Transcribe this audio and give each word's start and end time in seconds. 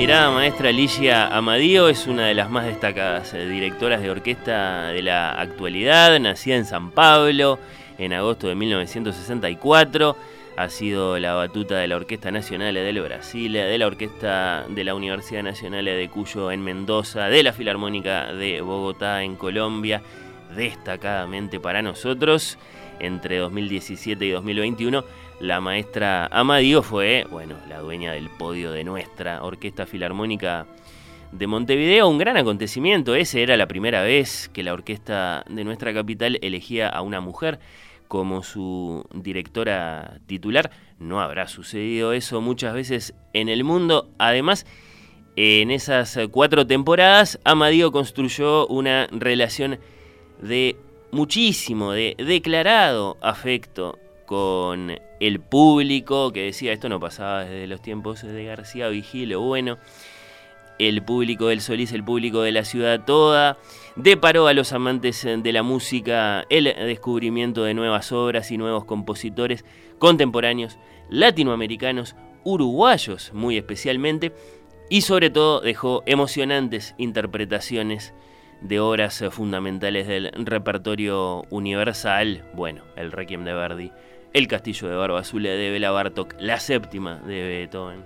Admirada 0.00 0.30
maestra 0.30 0.72
Ligia 0.72 1.26
Amadío 1.26 1.90
es 1.90 2.06
una 2.06 2.24
de 2.24 2.32
las 2.32 2.48
más 2.48 2.64
destacadas 2.64 3.34
eh, 3.34 3.46
directoras 3.46 4.00
de 4.00 4.10
orquesta 4.10 4.86
de 4.86 5.02
la 5.02 5.32
actualidad, 5.32 6.18
nacida 6.18 6.56
en 6.56 6.64
San 6.64 6.90
Pablo 6.90 7.58
en 7.98 8.14
agosto 8.14 8.48
de 8.48 8.54
1964. 8.54 10.16
Ha 10.56 10.68
sido 10.70 11.18
la 11.18 11.34
batuta 11.34 11.76
de 11.76 11.86
la 11.86 11.96
Orquesta 11.96 12.30
Nacional 12.30 12.72
del 12.72 13.02
Brasil, 13.02 13.52
de 13.52 13.76
la 13.76 13.86
Orquesta 13.86 14.64
de 14.70 14.84
la 14.84 14.94
Universidad 14.94 15.42
Nacional 15.42 15.84
de 15.84 16.08
Cuyo 16.08 16.50
en 16.50 16.64
Mendoza, 16.64 17.28
de 17.28 17.42
la 17.42 17.52
Filarmónica 17.52 18.32
de 18.32 18.62
Bogotá 18.62 19.22
en 19.22 19.36
Colombia, 19.36 20.00
destacadamente 20.56 21.60
para 21.60 21.82
nosotros 21.82 22.56
entre 23.00 23.36
2017 23.36 24.24
y 24.24 24.30
2021 24.30 25.04
la 25.40 25.60
maestra 25.60 26.26
Amadío 26.26 26.82
fue, 26.82 27.26
bueno, 27.30 27.56
la 27.68 27.78
dueña 27.78 28.12
del 28.12 28.28
podio 28.28 28.72
de 28.72 28.84
nuestra 28.84 29.42
Orquesta 29.42 29.86
Filarmónica 29.86 30.66
de 31.32 31.46
Montevideo. 31.46 32.08
Un 32.08 32.18
gran 32.18 32.36
acontecimiento. 32.36 33.14
Ese 33.14 33.42
era 33.42 33.56
la 33.56 33.66
primera 33.66 34.02
vez 34.02 34.50
que 34.52 34.62
la 34.62 34.74
orquesta 34.74 35.44
de 35.48 35.64
nuestra 35.64 35.94
capital 35.94 36.38
elegía 36.42 36.88
a 36.88 37.00
una 37.00 37.20
mujer 37.20 37.58
como 38.06 38.42
su 38.42 39.06
directora 39.14 40.20
titular. 40.26 40.70
No 40.98 41.22
habrá 41.22 41.48
sucedido 41.48 42.12
eso 42.12 42.42
muchas 42.42 42.74
veces 42.74 43.14
en 43.32 43.48
el 43.48 43.64
mundo. 43.64 44.10
Además, 44.18 44.66
en 45.36 45.70
esas 45.70 46.18
cuatro 46.30 46.66
temporadas, 46.66 47.40
Amadío 47.44 47.92
construyó 47.92 48.66
una 48.66 49.06
relación 49.10 49.78
de 50.42 50.76
muchísimo, 51.12 51.92
de 51.92 52.14
declarado 52.18 53.16
afecto 53.22 53.98
con 54.30 54.92
el 55.18 55.40
público, 55.40 56.30
que 56.30 56.44
decía 56.44 56.72
esto 56.72 56.88
no 56.88 57.00
pasaba 57.00 57.40
desde 57.40 57.66
los 57.66 57.82
tiempos 57.82 58.22
de 58.22 58.44
García 58.44 58.86
Vigilo, 58.86 59.40
bueno, 59.40 59.76
el 60.78 61.02
público 61.02 61.48
del 61.48 61.60
Solís, 61.60 61.90
el 61.90 62.04
público 62.04 62.42
de 62.42 62.52
la 62.52 62.64
ciudad 62.64 63.04
toda, 63.04 63.58
deparó 63.96 64.46
a 64.46 64.54
los 64.54 64.72
amantes 64.72 65.24
de 65.24 65.52
la 65.52 65.64
música 65.64 66.46
el 66.48 66.66
descubrimiento 66.66 67.64
de 67.64 67.74
nuevas 67.74 68.12
obras 68.12 68.52
y 68.52 68.56
nuevos 68.56 68.84
compositores 68.84 69.64
contemporáneos, 69.98 70.78
latinoamericanos, 71.08 72.14
uruguayos 72.44 73.32
muy 73.34 73.56
especialmente, 73.56 74.32
y 74.88 75.00
sobre 75.00 75.30
todo 75.30 75.60
dejó 75.60 76.04
emocionantes 76.06 76.94
interpretaciones 76.98 78.14
de 78.60 78.78
obras 78.78 79.24
fundamentales 79.32 80.06
del 80.06 80.30
repertorio 80.36 81.42
universal, 81.50 82.44
bueno, 82.54 82.84
el 82.94 83.10
Requiem 83.10 83.42
de 83.44 83.54
Verdi, 83.54 83.92
el 84.32 84.48
Castillo 84.48 84.88
de 84.88 84.96
Barba 84.96 85.20
Azul 85.20 85.42
de 85.42 85.70
Bela 85.70 85.90
Bartok, 85.90 86.34
la 86.38 86.60
séptima 86.60 87.16
de 87.26 87.42
Beethoven. 87.42 88.02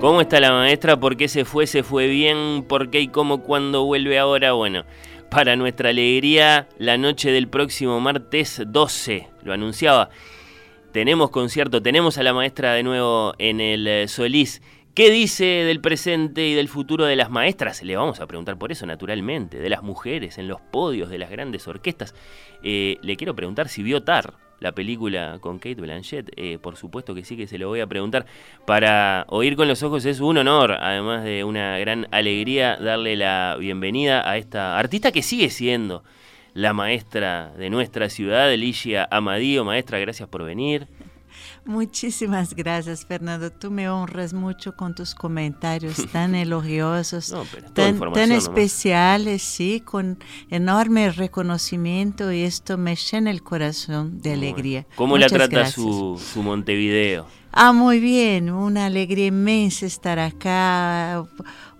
¿Cómo 0.00 0.20
está 0.20 0.40
la 0.40 0.50
maestra? 0.50 0.98
¿Por 0.98 1.16
qué 1.16 1.28
se 1.28 1.44
fue? 1.44 1.68
¿Se 1.68 1.84
fue 1.84 2.08
bien? 2.08 2.64
¿Por 2.66 2.90
qué 2.90 3.00
y 3.00 3.06
cómo? 3.06 3.42
¿Cuándo 3.42 3.84
vuelve 3.84 4.18
ahora? 4.18 4.52
Bueno, 4.52 4.84
para 5.30 5.54
nuestra 5.54 5.90
alegría, 5.90 6.66
la 6.78 6.98
noche 6.98 7.30
del 7.30 7.46
próximo 7.46 8.00
martes 8.00 8.62
12, 8.66 9.28
lo 9.44 9.52
anunciaba. 9.52 10.10
Tenemos 10.90 11.30
concierto, 11.30 11.80
tenemos 11.80 12.18
a 12.18 12.24
la 12.24 12.34
maestra 12.34 12.74
de 12.74 12.82
nuevo 12.82 13.34
en 13.38 13.60
el 13.60 13.86
eh, 13.86 14.08
Solís 14.08 14.60
¿Qué 14.94 15.10
dice 15.10 15.44
del 15.44 15.80
presente 15.80 16.46
y 16.46 16.52
del 16.52 16.68
futuro 16.68 17.06
de 17.06 17.16
las 17.16 17.30
maestras? 17.30 17.82
Le 17.82 17.96
vamos 17.96 18.20
a 18.20 18.26
preguntar 18.26 18.58
por 18.58 18.72
eso, 18.72 18.84
naturalmente, 18.84 19.58
de 19.58 19.70
las 19.70 19.82
mujeres 19.82 20.36
en 20.36 20.48
los 20.48 20.60
podios 20.60 21.08
de 21.08 21.16
las 21.16 21.30
grandes 21.30 21.66
orquestas. 21.66 22.14
Eh, 22.62 22.98
le 23.00 23.16
quiero 23.16 23.34
preguntar 23.34 23.70
si 23.70 23.82
vio 23.82 24.02
Tar, 24.02 24.34
la 24.60 24.72
película 24.72 25.38
con 25.40 25.58
Kate 25.58 25.80
Blanchett. 25.80 26.30
Eh, 26.36 26.58
por 26.58 26.76
supuesto 26.76 27.14
que 27.14 27.24
sí, 27.24 27.38
que 27.38 27.46
se 27.46 27.56
lo 27.56 27.68
voy 27.68 27.80
a 27.80 27.86
preguntar. 27.86 28.26
Para 28.66 29.24
oír 29.30 29.56
con 29.56 29.66
los 29.66 29.82
ojos 29.82 30.04
es 30.04 30.20
un 30.20 30.36
honor, 30.36 30.72
además 30.72 31.24
de 31.24 31.42
una 31.42 31.78
gran 31.78 32.06
alegría, 32.10 32.76
darle 32.76 33.16
la 33.16 33.56
bienvenida 33.58 34.28
a 34.28 34.36
esta 34.36 34.78
artista 34.78 35.10
que 35.10 35.22
sigue 35.22 35.48
siendo 35.48 36.04
la 36.52 36.74
maestra 36.74 37.50
de 37.56 37.70
nuestra 37.70 38.10
ciudad, 38.10 38.54
Ligia 38.54 39.08
Amadío. 39.10 39.64
Maestra, 39.64 39.98
gracias 40.00 40.28
por 40.28 40.44
venir. 40.44 40.86
Muchísimas 41.64 42.54
gracias, 42.54 43.06
Fernando. 43.06 43.50
Tú 43.52 43.70
me 43.70 43.88
honras 43.88 44.32
mucho 44.32 44.74
con 44.74 44.94
tus 44.94 45.14
comentarios 45.14 46.06
tan 46.12 46.34
elogiosos, 46.34 47.32
tan, 47.72 48.32
especiales, 48.32 49.42
sí, 49.42 49.80
con 49.80 50.18
enorme 50.50 51.10
reconocimiento 51.12 52.32
y 52.32 52.42
esto 52.42 52.78
me 52.78 52.96
llena 52.96 53.30
el 53.30 53.42
corazón 53.42 54.20
de 54.20 54.32
alegría. 54.32 54.86
¿Cómo 54.96 55.16
la 55.16 55.28
trata 55.28 55.66
su, 55.66 56.20
su, 56.20 56.42
Montevideo? 56.42 57.26
Ah, 57.52 57.72
muy 57.72 58.00
bien, 58.00 58.50
una 58.50 58.86
alegría 58.86 59.26
inmensa 59.26 59.86
estar 59.86 60.18
acá, 60.18 61.24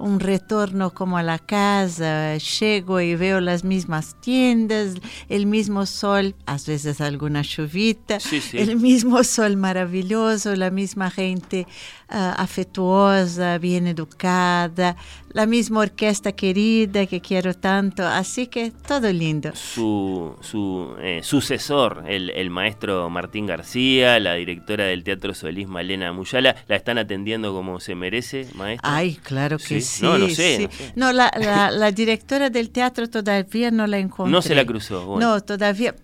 un 0.02 0.18
retorno 0.18 0.90
como 0.90 1.16
a 1.16 1.22
la 1.22 1.38
casa, 1.38 2.36
llego 2.36 3.00
y 3.00 3.14
veo 3.14 3.40
las 3.40 3.62
mismas 3.62 4.16
tiendas, 4.20 4.96
el 5.28 5.46
mismo 5.46 5.86
sol, 5.86 6.34
a 6.44 6.54
veces 6.54 7.00
alguna 7.00 7.42
chuvita, 7.42 8.18
el 8.52 8.76
mismo 8.76 9.22
sol 9.22 9.56
maravilloso, 9.56 10.56
la 10.56 10.70
misma 10.70 11.08
gente 11.10 11.68
uh, 12.10 12.34
afetuosa, 12.36 13.58
bien 13.58 13.86
educada, 13.86 14.96
la 15.32 15.46
misma 15.46 15.80
orquesta 15.80 16.32
querida 16.32 17.06
que 17.06 17.20
quiero 17.20 17.54
tanto, 17.54 18.04
así 18.04 18.48
que 18.48 18.72
todo 18.72 19.10
lindo. 19.12 19.52
Su, 19.54 20.36
su 20.40 20.96
eh, 21.00 21.20
sucesor, 21.22 22.04
el, 22.08 22.30
el, 22.30 22.50
maestro 22.50 23.08
Martín 23.08 23.46
García, 23.46 24.18
la 24.18 24.34
directora 24.34 24.84
del 24.84 25.04
Teatro 25.04 25.32
Solís, 25.32 25.68
Malena 25.68 26.12
Muyala, 26.12 26.56
¿la 26.66 26.74
están 26.74 26.98
atendiendo 26.98 27.54
como 27.54 27.78
se 27.78 27.94
merece, 27.94 28.48
maestro? 28.56 28.90
Ay, 28.90 29.14
claro 29.22 29.58
que 29.58 29.80
sí 29.80 29.91
no, 30.00 30.18
no 30.18 30.28
sé. 30.30 30.68
No, 30.94 31.12
la, 31.12 31.30
la, 31.70 31.92
directora 31.92 32.50
del 32.50 32.70
teatro 32.70 33.08
todavía 33.08 33.70
no 33.70 33.86
la 33.86 33.98
encontré. 33.98 34.32
No 34.32 34.42
se 34.42 34.54
la 34.54 34.64
cruzó. 34.64 35.18
No, 35.18 35.40
todavía 35.42 35.94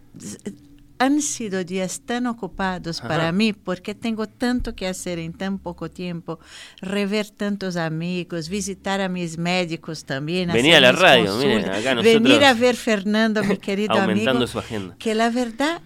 han 0.99 1.23
sido 1.23 1.65
días 1.65 2.03
tan 2.05 2.27
ocupados 2.27 3.01
para 3.01 3.33
mí 3.33 3.53
porque 3.53 3.95
tengo 3.95 4.27
tanto 4.27 4.75
que 4.75 4.87
hacer 4.87 5.19
en 5.19 5.33
tan 5.33 5.59
poco 5.59 5.91
tiempo, 5.91 6.41
rever 6.81 7.31
tantos 7.31 7.77
amigos, 7.77 8.49
visitar 8.49 9.01
a 9.01 9.09
mis 9.09 9.39
médicos 9.39 10.05
también. 10.05 10.53
Venir 10.53 10.75
a 10.75 10.81
la 10.81 10.93
radio, 10.93 11.37
miren, 11.37 11.65
acá 11.71 11.95
nosotros 11.95 12.23
Venir 12.23 12.45
a 12.45 12.55
ver 12.55 12.77
Fernando, 12.77 13.43
mi 13.45 13.57
querido 13.59 13.95
aumentando 13.95 14.47
su 14.47 14.59
agenda. 14.59 14.97
Que 14.99 15.15
la 15.15 15.31
verdad 15.31 15.81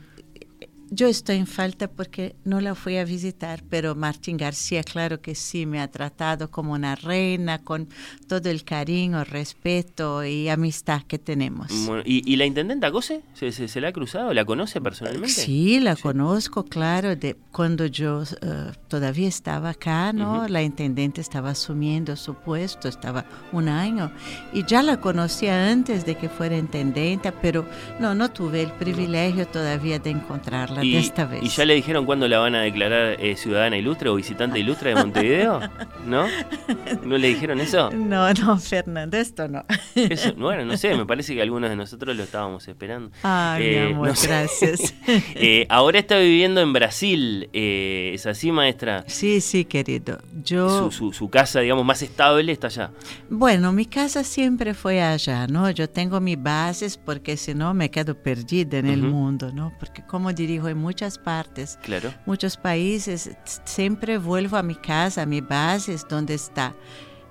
yo 0.94 1.06
estoy 1.06 1.36
en 1.36 1.46
falta 1.46 1.88
porque 1.88 2.36
no 2.44 2.60
la 2.60 2.74
fui 2.74 2.98
a 2.98 3.04
visitar, 3.04 3.62
pero 3.70 3.94
Martín 3.94 4.36
García, 4.36 4.82
claro 4.82 5.22
que 5.22 5.34
sí, 5.34 5.64
me 5.64 5.80
ha 5.80 5.90
tratado 5.90 6.50
como 6.50 6.74
una 6.74 6.96
reina, 6.96 7.58
con 7.58 7.88
todo 8.28 8.50
el 8.50 8.62
cariño, 8.62 9.24
respeto 9.24 10.22
y 10.22 10.50
amistad 10.50 11.02
que 11.02 11.18
tenemos. 11.18 11.68
¿y, 12.04 12.36
la 12.36 12.44
intendenta 12.44 12.92
Cose? 12.92 13.22
¿Se, 13.32 13.52
se, 13.52 13.80
la 13.80 13.88
ha 13.88 13.92
cruzado? 13.92 14.34
¿La 14.34 14.44
conoce 14.44 14.82
personalmente? 14.82 15.32
Sí, 15.32 15.80
la 15.80 15.96
conozco, 15.96 16.64
claro. 16.64 17.16
De, 17.16 17.38
cuando 17.52 17.86
yo 17.86 18.22
eh, 18.22 18.72
todavía 18.88 19.28
estaba 19.28 19.70
acá, 19.70 20.12
¿no? 20.12 20.46
La 20.46 20.62
intendente 20.62 21.22
estaba 21.22 21.50
asumiendo 21.50 22.16
su 22.16 22.34
puesto, 22.34 22.88
estaba 22.88 23.24
un 23.50 23.68
año. 23.68 24.12
Y 24.52 24.66
ya 24.66 24.82
la 24.82 25.00
conocía 25.00 25.70
antes 25.70 26.04
de 26.04 26.16
que 26.16 26.28
fuera 26.28 26.58
intendente, 26.58 27.32
pero 27.32 27.64
no, 27.98 28.14
no 28.14 28.30
tuve 28.30 28.62
el 28.62 28.72
privilegio 28.72 29.48
todavía 29.48 29.98
de 29.98 30.10
encontrarla 30.10 30.81
y, 30.82 30.96
esta 30.96 31.26
vez. 31.26 31.42
¿Y 31.42 31.48
ya 31.48 31.64
le 31.64 31.74
dijeron 31.74 32.06
cuándo 32.06 32.28
la 32.28 32.38
van 32.38 32.54
a 32.54 32.62
declarar 32.62 33.16
eh, 33.20 33.36
ciudadana 33.36 33.76
ilustre 33.76 34.08
o 34.08 34.14
visitante 34.14 34.58
ilustre 34.58 34.90
de 34.90 34.96
Montevideo? 34.96 35.60
¿No? 36.06 36.26
¿No 37.02 37.18
le 37.18 37.28
dijeron 37.28 37.60
eso? 37.60 37.90
No, 37.90 38.32
no, 38.32 38.58
Fernando, 38.58 39.16
esto 39.16 39.48
no. 39.48 39.64
bueno, 40.36 40.64
no 40.64 40.76
sé, 40.76 40.94
me 40.94 41.06
parece 41.06 41.34
que 41.34 41.42
algunos 41.42 41.70
de 41.70 41.76
nosotros 41.76 42.16
lo 42.16 42.22
estábamos 42.22 42.66
esperando. 42.68 43.10
Ay, 43.22 43.62
mi 43.62 43.74
eh, 43.74 43.82
amor, 43.86 44.12
gracias. 44.22 44.94
Eh, 45.34 45.66
ahora 45.68 45.98
está 45.98 46.18
viviendo 46.18 46.60
en 46.60 46.72
Brasil, 46.72 47.48
¿es 47.52 48.26
así, 48.26 48.52
maestra? 48.52 49.04
Sí, 49.06 49.40
sí, 49.40 49.64
querido. 49.64 50.18
Yo... 50.44 50.90
Su, 50.90 51.12
su, 51.12 51.28
casa, 51.28 51.60
digamos, 51.60 51.84
más 51.84 52.02
estable 52.02 52.52
está 52.52 52.68
allá. 52.68 52.90
Bueno, 53.28 53.72
mi 53.72 53.86
casa 53.86 54.24
siempre 54.24 54.74
fue 54.74 55.02
allá, 55.02 55.46
¿no? 55.46 55.70
Yo 55.70 55.88
tengo 55.88 56.20
mis 56.20 56.40
bases 56.40 56.96
porque 56.96 57.36
si 57.36 57.54
no 57.54 57.74
me 57.74 57.90
quedo 57.90 58.14
perdida 58.14 58.78
en 58.78 58.86
el 58.86 59.02
mundo, 59.02 59.52
¿no? 59.52 59.72
Porque 59.78 60.02
como 60.02 60.32
dirijo 60.62 60.68
en 60.68 60.78
muchas 60.78 61.18
partes, 61.18 61.78
claro. 61.82 62.12
muchos 62.26 62.56
países, 62.56 63.30
siempre 63.64 64.18
vuelvo 64.18 64.56
a 64.56 64.62
mi 64.62 64.74
casa, 64.74 65.22
a 65.22 65.26
mi 65.26 65.40
base, 65.40 65.94
es 65.94 66.06
donde 66.08 66.34
está 66.34 66.74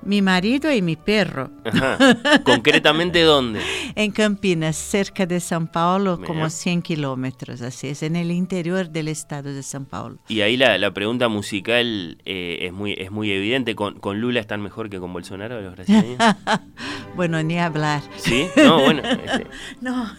mi 0.04 0.22
marido 0.22 0.72
y 0.74 0.82
mi 0.82 0.96
perro. 0.96 1.52
¿Concretamente 2.44 3.22
dónde? 3.22 3.62
en 3.94 4.12
Campinas, 4.12 4.76
cerca 4.76 5.28
de 5.28 5.40
San 5.40 5.68
Paulo, 5.68 6.20
como 6.26 6.50
100 6.50 6.82
kilómetros, 6.82 7.62
así 7.62 7.90
es, 7.90 8.02
en 8.02 8.16
el 8.16 8.32
interior 8.32 8.90
del 8.90 9.10
estado 9.10 9.54
de 9.54 9.62
San 9.62 9.86
Paulo. 9.86 10.18
Y 10.28 10.42
ahí 10.42 10.58
la, 10.58 10.78
la 10.80 10.92
pregunta 10.92 11.28
musical 11.28 12.18
eh, 12.26 12.60
es, 12.62 12.74
muy, 12.74 12.96
es 12.98 13.12
muy 13.12 13.32
evidente. 13.32 13.76
¿Con, 13.76 14.00
¿Con, 14.00 14.20
Lula 14.20 14.40
están 14.40 14.62
mejor 14.62 14.90
que 14.90 15.00
con 15.00 15.14
Bolsonaro 15.14 15.62
los 15.62 15.74
brasileños? 15.74 16.18
bueno, 17.16 17.44
ni 17.44 17.60
hablar. 17.60 18.02
¿Sí? 18.18 18.48
No, 18.56 18.82
bueno. 18.82 19.04
Este... 19.04 19.46
no, 19.82 20.10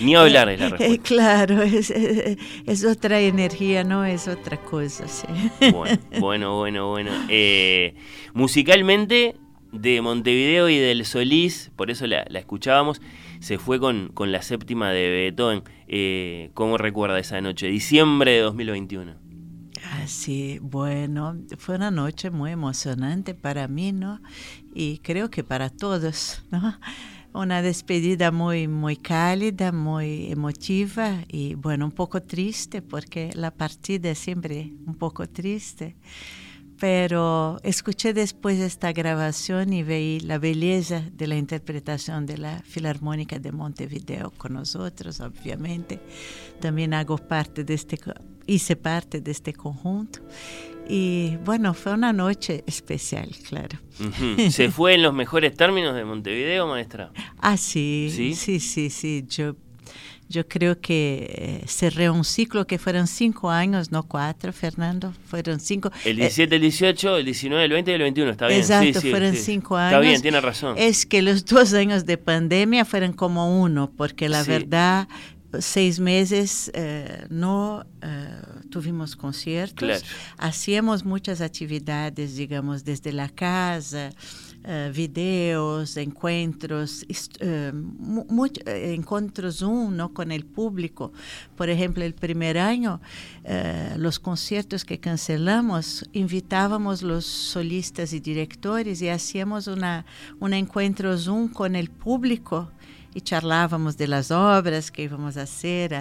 Ni 0.00 0.14
hablar 0.14 0.48
es 0.48 0.60
la 0.60 0.68
respuesta. 0.70 0.94
Eh, 0.94 0.98
claro, 0.98 1.62
es, 1.62 1.90
es, 1.90 2.84
otra 2.84 3.20
energía, 3.20 3.84
no 3.84 4.04
es 4.04 4.28
otra 4.28 4.56
cosa. 4.56 5.06
Sí. 5.08 5.26
Bueno, 6.20 6.58
bueno, 6.58 6.90
bueno. 6.90 7.10
Eh, 7.28 7.94
musicalmente, 8.34 9.36
de 9.72 10.02
Montevideo 10.02 10.68
y 10.68 10.78
del 10.78 11.04
Solís, 11.04 11.70
por 11.76 11.90
eso 11.90 12.06
la, 12.06 12.20
escuchábamos, 12.22 13.00
se 13.40 13.58
fue 13.58 13.80
con, 13.80 14.08
con, 14.08 14.30
la 14.30 14.42
séptima 14.42 14.90
de 14.90 15.10
Beethoven. 15.10 15.62
Eh, 15.88 16.50
¿Cómo 16.54 16.78
recuerda 16.78 17.18
esa 17.18 17.40
noche? 17.40 17.68
Diciembre 17.68 18.32
de 18.32 18.40
2021. 18.40 19.14
Ah, 19.84 20.06
sí, 20.06 20.58
bueno, 20.62 21.36
fue 21.58 21.74
una 21.74 21.90
noche 21.90 22.30
muy 22.30 22.52
emocionante 22.52 23.34
para 23.34 23.66
mí, 23.68 23.92
¿no? 23.92 24.20
Y 24.74 24.98
creo 24.98 25.30
que 25.30 25.42
para 25.42 25.70
todos, 25.70 26.44
¿no? 26.50 26.78
Una 27.34 27.62
despedida 27.62 28.30
muy, 28.30 28.68
muy 28.68 28.96
cálida, 28.96 29.72
muy 29.72 30.30
emotiva 30.30 31.24
y 31.28 31.54
bueno, 31.54 31.86
un 31.86 31.92
poco 31.92 32.22
triste 32.22 32.82
porque 32.82 33.30
la 33.34 33.50
partida 33.50 34.10
es 34.10 34.18
siempre 34.18 34.72
un 34.86 34.94
poco 34.94 35.28
triste. 35.28 35.96
Pero 36.78 37.60
escuché 37.62 38.12
después 38.12 38.58
esta 38.58 38.92
grabación 38.92 39.72
y 39.72 39.84
veí 39.84 40.18
la 40.18 40.38
belleza 40.38 41.04
de 41.12 41.28
la 41.28 41.36
interpretación 41.36 42.26
de 42.26 42.38
la 42.38 42.58
Filarmónica 42.64 43.38
de 43.38 43.52
Montevideo 43.52 44.32
con 44.36 44.54
nosotros, 44.54 45.20
obviamente. 45.20 46.00
También 46.60 46.92
hago 46.92 47.18
parte 47.18 47.62
de 47.62 47.74
este, 47.74 48.00
hice 48.46 48.74
parte 48.74 49.20
de 49.20 49.30
este 49.30 49.52
conjunto. 49.52 50.20
Y 50.88 51.36
bueno, 51.44 51.74
fue 51.74 51.92
una 51.92 52.12
noche 52.12 52.64
especial, 52.66 53.30
claro. 53.48 53.78
¿Se 54.50 54.70
fue 54.70 54.94
en 54.94 55.02
los 55.02 55.14
mejores 55.14 55.54
términos 55.54 55.94
de 55.94 56.04
Montevideo, 56.04 56.66
maestra? 56.66 57.12
Ah, 57.38 57.56
sí, 57.56 58.10
sí, 58.14 58.34
sí, 58.34 58.60
sí, 58.60 58.90
sí. 58.90 59.24
Yo, 59.28 59.54
yo 60.28 60.48
creo 60.48 60.80
que 60.80 61.60
eh, 61.62 61.64
cerré 61.68 62.10
un 62.10 62.24
ciclo 62.24 62.66
que 62.66 62.78
fueron 62.78 63.06
cinco 63.06 63.50
años, 63.50 63.92
no 63.92 64.02
cuatro, 64.02 64.52
Fernando, 64.52 65.12
fueron 65.26 65.60
cinco. 65.60 65.90
El 66.04 66.16
17, 66.16 66.56
el 66.56 66.62
18, 66.62 67.16
el 67.18 67.24
19, 67.26 67.64
el 67.64 67.70
20 67.70 67.90
y 67.90 67.94
el 67.94 68.02
21, 68.02 68.30
está 68.30 68.46
bien. 68.48 68.60
Exacto, 68.60 69.00
fueron 69.02 69.36
cinco 69.36 69.76
años. 69.76 69.92
Está 69.92 70.00
bien, 70.00 70.22
tiene 70.22 70.40
razón. 70.40 70.74
Es 70.78 71.06
que 71.06 71.22
los 71.22 71.44
dos 71.46 71.74
años 71.74 72.06
de 72.06 72.18
pandemia 72.18 72.84
fueron 72.84 73.12
como 73.12 73.62
uno, 73.62 73.90
porque 73.96 74.28
la 74.28 74.42
verdad 74.42 75.06
seis 75.60 76.00
meses 76.00 76.70
eh, 76.74 77.26
no 77.28 77.84
eh, 78.00 78.28
tuvimos 78.70 79.16
conciertos, 79.16 80.04
hacíamos 80.38 81.04
muchas 81.04 81.40
actividades, 81.40 82.36
digamos, 82.36 82.84
desde 82.84 83.12
la 83.12 83.28
casa, 83.28 84.10
uh, 84.64 84.92
videos, 84.92 85.96
encuentros, 85.96 87.04
encuentros 88.66 89.58
Zoom 89.58 89.96
¿no? 89.96 90.14
con 90.14 90.32
el 90.32 90.46
público. 90.46 91.12
Por 91.56 91.68
ejemplo, 91.68 92.02
el 92.04 92.14
primer 92.14 92.56
año, 92.58 93.00
los 93.96 94.18
conciertos 94.18 94.84
que 94.84 94.98
cancelamos, 94.98 96.08
invitábamos 96.12 97.02
los 97.02 97.26
solistas 97.26 98.12
y 98.12 98.20
directores 98.20 99.02
y 99.02 99.08
hacíamos 99.08 99.66
una, 99.66 100.06
un 100.40 100.54
encuentro 100.54 101.18
Zoom 101.18 101.48
con 101.48 101.76
el 101.76 101.90
público 101.90 102.70
y 103.14 103.20
charlábamos 103.20 103.96
de 103.96 104.08
las 104.08 104.30
obras 104.30 104.90
que 104.90 105.02
íbamos 105.02 105.36
a 105.36 105.42
hacer, 105.42 105.94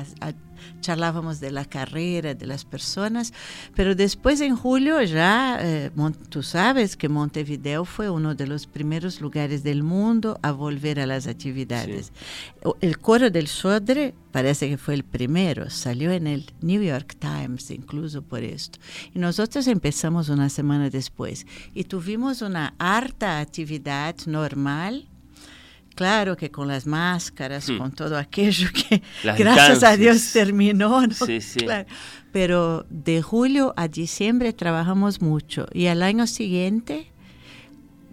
charlábamos 0.79 1.39
de 1.39 1.51
la 1.51 1.65
carrera 1.65 2.33
de 2.33 2.45
las 2.45 2.65
personas, 2.65 3.33
pero 3.75 3.95
después 3.95 4.41
en 4.41 4.55
julio 4.55 5.01
ya, 5.01 5.57
eh, 5.61 5.91
tú 6.29 6.43
sabes 6.43 6.95
que 6.95 7.09
Montevideo 7.09 7.85
fue 7.85 8.09
uno 8.09 8.35
de 8.35 8.47
los 8.47 8.67
primeros 8.67 9.21
lugares 9.21 9.63
del 9.63 9.83
mundo 9.83 10.39
a 10.41 10.51
volver 10.51 10.99
a 10.99 11.05
las 11.05 11.27
actividades. 11.27 12.11
El 12.79 12.97
coro 12.99 13.29
del 13.29 13.47
Sodre 13.47 14.13
parece 14.31 14.69
que 14.69 14.77
fue 14.77 14.93
el 14.93 15.03
primero, 15.03 15.69
salió 15.69 16.11
en 16.11 16.27
el 16.27 16.51
New 16.61 16.81
York 16.81 17.15
Times 17.19 17.71
incluso 17.71 18.21
por 18.21 18.43
esto. 18.43 18.79
Y 19.13 19.19
nosotros 19.19 19.67
empezamos 19.67 20.29
una 20.29 20.49
semana 20.49 20.89
después 20.89 21.45
y 21.73 21.83
tuvimos 21.83 22.41
una 22.41 22.73
harta 22.77 23.39
actividad 23.39 24.15
normal 24.25 25.07
Claro 26.01 26.35
que 26.35 26.49
con 26.49 26.67
las 26.67 26.87
máscaras, 26.87 27.69
hmm. 27.69 27.77
con 27.77 27.91
todo 27.91 28.17
aquello 28.17 28.69
que 28.73 29.03
gracias 29.37 29.83
a 29.83 29.95
Dios 29.95 30.31
terminó. 30.33 31.03
Sí, 31.11 31.41
sí. 31.41 31.59
Pero 32.31 32.87
de 32.89 33.21
julio 33.21 33.73
a 33.77 33.87
diciembre 33.87 34.51
trabajamos 34.51 35.21
mucho 35.21 35.67
y 35.71 35.87
al 35.87 36.01
año 36.01 36.25
siguiente 36.25 37.11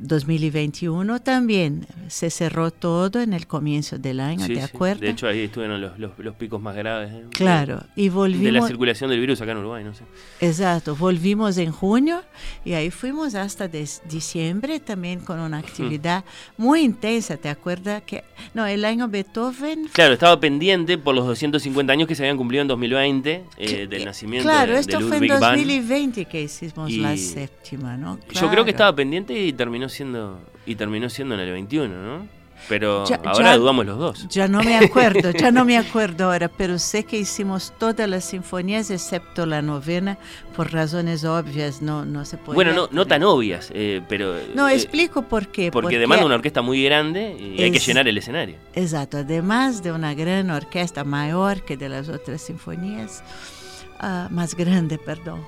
2021 0.00 1.20
también 1.20 1.86
se 2.08 2.30
cerró 2.30 2.70
todo 2.70 3.20
en 3.20 3.32
el 3.32 3.46
comienzo 3.46 3.98
del 3.98 4.20
año, 4.20 4.46
Sí, 4.46 4.54
¿te 4.54 4.60
sí. 4.60 4.70
acuerdas? 4.72 5.00
De 5.00 5.10
hecho, 5.10 5.26
ahí 5.26 5.40
estuvieron 5.40 5.80
los, 5.80 5.98
los- 5.98 6.18
los 6.18 6.34
picos 6.36 6.60
más 6.60 6.76
graves. 6.76 7.12
¿eh? 7.12 7.24
claro, 7.30 7.82
y 7.96 8.02
De, 8.02 8.04
de 8.04 8.10
la 8.10 8.14
volvimos, 8.14 8.66
circulación 8.68 9.10
del 9.10 9.20
virus 9.20 9.40
acá 9.40 9.52
en 9.52 9.58
Uruguay, 9.58 9.84
no 9.84 9.94
sé. 9.94 10.04
exacto, 10.40 10.94
volvimos 10.96 11.58
en 11.58 11.72
junio 11.72 12.22
y 12.64 12.72
ahí 12.72 12.90
fuimos 12.90 13.34
hasta 13.34 13.68
diciembre 13.68 14.80
también 14.80 15.20
con 15.20 15.38
una 15.40 15.58
actividad 15.58 16.24
muy 16.56 16.80
intensa, 16.80 17.36
¿te 17.36 17.48
acuerdas? 17.48 18.02
que 18.02 18.24
No, 18.54 18.66
el 18.66 18.84
año 18.84 19.08
Beethoven 19.08 19.88
Claro, 19.92 20.14
estaba 20.14 20.38
pendiente 20.40 20.98
por 20.98 21.14
los 21.14 21.26
250 21.26 21.92
años 21.92 22.08
que 22.08 22.14
se 22.14 22.22
habían 22.22 22.36
cumplido 22.36 22.62
en 22.62 22.68
2020 22.68 23.44
eh, 23.56 23.86
del 23.88 24.04
nacimiento 24.04 24.48
Claro, 24.48 24.74
de, 24.74 24.80
esto 24.80 24.98
de 24.98 25.04
fue 25.04 25.16
en 25.16 25.22
Ludwig 25.24 25.40
van. 25.40 25.56
2020 25.56 26.24
que 26.26 26.42
hicimos 26.42 26.92
la 26.92 27.14
Y- 27.14 27.18
séptima, 27.18 27.96
¿no? 27.96 28.16
Yo 28.18 28.24
creo 28.32 28.48
Claro. 28.50 28.64
que 28.64 28.70
estaba 28.70 28.94
pendiente 28.94 29.34
y 29.38 29.52
terminó 29.52 29.87
siendo 29.88 30.38
y 30.66 30.74
terminó 30.76 31.08
siendo 31.08 31.34
en 31.34 31.40
el 31.42 31.52
21, 31.52 31.94
¿no? 32.02 32.38
Pero 32.68 33.04
Ya- 33.06 33.20
ahora 33.24 33.52
ya- 33.52 33.56
dudamos 33.56 33.86
los 33.86 33.98
dos. 33.98 34.28
Ya 34.30 34.48
no 34.48 34.60
me 34.64 34.76
acuerdo, 34.76 35.30
ya 35.30 35.52
no 35.52 35.64
me 35.64 35.78
acuerdo 35.78 36.24
ahora, 36.24 36.48
pero 36.48 36.80
sé 36.80 37.04
que 37.04 37.16
hicimos 37.16 37.72
todas 37.78 38.08
las 38.08 38.24
sinfonías 38.24 38.90
excepto 38.90 39.46
la 39.46 39.62
novena, 39.62 40.18
por 40.56 40.72
razones 40.72 41.22
obvias, 41.24 41.80
no, 41.82 42.04
no 42.04 42.24
se 42.24 42.36
puede. 42.36 42.56
Bueno, 42.56 42.72
no, 42.72 42.88
no 42.90 43.06
tan 43.06 43.22
obvias, 43.22 43.70
eh, 43.72 44.02
pero... 44.08 44.34
No, 44.56 44.68
eh, 44.68 44.74
explico 44.74 45.22
por 45.22 45.46
qué. 45.48 45.70
Porque 45.70 46.00
demanda 46.00 46.26
una 46.26 46.34
orquesta 46.34 46.60
muy 46.60 46.82
grande 46.82 47.36
y 47.38 47.62
hay 47.62 47.70
que 47.70 47.76
Es- 47.78 47.86
llenar 47.86 48.08
el 48.08 48.18
escenario. 48.18 48.56
Exacto, 48.74 49.18
además 49.18 49.84
de 49.84 49.92
una 49.92 50.14
gran 50.14 50.50
orquesta 50.50 51.04
mayor 51.04 51.62
que 51.62 51.76
de 51.76 51.88
las 51.88 52.08
otras 52.08 52.42
sinfonías, 52.42 53.22
ah, 54.00 54.26
más 54.32 54.56
grande, 54.56 54.98
perdón. 54.98 55.42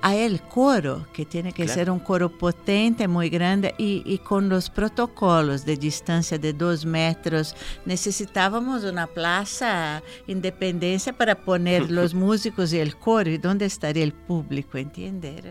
Hay 0.00 0.18
el 0.20 0.40
coro, 0.40 1.06
que 1.12 1.24
tiene 1.24 1.52
que 1.52 1.64
Claro. 1.64 1.74
ser 1.78 1.90
un 1.90 1.98
coro 1.98 2.28
potente, 2.30 3.08
muy 3.08 3.28
grande, 3.28 3.74
y, 3.78 4.02
y 4.06 4.18
con 4.18 4.48
los 4.48 4.70
protocolos 4.70 5.64
de 5.64 5.76
distancia 5.76 6.38
de 6.38 6.52
dos 6.52 6.84
metros. 6.84 7.56
Necesitábamos 7.84 8.84
una 8.84 9.06
plaza 9.06 10.02
Independencia 10.26 11.12
para 11.12 11.34
poner 11.34 11.90
los 11.90 12.14
músicos 12.14 12.72
y 12.72 12.78
el 12.78 12.96
coro. 12.96 13.30
¿Y 13.30 13.38
dónde 13.38 13.66
estaría 13.66 14.04
el 14.04 14.12
público? 14.12 14.78
¿Entiendes? 14.78 15.42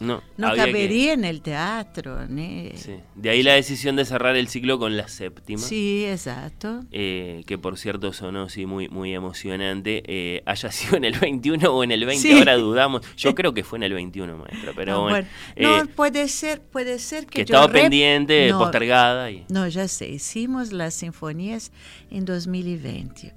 No, 0.00 0.22
No 0.36 0.50
que- 0.52 0.56
cabería 0.56 1.12
en 1.14 1.24
el 1.24 1.40
teatro. 1.42 2.26
ni- 2.26 2.70
sí. 2.76 2.96
De 3.14 3.30
ahí 3.30 3.42
la 3.42 3.54
decisión 3.54 3.96
de 3.96 4.04
cerrar 4.04 4.36
el 4.36 4.48
ciclo 4.48 4.78
con 4.78 4.96
la 4.96 5.08
séptima. 5.08 5.60
Sí, 5.60 6.04
exacto. 6.06 6.84
eh, 6.92 7.42
que 7.46 7.58
por 7.58 7.78
cierto 7.78 8.12
sonó 8.12 8.48
sí, 8.48 8.66
muy, 8.66 8.88
muy 8.88 9.14
emocionante. 9.14 10.02
eh, 10.06 10.42
haya 10.46 10.70
sido 10.72 10.96
en 10.96 11.04
el 11.04 11.18
21 11.18 11.70
o 11.74 11.82
en 11.84 11.92
el 11.92 12.04
20, 12.04 12.28
Sí. 12.28 12.32
ahora 12.38 12.56
dudamos. 12.56 13.02
Yo 13.16 13.34
creo 13.34 13.54
que 13.54 13.64
fue 13.64 13.78
en 13.78 13.84
el 13.84 13.94
21, 13.94 14.36
maestro, 14.36 14.72
pero 14.76 15.02
bueno. 15.02 15.16
bueno. 15.16 15.28
eh, 15.56 15.62
no, 15.62 15.86
puede 15.94 16.28
ser, 16.28 16.60
puede 16.60 16.98
ser 16.98 17.24
que, 17.26 17.44
que 17.44 17.44
yo 17.50 17.54
estaba 17.56 17.68
rep- 17.72 17.82
pendiente, 17.82 18.48
No, 18.50 18.58
postergada. 18.58 19.30
Y... 19.30 19.44
No, 19.48 19.66
ya 19.68 19.88
sé, 19.88 20.08
hicimos 20.08 20.72
las 20.72 20.94
sinfonías 20.94 21.72
en 22.10 22.24
2020, 22.24 23.34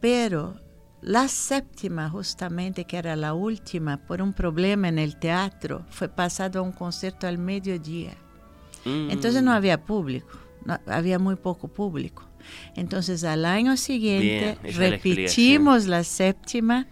pero 0.00 0.56
la 1.00 1.28
séptima, 1.28 2.08
justamente, 2.10 2.84
que 2.84 2.96
era 2.96 3.14
la 3.16 3.34
última, 3.34 3.98
por 3.98 4.20
un 4.20 4.32
problema 4.32 4.88
en 4.88 4.98
el 4.98 5.16
teatro, 5.16 5.84
fue 5.90 6.08
pasado 6.08 6.58
a 6.58 6.62
un 6.62 6.72
concierto 6.72 7.26
al 7.26 7.38
mediodía. 7.38 8.12
Mm. 8.84 9.10
Entonces 9.10 9.42
no 9.42 9.52
había 9.52 9.84
público, 9.84 10.38
no- 10.64 10.78
había 10.86 11.18
muy 11.18 11.36
poco 11.36 11.68
público. 11.68 12.24
Entonces 12.74 13.24
al 13.24 13.44
año 13.44 13.76
siguiente 13.76 14.58
Bien, 14.62 14.74
la 14.78 14.90
repetimos 14.90 15.86
la 15.86 16.02
séptima, 16.04 16.86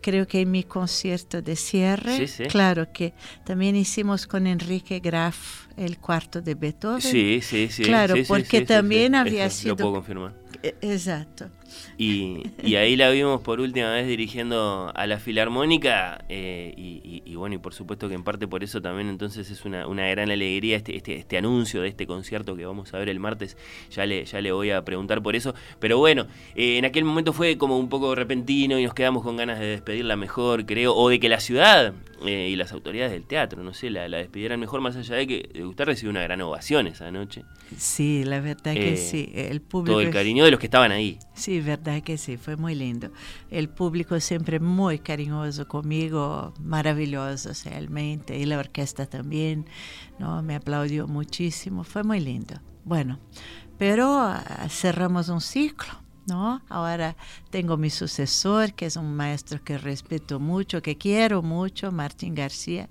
creo 0.00 0.26
que 0.28 0.40
en 0.42 0.50
mi 0.52 0.62
concierto 0.62 1.42
de 1.42 1.56
cierre, 1.56 2.16
Sí, 2.18 2.26
sí. 2.28 2.44
claro 2.44 2.92
que 2.92 3.12
también 3.44 3.74
hicimos 3.74 4.26
con 4.26 4.46
Enrique 4.46 5.00
Graf 5.00 5.66
el 5.76 5.98
cuarto 5.98 6.40
de 6.40 6.54
Beethoven. 6.54 7.00
Sí, 7.02 7.40
sí, 7.42 7.68
sí. 7.70 7.82
Claro, 7.82 8.14
sí, 8.14 8.22
porque 8.28 8.60
también 8.62 9.14
había 9.14 9.46
Eso 9.46 9.56
sido- 9.58 9.70
Lo 9.72 9.76
puedo 9.78 9.92
confirmar. 9.94 10.34
E- 10.62 10.76
Exacto. 10.80 11.50
Y, 11.98 12.42
y 12.62 12.76
ahí 12.76 12.96
la 12.96 13.10
vimos 13.10 13.40
por 13.40 13.60
última 13.60 13.90
vez 13.92 14.06
dirigiendo 14.06 14.92
a 14.94 15.06
la 15.06 15.18
Filarmónica 15.18 16.24
eh, 16.28 16.74
y, 16.76 17.00
y- 17.04 17.22
y 17.24 17.34
bueno, 17.36 17.54
y 17.54 17.58
por 17.58 17.72
supuesto 17.74 18.08
que 18.08 18.14
en 18.14 18.22
parte 18.24 18.46
por 18.46 18.62
eso 18.62 18.82
también 18.82 19.08
entonces 19.08 19.50
es 19.50 19.64
una, 19.64 19.86
una 19.86 20.06
gran 20.08 20.30
alegría 20.30 20.76
este, 20.76 20.96
este, 20.96 21.16
este 21.16 21.38
anuncio 21.38 21.82
de 21.82 21.88
este 21.88 22.06
concierto 22.06 22.56
que 22.56 22.66
vamos 22.66 22.92
a 22.94 22.98
ver 22.98 23.08
el 23.08 23.18
martes, 23.20 23.56
ya 23.90 24.04
le, 24.06 24.24
ya 24.24 24.40
le 24.40 24.52
voy 24.52 24.70
a 24.70 24.84
preguntar 24.84 25.22
por 25.22 25.36
eso, 25.36 25.54
pero 25.80 25.98
bueno, 25.98 26.26
eh, 26.54 26.78
en 26.78 26.84
aquel 26.84 27.04
momento 27.04 27.32
fue 27.32 27.56
como 27.58 27.78
un 27.78 27.88
poco 27.88 28.14
repentino 28.14 28.78
y 28.78 28.84
nos 28.84 28.94
quedamos 28.94 29.22
con 29.22 29.36
ganas 29.36 29.58
de 29.58 29.66
despedirla 29.66 30.16
mejor, 30.16 30.66
creo, 30.66 30.94
o 30.94 31.08
de 31.08 31.18
que 31.20 31.28
la 31.28 31.40
ciudad 31.40 31.94
eh, 32.26 32.48
y 32.50 32.56
las 32.56 32.72
autoridades 32.72 33.12
del 33.12 33.24
teatro, 33.24 33.62
no 33.62 33.74
sé, 33.74 33.90
la, 33.90 34.08
la 34.08 34.18
despidieran 34.18 34.58
mejor, 34.60 34.80
más 34.80 34.96
allá 34.96 35.16
de 35.16 35.26
que 35.26 35.62
usted 35.62 35.84
recibió 35.84 36.10
una 36.10 36.22
gran 36.22 36.40
ovación 36.40 36.86
esa 36.86 37.10
noche, 37.10 37.44
Sí, 37.76 38.22
la 38.24 38.40
verdad 38.40 38.74
que 38.74 38.92
Eh, 38.92 38.96
sí. 38.96 39.32
El 39.34 39.60
público. 39.60 39.92
todo 39.94 40.00
el 40.00 40.10
cariño 40.10 40.44
de 40.44 40.50
los 40.52 40.60
que 40.60 40.66
estaban 40.66 40.92
ahí. 40.92 41.18
Sí, 41.34 41.60
verdad 41.66 42.02
que 42.02 42.16
sí, 42.16 42.36
fue 42.36 42.56
muy 42.56 42.74
lindo. 42.74 43.10
El 43.50 43.68
público 43.68 44.18
siempre 44.20 44.60
muy 44.60 44.98
cariñoso 44.98 45.68
conmigo, 45.68 46.54
maravilloso 46.60 47.50
realmente, 47.64 48.38
y 48.38 48.46
la 48.46 48.58
orquesta 48.58 49.06
también, 49.06 49.66
¿no? 50.18 50.42
Me 50.42 50.54
aplaudió 50.54 51.06
muchísimo, 51.06 51.84
fue 51.84 52.02
muy 52.02 52.20
lindo. 52.20 52.54
Bueno, 52.84 53.18
pero 53.78 54.18
ah, 54.18 54.66
cerramos 54.70 55.28
un 55.28 55.40
ciclo, 55.40 55.92
¿no? 56.26 56.60
Ahora 56.68 57.16
tengo 57.50 57.76
mi 57.76 57.90
sucesor, 57.90 58.72
que 58.74 58.86
es 58.86 58.96
un 58.96 59.14
maestro 59.14 59.62
que 59.62 59.78
respeto 59.78 60.40
mucho, 60.40 60.82
que 60.82 60.96
quiero 60.98 61.42
mucho, 61.42 61.92
Martín 61.92 62.34
García, 62.34 62.88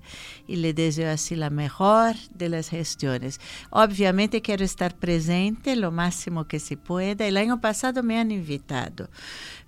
y 0.47 0.55
le 0.57 0.73
deseo 0.73 1.11
así 1.11 1.35
la 1.35 1.49
mejor 1.49 2.15
de 2.33 2.49
las 2.49 2.69
gestiones. 2.69 3.39
Obviamente 3.69 4.41
quiero 4.41 4.63
estar 4.63 4.95
presente 4.97 5.75
lo 5.75 5.91
máximo 5.91 6.47
que 6.47 6.59
se 6.59 6.77
pueda. 6.77 7.25
El 7.25 7.37
año 7.37 7.59
pasado 7.61 8.03
me 8.03 8.19
han 8.19 8.31
invitado, 8.31 9.09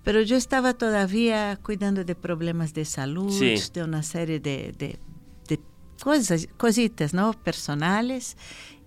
pero 0.02 0.22
yo 0.22 0.36
estaba 0.36 0.74
todavía 0.74 1.58
cuidando 1.62 2.04
de 2.04 2.14
problemas 2.14 2.72
de 2.74 2.84
salud, 2.84 3.30
Sí. 3.30 3.54
de 3.74 3.82
una 3.82 4.02
serie 4.02 4.40
de, 4.40 4.72
de- 4.78 4.98
de 5.48 5.60
cosas, 6.02 6.48
cositas, 6.56 7.12
¿no? 7.12 7.32
Personales 7.34 8.36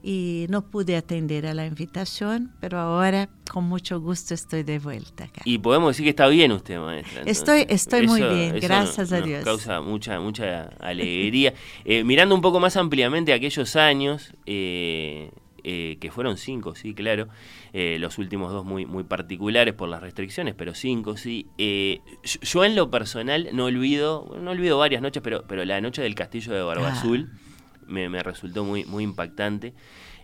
y 0.04 0.48
no 0.50 0.64
pude 0.64 0.96
atender 0.96 1.46
a 1.46 1.54
la 1.54 1.66
invitación, 1.66 2.52
pero 2.60 2.80
ahora 2.80 3.30
con 3.52 3.66
mucho 3.66 4.00
gusto 4.00 4.34
estoy 4.34 4.64
de 4.64 4.80
vuelta 4.80 5.26
acá. 5.26 5.42
Y 5.46 5.58
podemos 5.60 5.90
decir 5.92 6.06
que 6.06 6.10
está 6.12 6.28
bien 6.28 6.52
usted, 6.52 6.80
maestra. 6.80 7.22
Estoy- 7.26 7.66
estoy 7.70 8.08
muy 8.08 8.22
bien, 8.22 8.60
gracias 8.60 9.12
a 9.12 9.18
nos 9.20 9.28
Dios. 9.28 9.44
Causa 9.44 9.82
mucha, 9.82 10.20
mucha 10.20 10.64
alegría. 10.80 11.54
Eh, 11.86 12.04
mirando 12.04 12.34
un 12.36 12.42
poco 12.42 12.60
más 12.60 12.78
ampliamente 12.78 13.34
aquellos 13.34 13.76
años, 13.76 14.34
eh, 14.46 15.32
eh, 15.64 15.98
que 16.02 16.10
fueron 16.12 16.38
cinco, 16.38 16.74
sí, 16.74 16.94
claro. 16.96 17.28
eh, 17.74 17.98
los 18.00 18.18
últimos 18.18 18.52
dos 18.52 18.66
muy, 18.66 18.86
muy 18.86 19.04
particulares 19.04 19.74
por 19.76 19.88
las 19.88 20.02
restricciones, 20.02 20.56
pero 20.56 20.74
cinco, 20.74 21.16
sí. 21.18 21.46
Eh, 21.58 22.00
yo- 22.24 22.40
yo 22.42 22.66
en 22.66 22.76
lo 22.76 22.90
personal 22.90 23.50
no 23.54 23.66
olvido, 23.66 24.36
no 24.42 24.52
olvido 24.52 24.78
varias 24.78 25.02
noches, 25.02 25.22
pero, 25.24 25.44
pero 25.48 25.64
la 25.64 25.80
noche 25.80 26.02
del 26.02 26.16
castillo 26.16 26.52
de 26.54 26.64
Barba 26.64 26.88
Ah. 26.90 26.92
Azul 26.94 27.30
me, 27.92 28.10
me 28.10 28.24
resultó 28.24 28.64
muy, 28.64 28.86
muy 28.86 29.04
impactante. 29.04 29.74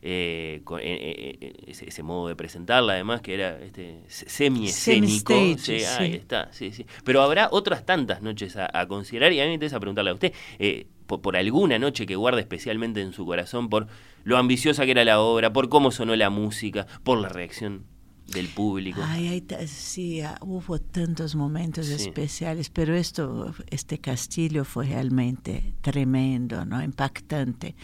eh, 0.01 0.61
con, 0.63 0.79
eh, 0.79 0.83
eh, 0.85 1.37
eh, 1.41 1.53
ese, 1.67 1.89
ese 1.89 2.03
modo 2.03 2.27
de 2.27 2.35
presentarla, 2.35 2.93
además, 2.93 3.21
que 3.21 3.33
era 3.33 3.59
este, 3.59 4.01
se- 4.07 4.29
semi-escénico. 4.29 5.33
Sí, 5.57 5.83
ahí 5.83 6.11
sí. 6.11 6.15
está, 6.17 6.49
sí, 6.53 6.71
sí. 6.71 6.85
Pero 7.03 7.21
habrá 7.21 7.49
otras 7.51 7.85
tantas 7.85 8.21
noches 8.21 8.55
a, 8.57 8.69
a 8.71 8.87
considerar 8.87 9.33
y 9.33 9.39
a 9.39 9.43
mí 9.43 9.49
me 9.49 9.53
interesa 9.55 9.79
preguntarle 9.79 10.11
a 10.11 10.13
usted, 10.13 10.33
eh, 10.59 10.85
por, 11.07 11.21
por 11.21 11.35
alguna 11.35 11.79
noche 11.79 12.05
que 12.05 12.15
guarde 12.15 12.41
especialmente 12.41 13.01
en 13.01 13.11
su 13.11 13.25
corazón, 13.25 13.69
por 13.69 13.87
lo 14.23 14.37
ambiciosa 14.37 14.85
que 14.85 14.91
era 14.91 15.03
la 15.03 15.19
obra, 15.19 15.51
por 15.51 15.67
cómo 15.67 15.89
sonó 15.91 16.15
la 16.15 16.29
música, 16.29 16.85
por 17.03 17.17
la 17.17 17.29
reacción 17.29 17.85
del 18.27 18.47
público. 18.49 19.01
Ay, 19.03 19.43
sí, 19.67 20.21
ah, 20.21 20.37
hubo 20.41 20.79
tantos 20.79 21.35
momentos 21.35 21.85
Sí. 21.87 21.93
especiales, 21.93 22.69
pero 22.69 22.95
esto, 22.95 23.53
este 23.69 23.99
castillo 23.99 24.65
fue 24.65 24.85
realmente 24.87 25.73
tremendo, 25.81 26.65
¿no? 26.65 26.81
Impactante. 26.83 27.75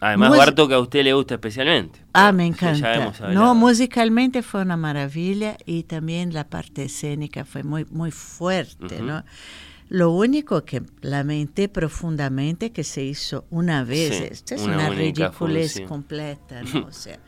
Además, 0.00 0.28
Mus- 0.30 0.38
Barto 0.38 0.68
que 0.68 0.74
a 0.74 0.78
usted 0.80 1.02
le 1.02 1.12
gusta 1.12 1.34
especialmente. 1.34 2.00
Ah, 2.12 2.30
me 2.32 2.44
Ya 2.44 2.48
encanta. 2.48 2.94
hemos 2.94 3.20
No, 3.34 3.54
musicalmente 3.54 4.42
fue 4.42 4.62
una 4.62 4.76
maravilla 4.76 5.56
y 5.66 5.82
también 5.84 6.32
la 6.32 6.48
parte 6.48 6.84
escénica 6.84 7.44
fue 7.44 7.62
muy, 7.64 7.84
muy 7.90 8.10
fuerte, 8.12 8.96
Ujú. 8.96 9.04
¿no? 9.04 9.24
Lo 9.88 10.10
único 10.10 10.64
que 10.64 10.82
lamenté 11.00 11.68
profundamente 11.68 12.72
que 12.72 12.84
se 12.84 13.02
hizo 13.02 13.46
una 13.50 13.84
vez, 13.84 14.16
Sí, 14.18 14.24
esto 14.30 14.54
es 14.54 14.62
una 14.62 14.76
una, 14.76 14.90
ridiculez 14.90 15.80
completa, 15.88 16.62
¿no? 16.62 16.86
O 16.88 16.92
sea, 16.92 17.18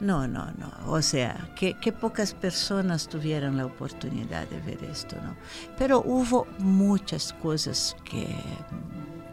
no, 0.00 0.26
no, 0.26 0.46
no. 0.58 0.72
O 0.86 1.02
sea, 1.02 1.50
que, 1.54 1.74
que 1.74 1.92
pocas 1.92 2.32
personas 2.34 3.08
tuvieron 3.08 3.56
la 3.56 3.66
oportunidad 3.66 4.48
de 4.48 4.60
ver 4.60 4.82
esto, 4.84 5.16
¿no? 5.22 5.36
Pero 5.78 6.02
hubo 6.04 6.46
muchas 6.58 7.32
cosas 7.34 7.96
que 8.04 8.26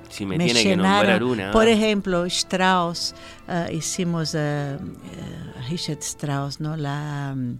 Si 0.09 0.25
me, 0.25 0.37
me 0.37 0.45
tiene 0.45 0.65
que 0.65 0.75
nombrar 0.75 1.21
llenaron. 1.21 1.23
una. 1.23 1.51
Por 1.51 1.67
ejemplo, 1.67 2.25
Strauss, 2.25 3.15
ah, 3.47 3.71
hicimos 3.71 4.35
a 4.35 4.77
Richard 5.69 5.99
Strauss, 6.01 6.59
¿no? 6.59 6.75
La, 6.77 7.33
mm, 7.35 7.57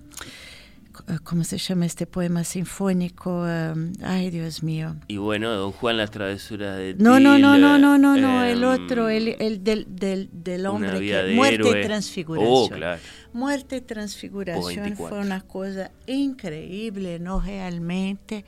¿cómo 1.24 1.44
se 1.44 1.58
llama 1.58 1.86
este 1.86 2.06
poema 2.06 2.44
sinfónico? 2.44 3.42
Um, 3.42 3.94
ay, 4.04 4.30
Dios 4.30 4.64
mío. 4.64 4.96
Y 5.08 5.18
bueno, 5.18 5.52
Don 5.54 5.72
Juan, 5.72 5.98
las 5.98 6.12
travesuras 6.12 6.78
de 6.78 6.96
No, 6.98 7.20
no, 7.20 7.38
no, 7.38 7.58
no, 7.58 7.78
no, 7.78 7.98
no, 7.98 8.18
no, 8.18 8.44
el 8.44 8.64
otro, 8.64 9.10
el, 9.10 9.36
el 9.40 9.64
del, 9.64 9.86
del, 9.90 10.30
del 10.32 10.66
hombre 10.66 11.00
que... 11.00 11.34
Muerte 11.36 11.82
y 11.82 11.84
transfiguración. 11.84 12.52
Oh, 12.52 12.70
claro. 12.70 13.02
Muerte 13.38 13.78
y 13.78 13.82
transfiguración 13.82 14.96
fue 14.98 15.20
una 15.20 15.42
cosa 15.42 15.92
increíble, 16.08 17.20
¿no? 17.20 17.40
Realmente. 17.40 18.46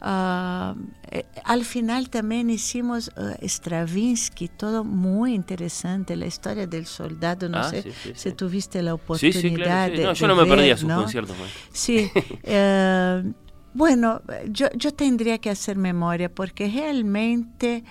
Uh, 0.00 0.74
eh, 1.10 1.26
al 1.44 1.64
final 1.64 2.08
también 2.08 2.48
hicimos 2.48 3.10
uh, 3.16 3.46
Stravinsky, 3.46 4.48
todo 4.48 4.82
muy 4.82 5.34
interesante, 5.34 6.16
la 6.16 6.26
historia 6.26 6.66
del 6.66 6.86
soldado, 6.86 7.48
no 7.50 7.58
Ah, 7.58 7.70
sí, 7.70 7.82
sí, 8.02 8.12
sí. 8.14 8.32
tuviste 8.32 8.80
la 8.82 8.92
Sí, 8.92 8.94
oportunidad 8.94 9.40
sí, 9.40 9.54
claro. 9.54 9.96
sí. 9.96 10.02
No, 10.02 10.12
yo 10.14 10.28
no 10.28 10.36
me 10.36 10.46
perdía 10.46 10.68
ver, 10.68 10.78
sus 10.78 10.88
¿no? 10.88 10.96
conciertos. 11.02 11.38
man. 11.38 11.48
Sí, 11.72 12.10
eh, 12.42 13.32
bueno, 13.74 14.22
yo, 14.48 14.68
yo 14.74 14.94
tendría 14.94 15.36
que 15.38 15.50
hacer 15.50 15.76
memoria 15.76 16.32
porque 16.34 16.66
realmente 16.68 17.84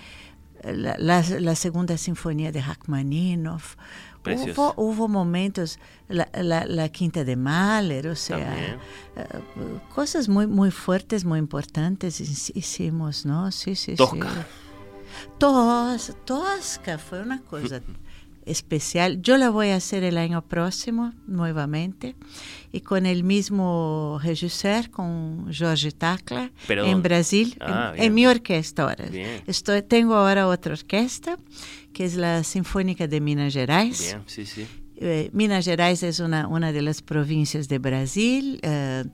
la, 0.64 0.96
la- 0.98 1.22
la 1.40 1.54
segunda 1.54 1.96
sinfonía 1.96 2.52
de 2.52 2.60
Rachmaninoff, 2.60 3.76
Hubo, 4.54 4.74
hubo 4.76 5.08
momentos, 5.08 5.78
la, 6.08 6.28
la- 6.34 6.66
la 6.66 6.88
quinta 6.90 7.24
de 7.24 7.36
Mahler, 7.36 8.08
o 8.08 8.16
sea, 8.16 8.38
eh, 9.16 9.24
cosas 9.94 10.28
muy, 10.28 10.46
muy 10.46 10.70
fuertes, 10.70 11.24
muy 11.24 11.38
importantes 11.38 12.20
hic- 12.20 12.52
hicimos, 12.54 13.24
¿no? 13.24 13.50
Sí, 13.50 13.74
sí, 13.74 13.94
Tosca. 13.94 14.30
sí. 14.30 14.40
Tos, 15.38 16.12
Tosca 16.24 16.98
fue 16.98 17.20
una 17.22 17.40
cosa 17.42 17.80
especial. 18.46 19.20
Yo 19.22 19.36
la 19.36 19.50
voy 19.50 19.68
a 19.68 19.76
hacer 19.76 20.02
el 20.04 20.16
año 20.18 20.42
próximo 20.42 21.12
nuevamente 21.26 22.16
y 22.72 22.80
con 22.80 23.06
el 23.06 23.22
mismo 23.24 24.18
regisseur, 24.22 24.90
con 24.90 25.52
Jorge 25.52 25.90
Tacla, 25.92 26.50
en. 26.68 27.02
Brasil, 27.02 27.56
Ah, 27.60 27.92
en, 27.96 28.04
en 28.04 28.14
mi 28.14 28.26
orquesta 28.26 28.82
ahora. 28.84 29.06
Bien. 29.06 29.42
Estoy, 29.46 29.82
tengo 29.82 30.14
ahora 30.14 30.46
otra 30.48 30.72
orquesta, 30.74 31.36
que 31.92 32.04
es 32.04 32.14
la 32.16 32.42
Sinfónica 32.44 33.06
de 33.06 33.20
Minas 33.20 33.52
Gerais. 33.52 34.00
Bien, 34.00 34.22
sí, 34.26 34.46
sí. 34.46 34.66
Eh, 34.96 35.30
Minas 35.32 35.64
Gerais 35.64 36.02
es 36.02 36.20
una, 36.20 36.46
una 36.46 36.72
de 36.72 36.82
las 36.82 37.02
provincias 37.02 37.68
de 37.68 37.78
Brasil. 37.78 38.58
eh, 38.62 39.04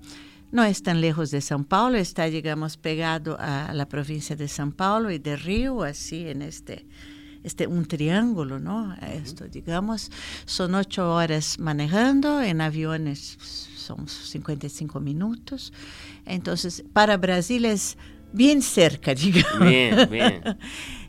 no 0.52 0.62
es 0.62 0.80
tan 0.82 1.00
lejos 1.00 1.32
de 1.32 1.38
São 1.40 1.64
Paulo, 1.66 1.98
está, 1.98 2.26
digamos, 2.26 2.76
pegado 2.76 3.36
a 3.38 3.72
la 3.74 3.88
provincia 3.88 4.36
de 4.36 4.46
São 4.46 4.72
Paulo 4.72 5.10
y 5.10 5.18
de 5.18 5.36
Río, 5.36 5.82
así 5.82 6.28
en 6.28 6.40
este, 6.40 6.86
este 7.46 7.66
un 7.68 7.86
triángulo, 7.86 8.58
¿no? 8.58 8.94
Esto, 8.94 9.46
digamos, 9.46 10.10
son 10.44 10.74
ocho 10.74 11.14
horas 11.14 11.58
manejando, 11.60 12.42
en 12.42 12.60
aviones 12.60 13.38
son 13.76 14.08
55 14.08 14.98
minutos. 14.98 15.72
Entonces, 16.24 16.84
para 16.92 17.16
Brasil 17.16 17.64
es 17.64 17.96
bien 18.32 18.62
cerca, 18.62 19.14
digamos. 19.14 19.68
Bien, 19.68 20.10
bien. 20.10 20.42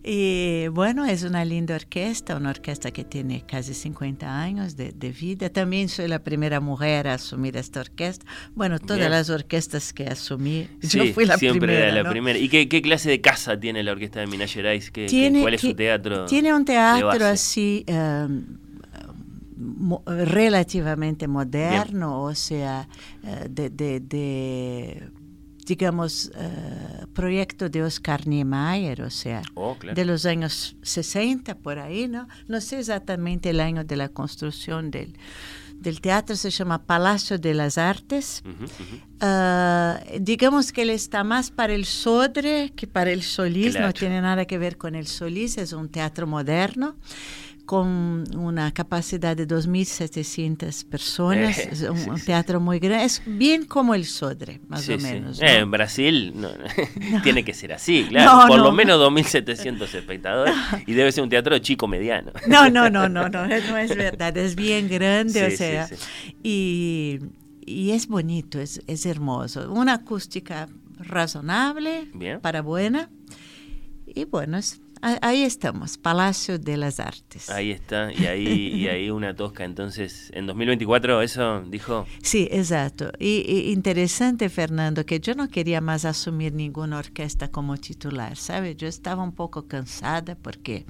Y 0.10 0.70
bueno, 0.70 1.04
es 1.06 1.24
una 1.24 1.44
linda 1.44 1.76
orquesta, 1.76 2.38
una 2.38 2.52
orquesta 2.52 2.92
que 2.92 3.04
tiene 3.04 3.44
casi 3.46 3.74
50 3.74 4.42
años 4.42 4.78
de, 4.78 4.94
de 4.94 5.12
vida. 5.12 5.50
También 5.50 5.90
soy 5.90 6.08
la 6.08 6.20
primera 6.24 6.62
mujer 6.62 7.10
a 7.10 7.16
asumir 7.16 7.58
esta 7.58 7.82
orquesta. 7.82 8.26
Bueno, 8.56 8.80
todas 8.80 9.00
Bien. 9.00 9.12
las 9.12 9.30
orquestas 9.30 9.92
que 9.92 10.06
asumí, 10.08 10.70
Sí, 10.82 10.98
yo 11.00 11.14
fui 11.14 11.26
la 11.26 11.38
siempre 11.38 11.68
primera. 11.68 11.88
era 11.88 11.96
la 11.98 12.04
¿no? 12.04 12.10
primera. 12.12 12.40
¿Y 12.40 12.48
qué, 12.48 12.70
qué 12.70 12.82
clase 12.82 13.10
de 13.10 13.20
casa 13.20 13.60
tiene 13.60 13.84
la 13.84 13.92
orquesta 13.92 14.22
de 14.22 14.28
Minas 14.28 14.54
Gerais? 14.54 14.92
¿Qué- 14.92 15.08
Tiene- 15.08 15.42
¿Cuál 15.42 15.56
es 15.56 15.62
su 15.62 15.74
teatro? 15.74 16.26
Tiene 16.26 16.54
un 16.54 16.64
teatro 16.64 17.26
así 17.26 17.84
um, 17.90 18.46
mo- 19.58 20.04
relativamente 20.06 21.28
moderno, 21.28 22.24
o 22.24 22.34
sea, 22.34 22.88
eh, 23.26 23.48
de, 23.50 23.70
de- 23.72 24.00
de, 24.00 25.10
digamos, 25.68 26.32
eh, 26.36 27.06
proyecto 27.14 27.70
de 27.70 27.84
Oscar 27.84 28.26
Niemeyer, 28.26 29.02
o 29.02 29.10
sea, 29.10 29.42
Oh, 29.54 29.76
claro. 29.78 29.96
de 29.96 30.06
los 30.06 30.26
años 30.26 30.76
60 30.82 31.56
por 31.56 31.78
ahí, 31.78 32.08
¿no? 32.08 32.28
No 32.48 32.62
sé 32.62 32.80
exactamente 32.80 33.50
el 33.50 33.60
año 33.60 33.84
de 33.84 33.98
la 33.98 34.08
construcción 34.10 34.90
del, 34.92 35.14
del 35.76 36.00
teatro, 36.02 36.36
se 36.36 36.50
llama 36.50 36.84
Palacio 36.86 37.38
de 37.38 37.54
las 37.54 37.78
Artes. 37.78 38.42
Ujú, 38.46 38.64
ujú. 38.64 39.02
Ah, 39.20 40.00
digamos 40.20 40.72
que 40.72 40.84
él 40.84 40.90
está 40.92 41.24
más 41.24 41.52
para 41.52 41.74
el 41.74 41.86
Sodre 41.86 42.72
que 42.76 42.88
para 42.88 43.12
el 43.12 43.22
Solís, 43.24 43.72
Claro. 43.72 43.88
no 43.88 43.94
tiene 43.94 44.22
nada 44.22 44.46
que 44.46 44.58
ver 44.58 44.78
con 44.78 44.96
el 44.96 45.06
Solís, 45.08 45.58
es 45.58 45.74
un 45.74 45.90
teatro 45.90 46.28
moderno 46.28 46.96
con 47.68 48.24
una 48.36 48.74
capacidad 48.74 49.38
de 49.38 49.46
2.700 49.46 50.86
personas, 50.86 51.60
Eh, 51.60 51.70
es 51.74 51.82
un, 51.84 51.98
sí, 51.98 52.10
un 52.10 52.18
sí, 52.18 52.26
teatro 52.26 52.60
muy 52.62 52.80
grande, 52.80 53.06
es 53.06 53.22
bien 53.26 53.66
como 53.66 53.94
el 53.94 54.06
Sodre, 54.06 54.62
más 54.70 54.82
Sí, 54.86 54.94
o 54.94 54.98
sí. 55.00 55.04
menos. 55.04 55.40
Eh, 55.42 55.46
¿no? 55.46 55.50
en 55.64 55.72
Brasil 55.72 56.34
no, 56.36 56.50
no, 56.50 56.64
tiene 57.24 57.44
que 57.44 57.54
ser 57.54 57.74
así, 57.74 58.06
claro. 58.10 58.42
No, 58.42 58.48
Por 58.48 58.58
no. 58.58 58.64
lo 58.66 58.72
menos 58.72 59.00
2.700 59.00 59.94
espectadores 59.94 60.56
y 60.88 60.94
debe 60.94 61.12
ser 61.12 61.24
un 61.24 61.30
teatro 61.30 61.58
chico 61.60 61.88
mediano. 61.88 62.32
No, 62.48 62.70
no, 62.72 62.90
no, 62.90 63.10
no, 63.10 63.30
no, 63.30 63.48
no 63.48 63.78
es 63.78 63.96
verdad, 63.96 64.36
es 64.38 64.56
bien 64.56 64.88
grande, 64.88 65.34
Sí, 65.34 65.46
o 65.46 65.50
sí, 65.52 65.58
sea, 65.58 65.88
sí. 65.88 65.96
Y, 66.44 67.20
y 67.66 67.92
es 67.92 68.08
bonito, 68.08 68.60
es, 68.60 68.82
es 68.88 69.06
hermoso, 69.06 69.72
una 69.74 69.94
acústica 69.96 70.70
razonable, 71.00 72.08
Bien. 72.14 72.40
para 72.40 72.62
buena, 72.62 73.10
y 74.08 74.26
bueno, 74.26 74.58
es- 74.58 74.80
ahí 75.02 75.44
estamos, 75.44 75.98
Palacio 75.98 76.58
de 76.60 76.78
las 76.78 77.00
Artes. 77.00 77.50
Ahí 77.50 77.72
está, 77.72 78.12
y 78.12 78.26
ahí, 78.26 78.48
y 78.74 78.88
ahí 78.88 79.10
una 79.12 79.36
tosca. 79.36 79.64
Entonces, 79.64 80.30
en 80.34 80.48
2024, 80.48 81.22
eso 81.22 81.62
dijo. 81.62 82.06
Sí, 82.22 82.48
exacto. 82.52 83.12
Y, 83.20 83.44
y 83.48 83.72
interesante, 83.72 84.50
Fernando, 84.50 85.06
que 85.06 85.20
yo 85.20 85.36
no 85.36 85.48
quería 85.50 85.82
más 85.82 86.06
asumir 86.06 86.54
ninguna 86.54 86.98
orquesta 86.98 87.50
como 87.50 87.78
titular, 87.78 88.38
¿sabe? 88.38 88.76
Yo 88.76 88.88
estaba 88.88 89.24
un 89.24 89.34
poco 89.34 89.68
cansada 89.68 90.36
porque 90.36 90.86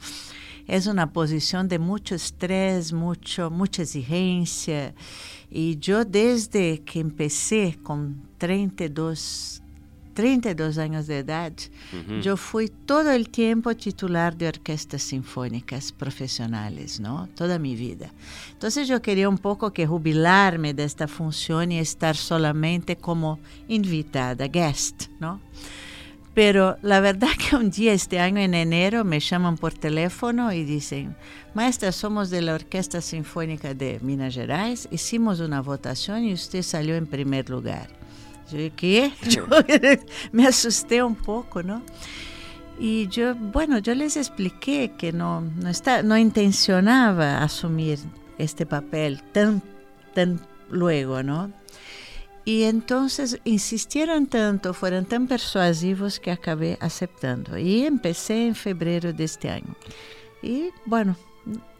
es 0.68 0.86
una 0.86 1.14
posición 1.14 1.68
de 1.68 1.80
mucho 1.80 2.16
estrés, 2.16 2.92
mucho, 2.92 3.50
mucha 3.50 3.84
exigencia. 3.84 4.94
Y 5.50 5.78
yo 5.78 6.04
desde 6.04 6.82
que 6.82 7.00
empecé 7.00 7.78
con 7.82 8.22
32, 8.38 9.64
32 10.18 10.80
años 10.80 11.06
de 11.06 11.20
edad, 11.20 11.54
Ujú. 11.94 12.22
yo 12.22 12.38
fui 12.38 12.70
todo 12.70 13.12
el 13.12 13.30
tiempo 13.30 13.76
titular 13.76 14.36
de 14.36 14.48
orquestas 14.48 15.04
sinfónicas 15.04 15.92
profesionales, 15.92 17.00
¿no? 17.00 17.30
Toda 17.36 17.60
mi 17.60 17.76
vida. 17.76 18.10
Entonces 18.52 18.88
yo 18.88 19.00
quería 19.00 19.30
un 19.30 19.38
poco 19.38 19.72
que 19.74 19.86
jubilarme 19.86 20.74
de 20.74 20.86
esta 20.86 21.08
función 21.08 21.72
y 21.72 21.78
estar 21.78 22.16
solamente 22.16 22.96
como 22.96 23.38
invitada, 23.68 24.48
guest, 24.48 25.04
¿no? 25.20 25.40
Pero 26.34 26.78
la 26.82 27.00
verdad 27.00 27.30
que 27.38 27.56
un 27.56 27.70
día 27.70 27.94
este 27.94 28.20
año 28.20 28.40
en 28.40 28.56
enero 28.56 29.04
me 29.06 29.20
llaman 29.20 29.56
por 29.56 29.74
teléfono 29.74 30.52
y 30.52 30.64
dicen, 30.64 31.16
maestra, 31.54 31.92
somos 31.92 32.32
de 32.32 32.42
la 32.42 32.56
Orquesta 32.56 33.02
Sinfónica 33.02 33.76
de 33.76 34.00
Minas 34.02 34.34
Gerais, 34.34 34.88
hicimos 34.90 35.42
una 35.42 35.62
votación 35.62 36.24
y 36.24 36.34
usted 36.34 36.64
salió 36.64 36.96
en 36.96 37.06
primer 37.06 37.52
lugar. 37.52 37.96
Yo, 38.52 38.58
¿qué? 38.76 39.12
Yo 39.30 39.46
me 40.32 40.48
asusté 40.48 41.04
un 41.04 41.16
poco, 41.16 41.64
¿no? 41.64 41.82
Y 42.80 43.08
yo, 43.08 43.34
bueno, 43.34 43.80
yo 43.80 43.96
les 43.96 44.18
expliqué 44.18 44.94
que 45.00 45.12
no, 45.12 45.42
no, 45.42 45.68
está, 45.68 46.04
no 46.04 46.16
intencionaba 46.16 47.42
asumir 47.42 47.98
este 48.38 48.68
papel 48.68 49.24
tan, 49.32 49.64
tan 50.14 50.40
luego, 50.70 51.24
¿no? 51.24 51.52
Y 52.46 52.64
entonces 52.64 53.42
insistieron 53.44 54.28
tanto, 54.28 54.74
fueron 54.74 55.06
tan 55.06 55.28
persuasivos 55.28 56.20
que 56.20 56.32
acabé 56.32 56.78
aceptando. 56.80 57.58
Y 57.58 57.84
empecé 57.84 58.48
en 58.48 58.56
febrero 58.56 59.12
de 59.12 59.24
este 59.24 59.50
año. 59.50 59.76
Y 60.42 60.70
bueno, 60.86 61.18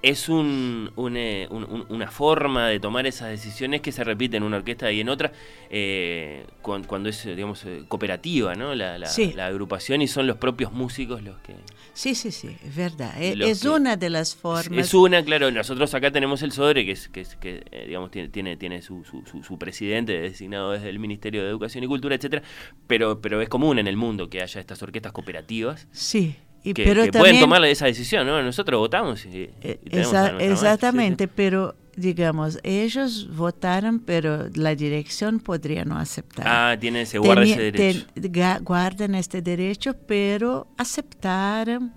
Es 0.04 0.30
un, 0.30 0.92
un, 0.96 1.18
eh, 1.18 1.48
un- 1.50 1.64
un- 1.66 1.86
una 1.90 2.10
forma 2.10 2.68
de 2.70 2.80
tomar 2.80 3.06
esas 3.08 3.30
decisiones 3.30 3.82
que 3.82 3.92
se 3.92 4.04
repite 4.04 4.38
en 4.38 4.44
una 4.44 4.58
orquesta 4.58 4.90
y 4.92 5.02
en 5.02 5.10
otra 5.10 5.34
eh, 5.70 6.46
cuan- 6.62 6.84
cuando, 6.86 7.10
es, 7.10 7.26
digamos, 7.26 7.66
eh, 7.66 7.84
cooperativa, 7.88 8.56
¿no? 8.56 8.74
La, 8.76 8.98
la- 8.98 9.08
Sí. 9.08 9.34
la 9.36 9.48
agrupación 9.48 10.02
y 10.02 10.08
son 10.08 10.26
los 10.28 10.38
propios 10.38 10.72
músicos 10.72 11.22
los 11.24 11.38
que... 11.40 11.56
sí, 11.94 12.16
sí, 12.16 12.32
sí, 12.32 12.56
es 12.64 12.76
verdad. 12.76 13.22
Es 13.22 13.62
que- 13.62 13.70
una 13.70 13.98
de 13.98 14.10
las 14.10 14.36
formas. 14.36 14.78
Es 14.78 14.94
una, 14.94 15.24
claro, 15.24 15.52
nosotros 15.52 15.94
acá 15.94 16.12
tenemos 16.12 16.42
el 16.44 16.52
SODRE, 16.54 16.86
que, 16.86 16.92
es, 16.92 17.10
que, 17.10 17.22
es- 17.22 17.36
que, 17.36 17.66
digamos, 17.88 18.12
tiene, 18.12 18.30
tiene, 18.30 18.56
tiene 18.56 18.82
su, 18.82 19.04
su, 19.04 19.24
su- 19.26 19.44
su 19.44 19.58
presidente 19.58 20.18
designado 20.22 20.72
desde 20.72 20.90
el 20.90 21.00
Ministerio 21.00 21.42
de 21.44 21.50
Educación 21.50 21.84
y 21.84 21.88
Cultura, 21.88 22.16
etcétera, 22.16 22.44
pero, 22.86 23.20
pero 23.20 23.42
es 23.42 23.50
común 23.50 23.80
en 23.80 23.88
el 23.88 23.98
mundo 23.98 24.30
que 24.30 24.42
haya 24.42 24.62
estas 24.62 24.82
orquestas 24.84 25.12
cooperativas 25.12 25.88
Sí, 25.92 26.36
y, 26.70 26.74
que, 26.74 26.84
pero 26.86 27.04
que 27.04 27.12
también... 27.12 27.36
pueden 27.36 27.40
tomar 27.42 27.64
esa 27.66 27.86
decisión, 27.86 28.26
¿no? 28.28 28.42
Nosotros 28.42 28.80
votamos 28.80 29.26
y, 29.26 29.30
y 29.30 29.50
Eh, 29.62 29.80
tenemos 29.90 30.14
exa- 30.14 30.18
a 30.18 30.22
nuestra 30.32 30.34
maestra, 30.34 30.54
exactamente, 30.54 31.24
sí, 31.26 31.28
sí. 31.30 31.34
pero 31.36 31.76
digamos, 31.96 32.60
ellos 32.62 33.28
votaron, 33.36 34.00
pero 34.00 34.48
la 34.54 34.76
dirección 34.76 35.40
podría 35.40 35.84
no 35.84 35.98
aceptar. 35.98 36.46
Ah, 36.48 36.78
tiene, 36.80 37.06
se 37.08 37.18
guarda 37.18 37.42
Tenía- 37.42 37.56
ese 37.56 37.64
derecho. 37.72 38.06
te- 38.14 38.22
ga- 38.32 38.62
guardan 38.64 39.16
este 39.16 39.42
derecho, 39.42 39.96
pero 40.06 40.68
aceptaron 40.78 41.94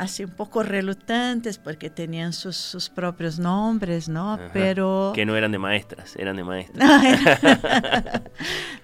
así 0.00 0.24
un 0.24 0.30
poco 0.30 0.62
reluctantes 0.62 1.58
porque 1.58 1.90
tenían 1.90 2.32
sus, 2.32 2.56
sus 2.56 2.88
propios 2.88 3.38
nombres, 3.38 4.08
¿no? 4.08 4.38
Pero... 4.52 5.12
Que 5.14 5.26
no 5.26 5.36
eran 5.36 5.52
de 5.52 5.58
maestras, 5.58 6.16
eran 6.16 6.36
de 6.36 6.44
maestras. 6.44 7.02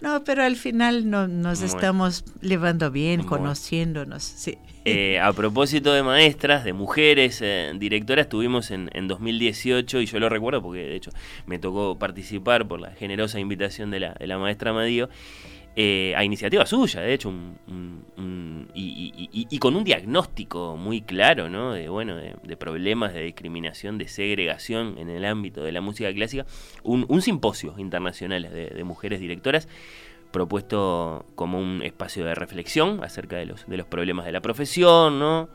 no, 0.02 0.22
pero 0.24 0.44
al 0.44 0.56
final 0.56 1.08
no, 1.08 1.26
nos 1.26 1.62
estamos 1.62 2.24
llevando 2.42 2.90
bien, 2.90 3.22
conociéndonos, 3.22 4.22
sí. 4.22 4.58
Eh, 4.84 5.18
a 5.18 5.32
propósito 5.32 5.92
de 5.92 6.04
maestras, 6.04 6.64
de 6.64 6.72
mujeres 6.72 7.40
eh, 7.42 7.72
directoras, 7.74 8.28
tuvimos 8.28 8.70
en, 8.70 8.88
en, 8.92 9.08
2018, 9.08 10.02
y 10.02 10.06
yo 10.06 10.20
lo 10.20 10.28
recuerdo 10.28 10.62
porque 10.62 10.80
de 10.80 10.94
hecho 10.94 11.10
me 11.46 11.58
tocó 11.58 11.98
participar 11.98 12.68
por 12.68 12.78
la 12.78 12.92
generosa 12.92 13.40
invitación 13.40 13.90
de 13.90 14.00
la, 14.00 14.14
de 14.14 14.26
la 14.28 14.38
maestra 14.38 14.72
Madío, 14.72 15.08
eh, 15.78 16.14
a 16.16 16.24
iniciativa 16.24 16.64
suya, 16.64 17.02
de 17.02 17.12
hecho, 17.12 17.30
y, 18.74 19.58
con 19.58 19.76
un 19.76 19.84
diagnóstico 19.84 20.74
muy 20.78 21.02
claro, 21.02 21.50
¿no? 21.50 21.74
De, 21.74 21.90
bueno, 21.90 22.16
de, 22.16 22.56
problemas 22.56 23.12
de 23.12 23.22
discriminación, 23.22 23.98
de 23.98 24.08
segregación 24.08 24.96
en 24.96 25.10
el 25.10 25.26
ámbito 25.26 25.62
de 25.62 25.72
la 25.72 25.82
música 25.82 26.10
clásica, 26.14 26.46
un, 26.82 27.20
simposio 27.20 27.74
internacional 27.76 28.42
de, 28.50 28.84
mujeres 28.84 29.20
directoras 29.20 29.68
propuesto 30.30 31.26
como 31.34 31.58
un 31.58 31.82
espacio 31.82 32.24
de 32.24 32.34
reflexión 32.34 33.04
acerca 33.04 33.36
de 33.36 33.44
los, 33.44 33.66
de 33.66 33.76
los 33.76 33.86
problemas 33.86 34.24
de 34.24 34.32
la 34.32 34.40
profesión, 34.40 35.18
¿no? 35.18 35.50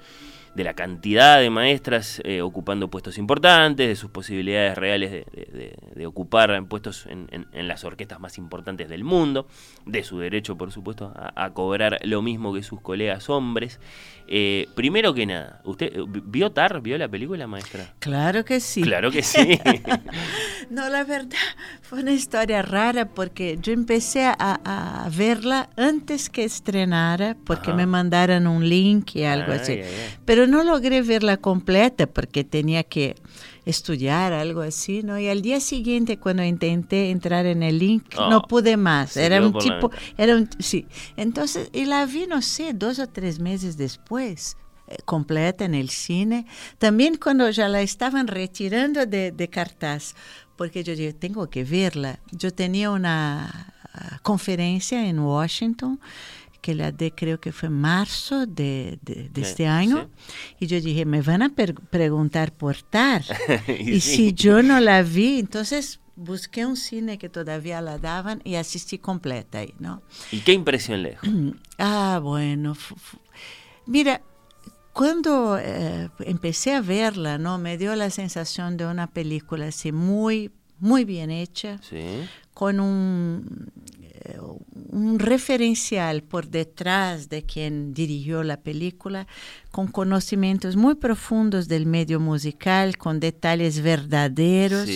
De 0.55 0.63
la 0.63 0.73
cantidad 0.73 1.39
de 1.39 1.49
maestras 1.49 2.21
eh, 2.25 2.41
ocupando 2.41 2.89
puestos 2.89 3.17
importantes, 3.17 3.87
de 3.87 3.95
sus 3.95 4.11
posibilidades 4.11 4.77
reales 4.77 5.11
de, 5.11 6.05
ocupar 6.05 6.65
puestos 6.65 7.07
en, 7.07 7.27
las 7.67 7.83
orquestas 7.83 8.19
más 8.19 8.37
importantes 8.37 8.89
del 8.89 9.03
mundo, 9.03 9.47
de 9.85 10.03
su 10.03 10.19
derecho, 10.19 10.57
por 10.57 10.71
supuesto, 10.71 11.13
a, 11.15 11.49
cobrar 11.51 11.99
lo 12.03 12.21
mismo 12.21 12.53
que 12.53 12.63
sus 12.63 12.81
colegas 12.81 13.29
hombres. 13.29 13.79
Eh, 14.27 14.67
primero 14.75 15.13
que 15.13 15.25
nada, 15.25 15.61
¿usted 15.63 15.93
vio 16.07 16.51
TAR? 16.51 16.81
¿Vio 16.81 16.97
la 16.97 17.07
película, 17.07 17.47
maestra? 17.47 17.93
Claro 17.99 18.45
que 18.45 18.59
sí. 18.59 18.81
Claro 18.81 19.11
que 19.11 19.23
sí. 19.23 19.59
no, 20.69 20.89
la 20.89 21.03
verdad, 21.03 21.37
fue 21.81 22.01
una 22.01 22.13
historia 22.13 22.61
rara 22.61 23.09
porque 23.09 23.57
yo 23.61 23.73
empecé 23.73 24.25
a, 24.25 25.09
verla 25.15 25.69
antes 25.75 26.29
que 26.29 26.43
estrenara, 26.43 27.35
porque 27.45 27.73
me 27.73 27.85
mandaron 27.85 28.47
un 28.47 28.67
link 28.67 29.15
y 29.15 29.23
algo 29.23 29.51
así. 29.51 29.81
Pero 30.25 30.40
no 30.47 30.63
logré 30.63 31.01
verla 31.01 31.37
completa 31.37 32.07
porque 32.07 32.43
tenía 32.43 32.83
que 32.83 33.15
estudiar 33.65 34.33
algo 34.33 34.61
así, 34.61 35.03
¿no? 35.03 35.19
Y 35.19 35.27
al 35.27 35.41
día 35.41 35.59
siguiente 35.59 36.17
cuando 36.17 36.43
intenté 36.43 37.11
entrar 37.11 37.45
en 37.45 37.63
el 37.63 37.79
link 37.79 38.15
no 38.15 38.37
oh, 38.37 38.47
pude 38.47 38.77
más. 38.77 39.17
Era 39.17 39.45
un 39.45 39.53
tipo, 39.57 39.91
era 40.17 40.35
un, 40.35 40.49
sí. 40.59 40.87
Entonces, 41.17 41.69
y 41.73 41.85
la 41.85 42.05
vi, 42.05 42.27
no 42.27 42.41
sé, 42.41 42.73
dos 42.73 42.99
o 42.99 43.07
tres 43.07 43.39
meses 43.39 43.77
después 43.77 44.57
eh, 44.87 44.97
completa 45.05 45.65
en 45.65 45.75
el 45.75 45.89
cine, 45.89 46.45
también 46.77 47.15
cuando 47.15 47.49
ya 47.49 47.67
la 47.69 47.81
estaban 47.81 48.27
retirando 48.27 49.05
de, 49.05 49.31
de 49.31 49.47
cartaz, 49.49 50.15
porque 50.55 50.83
yo 50.83 50.95
dije, 50.95 51.13
tengo 51.13 51.49
que 51.49 51.63
verla. 51.63 52.19
Yo 52.31 52.51
tenía 52.51 52.91
una 52.91 53.73
ah, 53.93 54.19
conferencia 54.21 55.07
en 55.07 55.19
Washington 55.19 55.99
que 56.61 56.75
la 56.75 56.91
de 56.91 57.11
creo 57.11 57.39
que 57.39 57.51
fue 57.51 57.69
marzo 57.69 58.45
de, 58.45 58.99
de, 59.01 59.41
este 59.41 59.67
año. 59.67 60.09
Y 60.59 60.67
yo 60.67 60.79
dije, 60.79 61.05
me 61.05 61.21
van 61.21 61.41
a 61.41 61.49
preguntar 61.49 62.53
por 62.53 62.81
TAR. 62.81 63.23
y, 63.67 63.99
si 63.99 64.33
yo 64.33 64.61
no 64.61 64.79
la 64.79 65.01
vi, 65.01 65.39
entonces 65.39 65.99
busqué 66.15 66.65
un 66.65 66.77
cine 66.77 67.17
que 67.17 67.29
todavía 67.29 67.81
la 67.81 67.97
daban 67.97 68.41
y 68.43 68.55
asistí 68.55 68.99
completa 68.99 69.59
ahí, 69.59 69.73
¿no? 69.79 70.03
¿Y 70.31 70.41
qué 70.41 70.53
impresión 70.53 71.03
le 71.03 71.11
dejó? 71.11 71.27
Ah, 71.83 72.19
bueno. 72.21 72.77
Mira, 73.87 74.21
cuando 74.93 75.57
eh, 75.57 76.09
empecé 76.19 76.75
a 76.75 76.81
verla, 76.81 77.39
¿no? 77.39 77.57
Me 77.57 77.75
dio 77.79 77.95
la 77.95 78.11
sensación 78.11 78.77
de 78.77 78.85
una 78.85 79.07
película 79.07 79.67
así 79.67 79.91
muy, 79.91 80.51
muy 80.79 81.05
bien 81.05 81.31
hecha, 81.31 81.79
con 82.53 82.79
un 82.79 83.71
un 84.89 85.19
referencial 85.19 86.21
por 86.23 86.47
detrás 86.47 87.29
de 87.29 87.43
quien 87.43 87.93
dirigió 87.93 88.43
la 88.43 88.57
película, 88.61 89.27
con 89.71 89.87
conocimientos 89.87 90.75
muy 90.75 90.95
profundos 90.95 91.67
del 91.67 91.85
medio 91.85 92.19
musical, 92.19 92.97
con 92.97 93.19
detalles 93.19 93.81
verdaderos, 93.81 94.89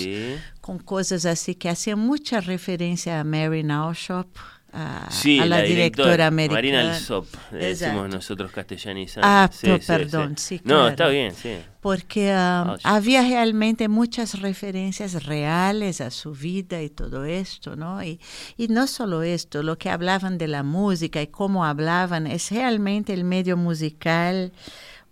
con 0.61 0.79
cosas 0.79 1.25
así 1.25 1.55
que 1.55 1.69
hacían 1.69 1.99
mucha 1.99 2.41
referencia 2.41 3.19
a 3.19 3.23
Mary 3.23 3.63
Naushop, 3.63 4.27
a, 4.75 5.09
la, 5.45 5.61
directora, 5.61 6.27
americana. 6.27 6.57
Marina 6.57 6.95
Alsop, 6.95 7.25
decimos 7.51 8.09
nosotros 8.09 8.51
castellanizando. 8.51 9.27
Ah, 9.27 9.49
perdón, 9.87 10.37
sí. 10.37 10.59
No, 10.63 10.87
está 10.87 11.07
bien, 11.07 11.33
sí. 11.33 11.57
Porque 11.79 12.31
um, 12.31 12.75
había 12.83 13.21
realmente 13.21 13.87
muchas 13.87 14.41
referencias 14.41 15.23
reales 15.23 16.01
a 16.01 16.11
su 16.11 16.33
vida 16.33 16.81
y 16.81 16.89
todo 16.89 17.25
esto, 17.25 17.75
¿no? 17.75 18.03
Y, 18.03 18.19
y 18.57 18.67
no 18.67 18.87
solo 18.87 19.23
esto, 19.23 19.63
lo 19.63 19.77
que 19.77 19.89
hablaban 19.89 20.37
de 20.37 20.47
la 20.47 20.63
música 20.63 21.21
y 21.21 21.27
cómo 21.27 21.63
hablaban, 21.63 22.27
es 22.27 22.51
realmente 22.51 23.13
el 23.13 23.23
medio 23.23 23.55
musical 23.55 24.51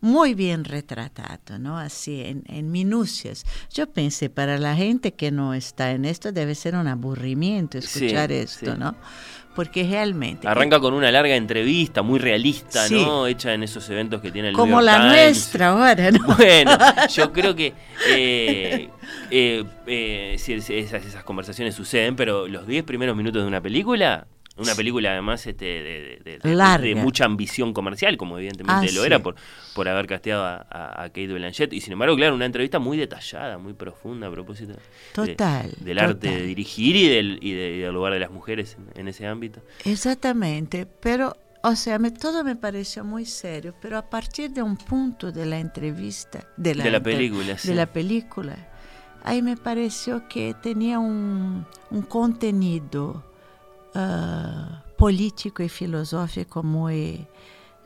muy 0.04 0.34
bien 0.34 0.66
retratado, 0.66 1.58
¿no? 1.60 1.78
Así, 1.78 2.20
en, 2.20 2.44
en, 2.48 2.70
minucias. 2.72 3.46
Yo 3.72 3.90
pensé, 3.90 4.30
para 4.30 4.60
la 4.60 4.76
gente 4.76 5.14
que 5.14 5.32
no 5.32 5.54
está 5.54 5.92
en 5.92 6.04
esto, 6.04 6.34
debe 6.34 6.56
ser 6.56 6.76
un 6.76 6.88
aburrimiento 6.90 7.78
escuchar 7.78 8.34
esto, 8.34 8.76
¿no? 8.76 8.98
Porque 9.54 9.84
realmente... 9.84 10.48
Arranca 10.48 10.80
con 10.80 10.94
una 10.94 11.12
larga 11.12 11.36
entrevista 11.36 12.02
muy 12.02 12.20
realista, 12.20 12.88
¿no? 12.90 13.28
Hecha 13.28 13.54
en 13.54 13.64
esos 13.64 13.88
eventos 13.90 14.22
que 14.22 14.32
tiene 14.32 14.50
el 14.50 14.56
Como 14.56 14.82
la 14.82 15.08
nuestra 15.08 15.70
ahora, 15.70 16.12
¿no? 16.12 16.36
Bueno, 16.36 16.78
yo 17.14 17.32
creo 17.32 17.56
que 17.56 17.74
eh, 18.10 18.90
eh, 19.30 19.64
eh 19.88 20.34
esas, 20.36 20.70
esas 20.70 21.24
conversaciones 21.24 21.76
suceden, 21.76 22.16
pero 22.16 22.48
los 22.48 22.68
10 22.68 22.84
primeros 22.84 23.16
minutos 23.16 23.42
de 23.42 23.48
una 23.48 23.62
película 23.62 24.28
una 24.56 24.76
película 24.76 25.12
además 25.12 25.46
este, 25.48 25.66
de, 25.66 26.40
de, 26.42 26.96
mucha 26.96 27.26
ambición 27.26 27.74
comercial, 27.74 28.18
como 28.18 28.38
evidentemente 28.38 28.88
ah, 28.90 28.94
lo 28.94 29.04
era 29.04 29.20
por, 29.20 29.36
por 29.74 29.90
haber 29.90 30.06
casteado 30.06 30.44
a, 30.44 30.66
a, 30.70 31.10
Kate 31.10 31.34
Blanchett. 31.34 31.74
Y 31.74 31.82
sin 31.82 31.94
embargo, 31.94 32.16
claro, 32.16 32.36
una 32.36 32.46
entrevista 32.46 32.78
muy 32.78 32.98
detallada, 32.98 33.58
muy 33.58 33.74
profunda 33.74 34.28
a 34.28 34.32
propósito 34.32 34.76
total, 35.14 35.72
del 35.80 35.98
arte 35.98 36.30
de 36.30 36.46
dirigir 36.46 36.96
y 36.96 37.08
del, 37.08 37.40
y, 37.42 37.54
del 37.54 37.94
lugar 37.94 38.14
de 38.14 38.20
las 38.20 38.30
mujeres 38.30 38.78
en, 38.94 39.08
ese 39.08 39.26
ámbito. 39.26 39.62
Exactamente, 39.86 40.86
pero 40.86 41.36
o 41.64 41.76
sea, 41.76 41.98
me, 41.98 42.12
todo 42.12 42.44
me 42.44 42.56
pareció 42.56 43.04
muy 43.04 43.26
serio, 43.26 43.74
pero 43.82 43.98
a 43.98 44.08
partir 44.08 44.52
de 44.52 44.62
un 44.62 44.78
punto 44.78 45.32
de 45.32 45.48
la 45.48 45.60
entrevista, 45.60 46.46
de 46.58 46.76
la, 46.76 47.02
película, 47.02 47.56
de 47.64 47.74
la 47.74 47.88
película, 47.88 48.56
ahí 49.24 49.42
me 49.42 49.58
pareció 49.58 50.28
que 50.28 50.54
tenía 50.62 51.00
un, 51.00 51.66
un 51.90 52.02
contenido 52.04 53.33
uh, 53.96 54.96
político 54.98 55.64
e 55.64 55.70
filosófico 55.70 56.64
muy 56.64 57.28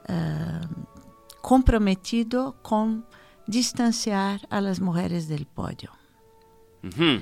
uh, 0.09 0.85
comprometido 1.41 2.55
con 2.61 3.05
distanciar 3.47 4.45
a 4.49 4.61
las 4.61 4.79
mujeres 4.79 5.27
del 5.27 5.45
podio. 5.45 5.91
Uh 6.83 6.89
-huh. 6.89 7.21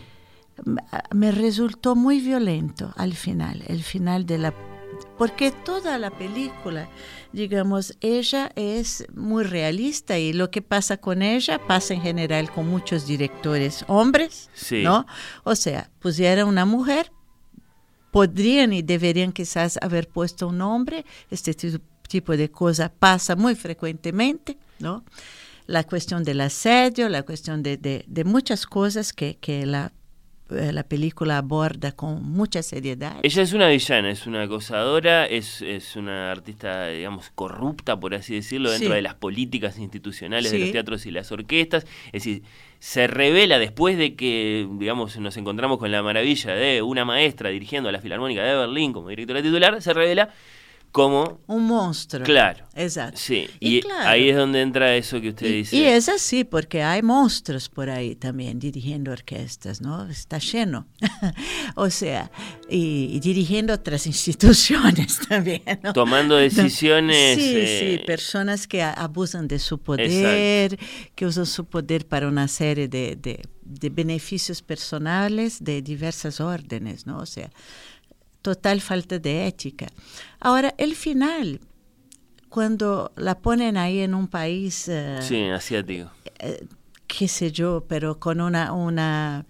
Me 1.13 1.31
resultó 1.31 1.95
muy 1.95 2.19
violento 2.21 2.93
al 2.95 3.13
final, 3.13 3.63
el 3.67 3.83
final 3.83 4.25
de 4.25 4.37
la... 4.37 4.53
Porque 5.17 5.51
toda 5.51 5.97
la 5.97 6.09
película, 6.09 6.87
digamos, 7.33 7.97
ella 7.99 8.51
es 8.55 9.05
muy 9.13 9.43
realista 9.43 10.17
y 10.17 10.31
lo 10.33 10.49
que 10.49 10.61
pasa 10.61 10.97
con 10.97 11.21
ella 11.21 11.59
pasa 11.67 11.93
en 11.93 12.01
general 12.01 12.49
con 12.49 12.67
muchos 12.67 13.05
directores 13.05 13.83
hombres, 13.87 14.49
sí. 14.53 14.83
¿no? 14.83 15.05
O 15.43 15.55
sea, 15.55 15.89
pusiera 15.99 16.45
una 16.45 16.65
mujer 16.65 17.11
podrían 18.15 18.71
y 18.71 18.81
deberían 18.81 19.33
quizás 19.33 19.77
haber 19.81 20.07
puesto 20.07 20.47
un 20.47 20.59
nombre. 20.59 21.03
Este 21.29 21.53
tipo 22.07 22.37
de 22.37 22.49
cosa 22.49 22.87
pasa 22.87 23.35
muy 23.35 23.55
frecuentemente, 23.55 24.57
¿no? 24.79 25.03
La 25.67 25.83
cuestión 25.83 26.23
del 26.23 26.39
asedio, 26.39 27.09
la 27.09 27.23
cuestión 27.23 27.61
de, 27.61 27.75
de, 27.75 28.23
muchas 28.23 28.67
cosas 28.67 29.11
que, 29.11 29.35
que 29.41 29.65
la 29.65 29.91
eh, 30.51 30.71
la 30.71 30.83
película 30.83 31.39
aborda 31.39 31.91
con 31.91 32.23
mucha 32.23 32.61
seriedad. 32.61 33.17
Ella 33.23 33.41
es 33.41 33.51
una 33.51 33.67
villana, 33.67 34.11
es 34.11 34.27
una 34.27 34.43
acosadora, 34.43 35.25
es, 35.25 35.63
es 35.63 35.95
una 35.95 36.31
artista, 36.31 36.89
digamos, 36.89 37.31
corrupta, 37.33 37.99
por 37.99 38.13
así 38.13 38.35
decirlo, 38.35 38.69
dentro 38.69 38.93
de 38.93 39.01
las 39.01 39.15
políticas 39.15 39.79
institucionales 39.79 40.51
de 40.51 40.59
los 40.59 40.71
teatros 40.71 41.07
y 41.07 41.11
las 41.11 41.31
orquestas. 41.31 41.87
Es 42.07 42.25
decir, 42.25 42.43
se 42.79 43.07
revela 43.07 43.59
después 43.59 43.97
de 43.97 44.15
que, 44.15 44.67
digamos, 44.71 45.17
nos 45.17 45.37
encontramos 45.37 45.77
con 45.77 45.91
la 45.91 46.03
maravilla 46.03 46.53
de 46.53 46.81
una 46.81 47.05
maestra 47.05 47.49
dirigiendo 47.49 47.89
a 47.89 47.91
la 47.91 47.99
Filarmónica 47.99 48.43
de 48.43 48.55
Berlín 48.55 48.93
como 48.93 49.09
directora 49.09 49.41
titular, 49.41 49.81
se 49.81 49.93
revela 49.93 50.29
como 50.95 51.41
un 51.47 51.67
monstruo. 51.67 52.23
Claro. 52.23 52.65
Exacto. 52.73 53.19
Sí, 53.21 53.49
y, 53.59 53.81
ahí 54.05 54.29
es 54.29 54.37
donde 54.37 54.61
entra 54.61 54.95
eso 54.95 55.19
que 55.19 55.29
usted 55.29 55.47
dice. 55.47 55.75
Y 55.75 55.83
es 55.83 56.07
así, 56.07 56.45
porque 56.45 56.83
hay 56.83 57.01
monstruos 57.01 57.67
por 57.67 57.89
ahí 57.89 58.15
también 58.15 58.59
dirigiendo 58.59 59.11
orquestas, 59.11 59.81
¿no? 59.81 60.07
Está 60.09 60.37
lleno. 60.37 60.87
o 61.75 61.89
sea, 61.89 62.31
y, 62.69 63.19
dirigiendo 63.19 63.73
otras 63.73 64.07
instituciones 64.13 65.19
también. 65.27 65.63
¿no? 65.83 65.91
Tomando 65.91 66.37
decisiones. 66.37 67.39
Sí, 67.39 67.43
sí, 67.43 67.95
eh, 67.95 68.03
personas 68.07 68.65
que 68.65 68.81
abusan 68.81 69.49
de 69.49 69.59
su 69.59 69.79
poder, 69.79 70.79
que 71.13 71.25
usan 71.25 71.45
su 71.45 71.65
poder 71.65 72.07
para 72.07 72.29
una 72.29 72.47
serie 72.47 72.87
de, 72.87 73.17
de 73.17 73.89
beneficios 73.89 74.61
personales 74.61 75.61
de 75.61 75.81
diversas 75.81 76.39
órdenes, 76.39 77.05
¿no? 77.05 77.17
O 77.17 77.25
sea, 77.25 77.51
total 78.45 78.79
falta 78.79 79.17
de 79.17 79.47
ética. 79.47 79.87
Ahora, 80.39 80.75
el 80.77 80.95
final, 80.95 81.59
cuando 82.47 83.11
la 83.15 83.39
ponen 83.39 83.75
ahí 83.75 84.01
en 84.01 84.13
un 84.13 84.27
país... 84.27 84.87
Uh, 84.87 85.19
sí, 85.19 85.45
asiático. 85.45 86.11
Eh, 86.37 86.67
qué 87.07 87.27
sé 87.27 87.51
yo, 87.51 87.85
pero 87.87 88.19
con 88.19 88.41
una, 88.41 88.71
una 88.71 89.47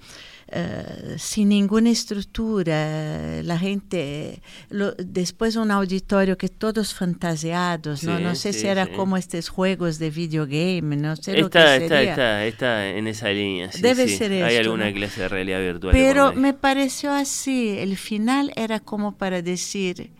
eh, 0.48 1.16
sin 1.18 1.50
ninguna 1.50 1.90
estructura, 1.90 3.42
la 3.42 3.58
gente, 3.58 4.44
lo, 4.70 4.92
después 4.94 5.56
un 5.56 5.72
auditorio 5.72 6.38
que 6.38 6.50
todos 6.50 6.94
fantasiados, 6.94 8.04
¿no? 8.04 8.20
no 8.20 8.36
sé 8.36 8.54
si 8.54 8.68
era 8.68 8.86
como 8.86 9.18
estos 9.18 9.50
juegos 9.50 9.98
de 9.98 10.12
videogame, 10.12 10.98
no 10.98 11.16
sé 11.16 11.38
lo 11.38 11.50
que 11.50 11.60
sería. 11.60 12.12
Está, 12.12 12.46
está 12.46 12.88
en 12.90 13.08
esa 13.08 13.30
línea. 13.30 13.72
Debe 13.82 14.08
ser. 14.08 14.32
Hay 14.44 14.58
alguna 14.58 14.94
clase 14.94 15.22
de 15.22 15.30
realidad 15.30 15.60
virtual. 15.62 15.94
Pero 15.94 16.34
me 16.34 16.54
pareció 16.54 17.12
así, 17.12 17.80
el 17.80 17.98
final 17.98 18.54
era 18.56 18.80
como 18.80 19.18
para 19.18 19.42
decir, 19.42 20.12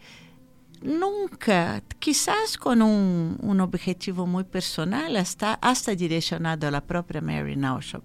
nunca, 0.82 1.84
quizás 2.00 2.58
con 2.58 2.82
un, 2.82 3.38
un 3.42 3.62
objetivo 3.62 4.26
muy 4.26 4.44
personal, 4.44 5.18
hasta, 5.18 5.54
hasta 5.54 5.94
direccionado 5.94 6.68
a 6.68 6.72
la 6.72 6.82
propia 6.82 7.22
Mary 7.22 7.56
Naushop 7.56 8.04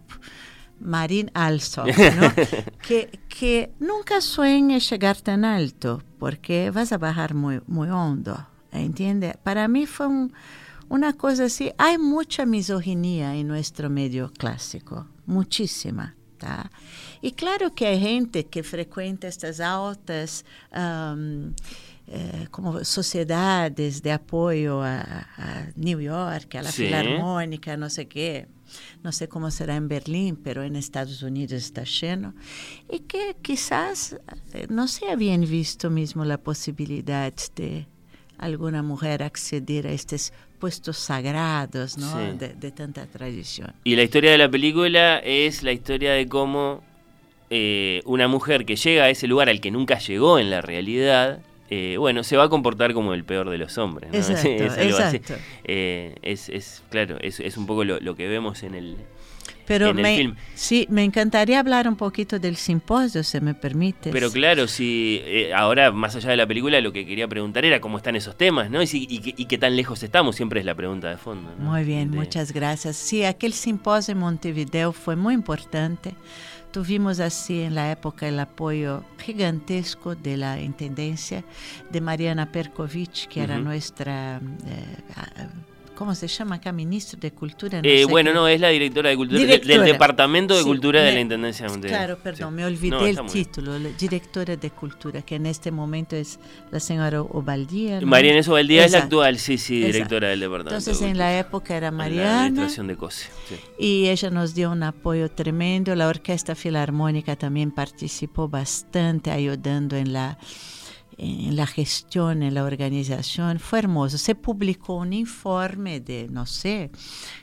Marín 0.80 1.30
Alsop, 1.34 1.86
¿no? 2.20 2.32
que, 2.86 3.20
que, 3.28 3.72
nunca 3.78 4.20
sueñe 4.20 4.80
llegar 4.80 5.20
tan 5.20 5.44
alto, 5.44 6.02
porque 6.18 6.70
vas 6.70 6.92
a 6.92 6.98
bajar 6.98 7.34
muy, 7.34 7.60
muy 7.66 7.88
hondo, 7.88 8.46
¿entiende? 8.72 9.36
Para 9.42 9.68
mí 9.68 9.86
fue 9.86 10.08
una 10.88 11.12
cosa 11.12 11.44
así, 11.44 11.72
hay 11.78 11.98
mucha 11.98 12.46
misoginia 12.46 13.34
en 13.36 13.48
nuestro 13.48 13.90
medio 13.90 14.32
clásico, 14.32 15.06
muchísima. 15.26 16.16
¿tá? 16.38 16.70
Y 17.20 17.32
claro 17.32 17.74
que 17.74 17.86
hay 17.86 18.00
gente 18.00 18.46
que 18.46 18.62
frecuenta 18.62 19.28
estas 19.28 19.60
altas 19.60 20.46
um, 20.74 21.52
eh, 22.06 22.48
como 22.50 22.82
sociedades 22.82 24.02
de 24.02 24.10
apoyo 24.10 24.82
a, 24.82 25.00
a, 25.36 25.66
New 25.76 26.00
York, 26.00 26.54
a 26.54 26.62
la 26.62 26.72
sí. 26.72 26.86
Filarmónica, 26.86 27.76
no 27.76 27.90
sé 27.90 28.08
qué 28.08 28.48
no 29.02 29.12
sé 29.12 29.28
cómo 29.28 29.50
será 29.50 29.76
en 29.76 29.88
Berlín, 29.88 30.36
pero 30.36 30.62
en 30.62 30.76
Estados 30.76 31.22
Unidos 31.22 31.52
está 31.52 31.84
lleno, 31.84 32.34
y 32.90 33.00
que 33.00 33.36
quizás 33.42 34.16
eh, 34.52 34.66
no 34.68 34.88
se 34.88 35.10
habían 35.10 35.42
visto 35.42 35.90
mismo 35.90 36.24
la 36.24 36.38
posibilidad 36.38 37.32
de 37.56 37.86
alguna 38.38 38.82
mujer 38.82 39.22
acceder 39.22 39.86
a 39.86 39.92
estos 39.92 40.32
puestos 40.58 40.98
sagrados 40.98 41.98
¿no? 41.98 42.10
Sí. 42.12 42.38
de, 42.38 42.54
de, 42.54 42.70
tanta 42.70 43.06
tradición. 43.06 43.72
Y 43.84 43.96
la 43.96 44.02
historia 44.02 44.30
de 44.32 44.38
la 44.38 44.50
película 44.50 45.18
es 45.18 45.62
la 45.62 45.72
historia 45.72 46.12
de 46.12 46.26
cómo 46.26 46.82
eh, 47.52 48.00
una 48.04 48.28
mujer 48.28 48.64
que 48.64 48.76
llega 48.76 49.04
a 49.04 49.10
ese 49.10 49.26
lugar 49.26 49.48
al 49.48 49.60
que 49.60 49.72
nunca 49.72 49.98
llegó 49.98 50.38
en 50.38 50.50
la 50.50 50.60
realidad 50.60 51.40
eh, 51.70 51.96
bueno, 51.98 52.24
se 52.24 52.36
va 52.36 52.44
a 52.44 52.48
comportar 52.48 52.92
como 52.92 53.14
el 53.14 53.24
peor 53.24 53.48
de 53.48 53.56
los 53.56 53.78
hombres. 53.78 54.10
¿no? 54.10 54.18
Exacto, 54.18 54.48
es, 54.48 54.76
exacto. 54.76 55.34
Eh, 55.64 56.16
es, 56.22 56.48
es, 56.48 56.82
claro, 56.90 57.16
es, 57.20 57.38
es 57.38 57.56
un 57.56 57.66
poco 57.66 57.84
lo, 57.84 58.00
lo, 58.00 58.16
que 58.16 58.26
vemos 58.26 58.64
en 58.64 58.74
el, 58.74 58.96
Pero 59.70 59.90
en 59.90 59.96
me, 59.96 60.10
el 60.10 60.20
film. 60.20 60.36
Sí, 60.54 60.86
me 60.90 61.04
encantaría 61.04 61.60
hablar 61.60 61.86
un 61.86 61.94
poquito 61.94 62.40
del 62.40 62.56
simposio, 62.56 63.22
si 63.22 63.40
me 63.40 63.54
permite. 63.54 64.10
Pero 64.10 64.32
claro, 64.32 64.66
si 64.66 65.20
eh, 65.24 65.54
ahora, 65.54 65.92
más 65.92 66.16
allá 66.16 66.30
de 66.30 66.36
la 66.36 66.46
película, 66.46 66.80
lo 66.80 66.92
que 66.92 67.06
quería 67.06 67.28
preguntar 67.28 67.64
era 67.64 67.80
cómo 67.80 67.96
están 67.96 68.16
esos 68.16 68.36
temas, 68.36 68.68
¿no? 68.68 68.82
Y, 68.82 68.88
si, 68.88 69.06
y, 69.08 69.34
y 69.36 69.44
qué 69.44 69.58
tan 69.58 69.76
lejos 69.76 70.02
estamos, 70.02 70.34
siempre 70.34 70.58
es 70.58 70.66
la 70.66 70.74
pregunta 70.74 71.08
de 71.08 71.16
fondo. 71.18 71.54
¿no? 71.56 71.70
Muy 71.70 71.84
bien, 71.84 72.10
de... 72.10 72.16
muchas 72.16 72.52
gracias. 72.52 72.96
Sí, 72.96 73.24
aquel 73.24 73.52
simposio 73.52 74.10
en 74.10 74.18
Montevideo 74.18 74.92
fue 74.92 75.14
muy 75.14 75.34
importante. 75.34 76.16
Tuvimos 76.72 77.20
así 77.20 77.60
en 77.60 77.76
la 77.76 77.92
época 77.92 78.26
el 78.26 78.40
apoyo 78.40 79.04
gigantesco 79.18 80.16
de 80.16 80.36
la 80.36 80.60
Intendencia 80.60 81.44
de 81.90 82.00
Mariana 82.00 82.50
Perkovic, 82.50 83.28
que 83.28 83.38
uh 83.38 83.42
-huh. 83.42 83.44
era 83.44 83.58
nuestra 83.58 84.40
eh, 84.66 85.46
¿cómo 86.00 86.14
se 86.14 86.28
llama 86.28 86.54
acá? 86.54 86.72
Ministro 86.72 87.20
de 87.20 87.30
Cultura. 87.30 87.82
No 87.82 87.86
eh, 87.86 88.06
bueno, 88.06 88.30
qué. 88.30 88.34
no, 88.34 88.48
es 88.48 88.58
la 88.58 88.70
directora 88.70 89.10
de 89.10 89.16
Cultura, 89.18 89.38
directora. 89.38 89.82
del 89.82 89.92
Departamento 89.92 90.54
de 90.54 90.60
sí, 90.60 90.66
Cultura 90.66 91.00
me, 91.00 91.06
de 91.06 91.12
la 91.12 91.20
Intendencia 91.20 91.66
de 91.66 91.72
Montevideo. 91.72 91.98
Claro, 91.98 92.18
perdón, 92.22 92.48
sí. 92.48 92.54
me 92.54 92.64
olvidé 92.64 92.90
no, 92.90 93.06
el 93.06 93.26
título, 93.26 93.78
la 93.78 93.90
directora 93.90 94.56
de 94.56 94.70
Cultura, 94.70 95.20
que 95.20 95.34
en 95.34 95.44
este 95.44 95.70
momento 95.70 96.16
es 96.16 96.38
la 96.70 96.80
señora 96.80 97.20
Obaldía. 97.20 98.00
¿no? 98.00 98.06
Mariana 98.06 98.40
Obaldía 98.48 98.86
es 98.86 98.92
la 98.92 99.00
actual, 99.00 99.38
sí, 99.38 99.58
sí, 99.58 99.74
directora 99.74 99.98
Exacto. 99.98 100.26
del 100.30 100.40
Departamento. 100.40 100.90
Entonces, 100.90 101.06
en 101.06 101.18
la 101.18 101.38
época 101.38 101.76
era 101.76 101.90
Mariana. 101.90 102.22
En 102.22 102.26
la 102.30 102.44
administración 102.46 102.86
de 102.86 102.96
COSE. 102.96 103.26
Sí. 103.50 103.56
Y 103.78 104.08
ella 104.08 104.30
nos 104.30 104.54
dio 104.54 104.70
un 104.70 104.82
apoyo 104.82 105.30
tremendo. 105.30 105.94
La 105.94 106.08
Orquesta 106.08 106.54
Filarmónica 106.54 107.36
también 107.36 107.72
participó 107.72 108.48
bastante 108.48 109.30
ayudando 109.30 109.96
en 109.96 110.14
la 110.14 110.38
en 111.22 111.54
la 111.54 111.66
gestión, 111.66 112.42
en 112.42 112.54
la 112.54 112.64
organización, 112.64 113.58
fue 113.58 113.80
hermoso. 113.80 114.16
Se 114.16 114.34
publicó 114.34 114.94
un 114.94 115.12
informe 115.12 116.00
de, 116.00 116.28
no 116.30 116.46
sé, 116.46 116.90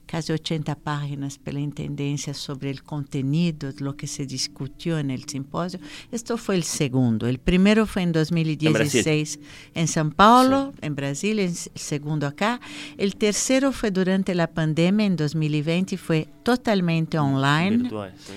casi 0.08 0.34
80 0.34 0.76
páginas 0.76 1.38
pela 1.38 1.60
Intendencia 1.60 2.34
sobre 2.34 2.72
el 2.72 2.82
contenido, 2.82 3.72
lo 3.78 3.96
que 3.96 4.08
se 4.08 4.26
discutió 4.26 4.98
en 4.98 5.12
el 5.12 5.26
simposio. 5.30 5.80
Esto 6.12 6.38
fue 6.38 6.56
el 6.56 6.64
segundo. 6.64 7.28
El 7.28 7.38
primero 7.38 7.86
fue 7.86 8.02
en 8.02 8.14
2016 8.14 9.40
en, 9.76 9.82
en 9.82 9.88
São 9.88 10.12
Paulo, 10.12 10.72
sí. 10.74 10.80
en 10.82 10.96
Brasil, 10.96 11.40
el 11.40 11.54
segundo 11.54 12.26
acá. 12.26 12.60
El 12.98 13.16
tercero 13.16 13.72
fue 13.72 13.92
durante 13.92 14.34
la 14.34 14.48
pandemia 14.48 15.06
en 15.06 15.16
2020 15.16 15.96
y 15.96 15.98
fue 15.98 16.28
totalmente 16.42 17.20
online. 17.20 17.78
Virtual, 17.78 18.14
sí. 18.18 18.34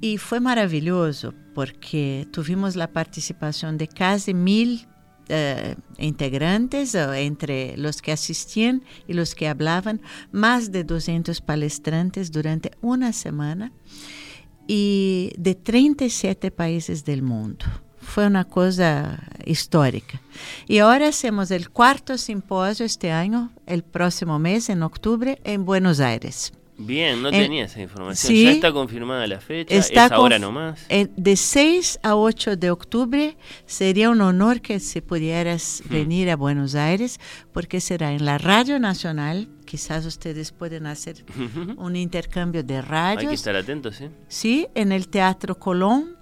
Y 0.00 0.18
fue 0.18 0.40
maravilloso 0.40 1.32
porque 1.54 2.26
tuvimos 2.30 2.76
la 2.76 2.92
participación 2.92 3.78
de 3.78 3.88
casi 3.88 4.34
mil 4.34 4.86
uh, 5.30 5.80
integrantes 5.98 6.94
uh, 6.94 7.12
entre 7.12 7.76
los 7.78 8.02
que 8.02 8.12
asistían 8.12 8.82
y 9.08 9.14
los 9.14 9.34
que 9.34 9.48
hablaban, 9.48 10.00
más 10.32 10.70
de 10.70 10.84
200 10.84 11.40
palestrantes 11.40 12.30
durante 12.30 12.72
una 12.82 13.12
semana 13.12 13.72
y 14.66 15.32
de 15.38 15.54
37 15.54 16.50
países 16.50 17.04
del 17.04 17.22
mundo. 17.22 17.64
Fue 17.98 18.26
una 18.26 18.44
cosa 18.44 19.18
histórica. 19.44 20.20
Y 20.68 20.78
ahora 20.78 21.08
hacemos 21.08 21.50
el 21.50 21.70
cuarto 21.70 22.18
simposio 22.18 22.86
este 22.86 23.10
año, 23.10 23.50
el 23.66 23.82
próximo 23.82 24.38
mes, 24.38 24.68
en 24.68 24.82
octubre, 24.82 25.40
en 25.42 25.64
Buenos 25.64 26.00
Aires. 26.00 26.52
Bien, 26.78 27.22
no 27.22 27.30
tenía 27.30 27.64
esa 27.64 27.80
información. 27.80 28.28
Sí, 28.28 28.44
ya 28.44 28.50
está 28.50 28.72
confirmada 28.72 29.26
la 29.26 29.40
fecha, 29.40 29.74
está 29.74 30.06
es 30.06 30.12
ahora 30.12 30.38
nomás. 30.38 30.84
Eh, 30.88 31.08
de 31.16 31.36
6 31.36 32.00
a 32.02 32.16
8 32.16 32.56
de 32.56 32.70
octubre 32.70 33.36
sería 33.64 34.10
un 34.10 34.20
honor 34.20 34.60
que 34.60 34.78
si 34.80 35.00
pudieras 35.00 35.82
hmm. 35.84 35.92
venir 35.92 36.30
a 36.30 36.36
Buenos 36.36 36.74
Aires, 36.74 37.18
porque 37.52 37.80
será 37.80 38.12
en 38.12 38.24
la 38.24 38.38
Radio 38.38 38.78
Nacional. 38.78 39.48
Quizás 39.64 40.06
ustedes 40.06 40.52
pueden 40.52 40.86
hacer 40.86 41.24
un 41.76 41.96
intercambio 41.96 42.62
de 42.62 42.82
radios. 42.82 43.22
Hay 43.22 43.28
que 43.28 43.34
estar 43.34 43.56
atentos, 43.56 43.96
¿sí? 43.96 44.08
Sí, 44.28 44.68
en 44.74 44.92
el 44.92 45.08
Teatro 45.08 45.58
Colón 45.58 46.16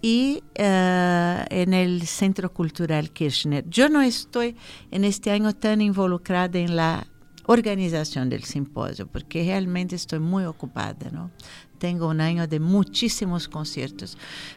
y 0.00 0.42
uh, 0.58 1.44
en 1.48 1.72
el 1.72 2.06
Centro 2.06 2.52
Cultural 2.52 3.10
Kirchner. 3.10 3.64
Yo 3.68 3.88
no 3.88 4.02
estoy 4.02 4.54
en 4.90 5.02
este 5.04 5.30
año 5.30 5.54
tan 5.54 5.80
involucrada 5.80 6.58
en 6.58 6.76
la 6.76 7.06
organización 7.46 8.28
del 8.28 8.44
simposio, 8.44 9.06
porque 9.06 9.44
realmente 9.44 9.96
estoy 9.96 10.18
muy 10.18 10.44
ocupada, 10.44 11.10
¿no? 11.10 11.30
Tengo 11.78 12.08
un 12.08 12.20
año 12.20 12.46
de 12.46 12.60
muchísimos 12.60 13.48
conciertos, 13.48 14.16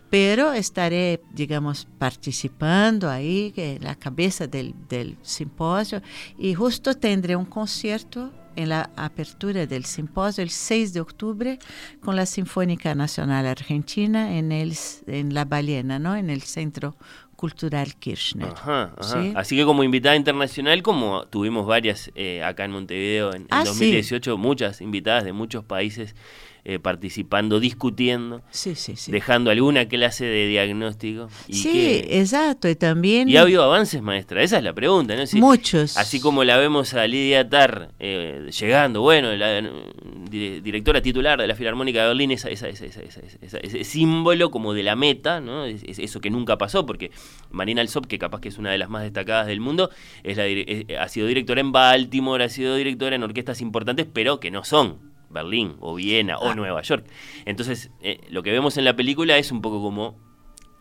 pero 0.09 0.53
estaré, 0.53 1.21
digamos, 1.33 1.87
participando 1.97 3.09
ahí 3.09 3.53
en 3.57 3.83
la 3.83 3.95
cabeza 3.95 4.47
del, 4.47 4.73
del 4.87 5.17
simposio 5.23 6.01
y 6.37 6.53
justo 6.53 6.93
tendré 6.93 7.35
un 7.35 7.45
concierto 7.45 8.31
en 8.57 8.69
la 8.69 8.89
apertura 8.95 9.67
del 9.67 9.85
simposio 9.85 10.43
el 10.43 10.49
6 10.49 10.93
de 10.93 10.99
octubre 10.99 11.59
con 12.01 12.15
la 12.15 12.25
Sinfónica 12.25 12.95
Nacional 12.95 13.45
Argentina 13.45 14.35
en, 14.35 14.51
el, 14.51 14.75
en 15.05 15.33
La 15.33 15.45
Ballena, 15.45 15.99
¿no? 15.99 16.15
en 16.15 16.29
el 16.31 16.41
Centro 16.41 16.97
Cultural 17.37 17.95
Kirchner. 17.95 18.49
Ajá, 18.49 18.93
ajá. 18.97 19.21
¿Sí? 19.21 19.33
Así 19.35 19.55
que 19.55 19.63
como 19.63 19.83
invitada 19.83 20.15
internacional, 20.15 20.81
como 20.81 21.25
tuvimos 21.27 21.67
varias 21.67 22.11
eh, 22.15 22.43
acá 22.43 22.65
en 22.65 22.71
Montevideo 22.71 23.33
en, 23.33 23.45
ah, 23.51 23.59
en 23.59 23.65
2018, 23.65 24.31
sí. 24.31 24.37
muchas 24.37 24.81
invitadas 24.81 25.23
de 25.23 25.33
muchos 25.33 25.63
países 25.63 26.15
eh, 26.69 26.79
participando, 26.79 27.61
discutiendo, 27.61 28.41
Sí, 28.51 28.75
sí, 28.75 28.97
sí. 28.97 29.09
dejando 29.09 29.51
alguna 29.51 29.87
clase 29.87 30.25
de 30.25 30.47
diagnóstico. 30.47 31.29
Y 31.47 31.53
sí, 31.53 31.71
que- 31.71 32.19
exacto. 32.19 32.67
Y 32.67 32.75
también 32.75 33.29
y 33.29 33.37
ha 33.37 33.41
habido 33.43 33.63
avances, 33.63 34.01
maestra, 34.01 34.43
esa 34.43 34.57
es 34.57 34.63
la 34.65 34.73
pregunta, 34.73 35.15
¿no? 35.15 35.25
Si- 35.25 35.39
muchos. 35.39 35.95
Así 35.95 36.19
como 36.19 36.43
la 36.43 36.57
vemos 36.57 36.93
a 36.93 37.07
Lidia 37.07 37.47
Tar 37.47 37.91
eh, 37.99 38.49
llegando, 38.59 38.99
bueno, 39.01 39.33
la 39.37 39.59
eh, 39.59 39.71
dire- 40.29 40.61
directora 40.61 41.01
titular 41.01 41.39
de 41.39 41.47
la 41.47 41.55
Filarmónica 41.55 42.01
de 42.01 42.07
Berlín, 42.09 42.31
esa, 42.31 42.49
esa- 42.49 42.67
esa- 42.67 42.83
ese 43.61 43.83
símbolo 43.85 44.51
como 44.51 44.73
de 44.73 44.83
la 44.83 44.97
meta, 44.97 45.39
¿no? 45.39 45.63
Es- 45.63 45.83
es 45.83 45.99
eso 45.99 46.19
que 46.19 46.29
nunca 46.29 46.57
pasó, 46.57 46.85
porque 46.85 47.11
Marina 47.49 47.79
Alsop, 47.81 48.07
que 48.07 48.19
capaz 48.19 48.41
que 48.41 48.49
es 48.49 48.57
una 48.57 48.71
de 48.71 48.77
las 48.77 48.89
más 48.89 49.03
destacadas 49.03 49.47
del 49.47 49.61
mundo, 49.61 49.89
es 50.23 50.35
la, 50.35 50.45
es- 50.47 50.85
ha 50.99 51.07
sido 51.07 51.27
directora 51.27 51.61
en 51.61 51.71
Baltimore, 51.71 52.43
ha 52.43 52.49
sido 52.49 52.75
directora 52.75 53.15
en 53.15 53.23
orquestas 53.23 53.61
importantes, 53.61 54.05
pero 54.11 54.41
que 54.41 54.51
no 54.51 54.65
son 54.65 55.15
Berlín 55.37 55.75
o 55.79 55.95
Viena 55.95 56.37
o 56.37 56.49
Ah. 56.49 56.55
Nueva 56.55 56.81
York. 56.81 57.05
Entonces, 57.45 57.89
eh, 58.01 58.19
lo 58.29 58.43
que 58.43 58.51
vemos 58.51 58.77
en 58.77 58.85
la 58.85 58.95
película 58.95 59.37
es 59.37 59.51
un 59.51 59.61
poco 59.61 59.81
como 59.81 60.15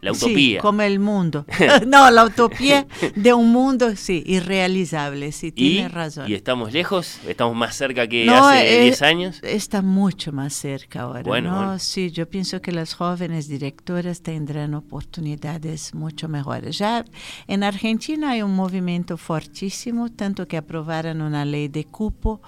la 0.02 0.12
Sí, 0.12 0.26
utopía. 0.26 0.60
como 0.60 0.82
el 0.82 0.98
mundo. 1.00 1.46
no, 1.86 2.10
la 2.10 2.24
utopía 2.26 2.86
de 3.16 3.32
un 3.32 3.50
mundo, 3.50 3.96
sí, 3.96 4.22
irrealizable, 4.26 5.32
sí, 5.32 5.48
y, 5.48 5.52
tiene 5.52 5.88
razón. 5.88 6.30
y 6.30 6.34
estamos 6.34 6.72
lejos, 6.74 7.18
estamos 7.26 7.56
más 7.56 7.74
cerca 7.74 8.06
que 8.06 8.26
No, 8.26 8.46
hace 8.46 8.80
eh, 8.80 8.82
10 8.84 9.02
años. 9.02 9.40
Está 9.42 9.80
mucho 9.80 10.32
más 10.32 10.52
cerca 10.52 11.00
ahora. 11.00 11.22
Bueno, 11.22 11.50
¿no? 11.50 11.56
bueno. 11.56 11.78
Sí, 11.78 12.10
yo 12.10 12.28
pienso 12.28 12.60
que 12.60 12.72
las 12.72 12.92
jóvenes 12.94 13.48
directoras 13.48 14.20
tendrán 14.22 14.74
oportunidades 14.74 15.94
mucho 15.94 16.28
mejores. 16.28 16.76
Ya 16.78 17.04
en 17.48 17.62
Argentina 17.64 18.32
hay 18.32 18.42
un 18.42 18.54
movimiento 18.54 19.16
fortísimo, 19.16 20.12
tanto 20.12 20.46
que 20.46 20.58
aprobaron 20.58 21.22
una 21.22 21.44
ley 21.46 21.68
de 21.68 21.84
cupo 21.84 22.42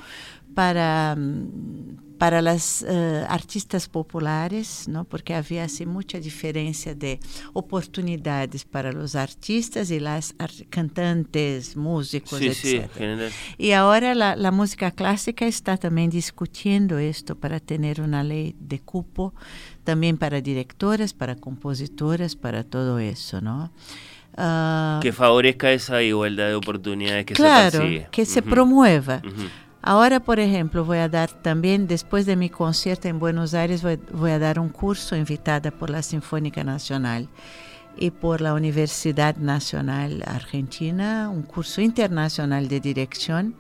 para, 0.59 1.14
mm, 1.16 2.18
para 2.18 2.42
las 2.42 2.83
eh, 2.83 3.25
artistas 3.29 3.88
populares, 3.88 4.88
¿no? 4.88 5.05
porque 5.05 5.33
había 5.37 5.62
así 5.62 5.87
mucha 5.87 6.18
diferencia 6.18 6.97
de 6.97 7.21
oportunidades 7.53 8.64
para 8.64 8.90
los 8.90 9.14
artistas 9.14 9.92
y 9.92 10.01
las 10.01 10.35
ar- 10.37 10.66
cantantes, 10.68 11.77
músicos, 11.77 12.40
Sí, 12.40 12.53
sí, 12.55 12.77
etc. 12.77 12.90
general. 12.92 13.31
Y 13.57 13.71
ahora 13.71 14.16
la, 14.16 14.35
la 14.35 14.51
música 14.51 14.90
clásica 14.90 15.47
está 15.47 15.77
también 15.77 16.11
discutiendo 16.11 16.99
esto 16.99 17.37
para 17.37 17.61
tener 17.61 18.01
una 18.01 18.25
ley 18.25 18.57
de 18.59 18.81
cupo, 18.81 19.35
también 19.85 20.18
para 20.18 20.40
directoras, 20.40 21.14
para 21.14 21.37
compositoras, 21.37 22.35
para 22.35 22.64
todo 22.64 22.99
eso, 22.99 23.40
¿no? 23.40 23.71
Ah, 24.37 24.99
Que 25.01 25.12
favorezca 25.12 25.71
esa 25.73 26.03
igualdad 26.03 26.49
de 26.49 26.55
oportunidades 26.57 27.27
que 27.27 27.35
claro, 27.35 27.79
se 27.79 27.79
persigue. 27.79 28.09
que 28.11 28.25
se 28.27 28.40
Ujú, 28.40 28.51
promueva. 28.51 29.23
ujú. 29.25 29.47
Ahora, 29.88 30.20
por 30.20 30.38
ejemplo, 30.38 30.85
voy 30.85 30.98
a 30.98 31.09
dar 31.09 31.31
también, 31.31 31.87
después 31.87 32.27
de 32.27 32.37
mi 32.37 32.51
concierto 32.51 33.09
en 33.09 33.18
Buenos 33.18 33.55
Aires, 33.55 33.83
voy, 34.12 34.31
a 34.31 34.38
dar 34.38 34.59
un 34.59 34.68
curso 34.68 35.16
invitada 35.16 35.70
por 35.70 35.88
la 35.88 36.03
Sinfónica 36.03 36.62
Nacional 36.62 37.31
y 37.96 38.11
por 38.11 38.42
la 38.42 38.53
Universidad 38.53 39.37
Nacional 39.38 40.22
Argentina, 40.27 41.31
un 41.31 41.40
curso 41.40 41.81
internacional 41.81 42.68
de 42.68 42.81
dirección. 42.81 43.55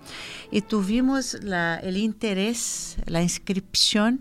Y 0.50 0.60
tuvimos 0.60 1.42
la- 1.42 1.76
el 1.76 1.96
interés, 1.96 2.98
la 3.06 3.22
inscripción 3.22 4.20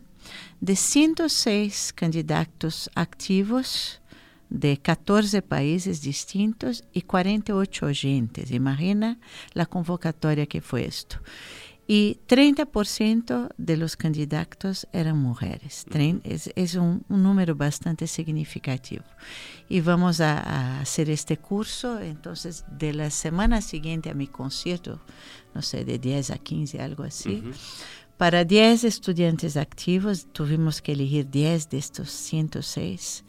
de 0.61 0.77
106 0.77 1.91
candidatos 1.91 2.89
activos 2.95 3.99
de 4.49 4.77
14 4.77 5.41
países 5.41 6.01
distintos 6.01 6.85
y 6.93 7.01
48 7.01 7.87
oyentes. 7.87 8.51
Imagina 8.51 9.19
la 9.53 9.65
convocatoria 9.65 10.45
que 10.45 10.61
fue 10.61 10.85
esto. 10.85 11.17
Y 11.87 12.19
30% 12.27 13.49
de 13.57 13.77
los 13.77 13.95
candidatos 13.95 14.87
eran 14.91 15.17
mujeres. 15.17 15.85
Es, 16.23 16.51
es 16.55 16.75
un, 16.75 17.05
un 17.07 17.23
número 17.23 17.55
bastante 17.55 18.07
significativo. 18.07 19.05
Y 19.69 19.79
vamos 19.79 20.19
a, 20.19 20.39
a 20.39 20.81
hacer 20.81 21.09
este 21.09 21.37
curso, 21.37 21.99
entonces, 22.01 22.65
de 22.69 22.93
la 22.93 23.09
semana 23.09 23.61
siguiente 23.61 24.09
a 24.09 24.13
mi 24.13 24.27
concierto, 24.27 24.99
no 25.55 25.61
sé, 25.61 25.85
de 25.85 25.97
10 25.97 26.31
a 26.31 26.37
15, 26.37 26.81
algo 26.81 27.03
así. 27.03 27.41
Ujú. 27.41 27.51
Para 28.17 28.43
10 28.43 28.83
estudiantes 28.83 29.57
activos 29.57 30.27
tuvimos 30.33 30.81
que 30.81 30.93
elegir 30.93 31.29
10 31.29 31.69
de 31.69 31.77
estos 31.77 32.09
106 32.09 33.23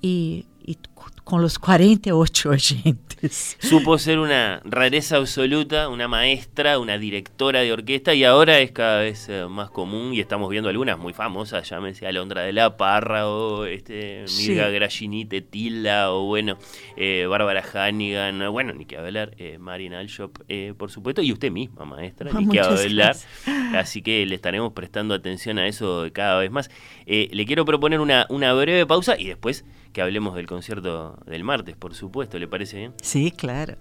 y, 0.00 0.46
y 0.70 0.78
con 1.24 1.42
los 1.42 1.58
48 1.58 2.50
oyentes. 2.50 3.56
Supo 3.60 3.98
ser 3.98 4.18
una 4.18 4.60
rareza 4.64 5.16
absoluta, 5.16 5.88
una 5.88 6.08
maestra, 6.08 6.78
una 6.78 6.98
directora 6.98 7.60
de 7.60 7.72
orquesta 7.72 8.14
y 8.14 8.24
ahora 8.24 8.58
es 8.60 8.72
cada 8.72 9.00
vez 9.00 9.28
eh, 9.28 9.46
más 9.48 9.70
común 9.70 10.12
y 10.14 10.20
estamos 10.20 10.50
viendo 10.50 10.68
algunas 10.68 10.98
muy 10.98 11.12
famosas, 11.12 11.68
llámese 11.68 12.06
Alondra 12.06 12.42
de 12.42 12.52
la 12.52 12.76
Parra 12.76 13.28
o 13.28 13.64
este, 13.66 14.26
Sí. 14.26 14.48
Mirga 14.50 14.70
Grachinite 14.70 15.40
Tila 15.40 16.12
o 16.12 16.24
bueno, 16.26 16.56
eh, 16.96 17.26
Bárbara 17.28 17.62
Hannigan, 17.74 18.50
bueno, 18.50 18.72
ni 18.72 18.84
que 18.84 18.96
hablar, 18.96 19.34
eh, 19.38 19.58
Marina 19.58 19.98
Alshop, 20.00 20.38
eh, 20.48 20.74
por 20.76 20.90
supuesto, 20.90 21.22
y 21.22 21.32
usted 21.32 21.50
misma, 21.50 21.84
maestra, 21.84 22.30
ni 22.32 22.48
que 22.48 22.60
hablar. 22.60 22.88
gracias. 22.88 23.26
Así 23.74 24.02
que 24.02 24.26
le 24.26 24.34
estaremos 24.34 24.72
prestando 24.72 25.14
atención 25.14 25.58
a 25.58 25.66
eso 25.66 26.06
cada 26.12 26.38
vez 26.38 26.50
más. 26.50 26.70
Eh, 27.06 27.28
le 27.32 27.44
quiero 27.46 27.64
proponer 27.64 28.00
una, 28.00 28.26
una 28.30 28.52
breve 28.52 28.86
pausa 28.86 29.16
y 29.18 29.26
después 29.26 29.64
que 29.92 30.02
hablemos 30.02 30.34
del 30.34 30.46
concierto 30.46 31.18
del 31.26 31.44
martes, 31.44 31.76
por 31.76 31.94
supuesto, 31.94 32.38
¿le 32.38 32.48
parece 32.48 32.78
bien? 32.78 32.94
Sí, 33.02 33.32
claro. 33.32 33.76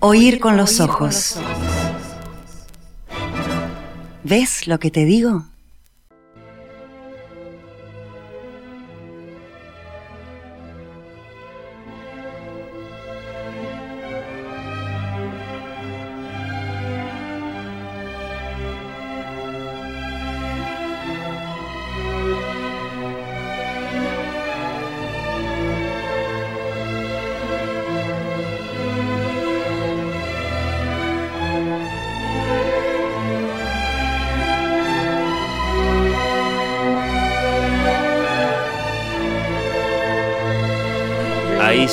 Oír 0.00 0.40
con 0.40 0.56
los 0.56 0.80
ojos. 0.80 1.38
¿Ves 4.24 4.66
lo 4.66 4.78
que 4.78 4.90
te 4.90 5.04
digo? 5.04 5.49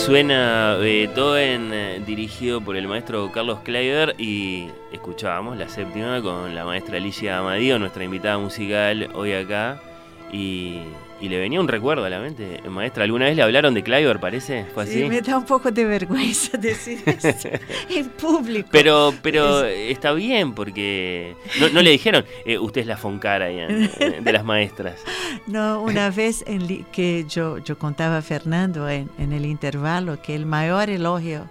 Suena 0.08 0.78
Beethoven 0.80 1.74
eh, 1.74 2.02
dirigido 2.06 2.62
por 2.62 2.78
el 2.78 2.88
maestro 2.88 3.30
Carlos 3.30 3.60
Kleiber 3.60 4.16
y 4.18 4.70
escuchábamos 4.94 5.58
la 5.58 5.68
séptima 5.68 6.22
con 6.22 6.56
la 6.56 6.64
maestra 6.64 6.96
Alicia 6.96 7.40
Amadío, 7.40 7.78
nuestra 7.78 8.06
invitada 8.06 8.38
musical 8.38 9.10
hoy 9.14 9.34
acá. 9.34 9.82
Y, 10.32 10.82
y 11.22 11.30
le 11.30 11.40
venía 11.40 11.60
un 11.60 11.68
recuerdo 11.68 12.04
a 12.04 12.10
la 12.10 12.20
mente, 12.20 12.62
maestra, 12.70 13.06
¿alguna 13.06 13.26
vez 13.26 13.36
le 13.36 13.42
hablaron 13.42 13.74
de 13.74 13.82
Kleiber, 13.82 14.20
parece? 14.20 14.66
¿Fue 14.74 14.84
así? 14.84 15.02
Sí, 15.02 15.06
me 15.06 15.22
da 15.22 15.38
un 15.38 15.46
poco 15.46 15.72
de 15.72 15.86
vergüenza 15.86 16.58
decir 16.60 17.02
esto 17.06 17.50
en 17.90 18.10
público. 18.10 18.70
Pero, 18.72 19.14
pero 19.22 19.64
está 19.64 20.12
bien 20.14 20.54
porque 20.54 21.36
no, 21.60 21.70
no 21.70 21.82
le 21.82 21.92
dijeron, 21.92 22.26
eh, 22.46 22.58
usted 22.58 22.82
es 22.82 22.88
la 22.88 22.98
Foncara 22.98 23.50
eh, 23.50 24.20
de 24.22 24.34
las 24.34 24.44
maestras. 24.44 25.02
No, 25.46 25.82
una 25.82 26.10
vez 26.10 26.44
en 26.48 26.86
que 26.92 27.26
yo, 27.30 27.60
yo 27.60 27.78
contaba 27.78 28.18
a 28.18 28.22
Fernando 28.22 28.90
en, 28.90 29.10
en 29.18 29.32
el 29.32 29.46
intervalo 29.46 30.22
que 30.22 30.36
el 30.36 30.46
mayor 30.46 30.90
elogio 30.90 31.48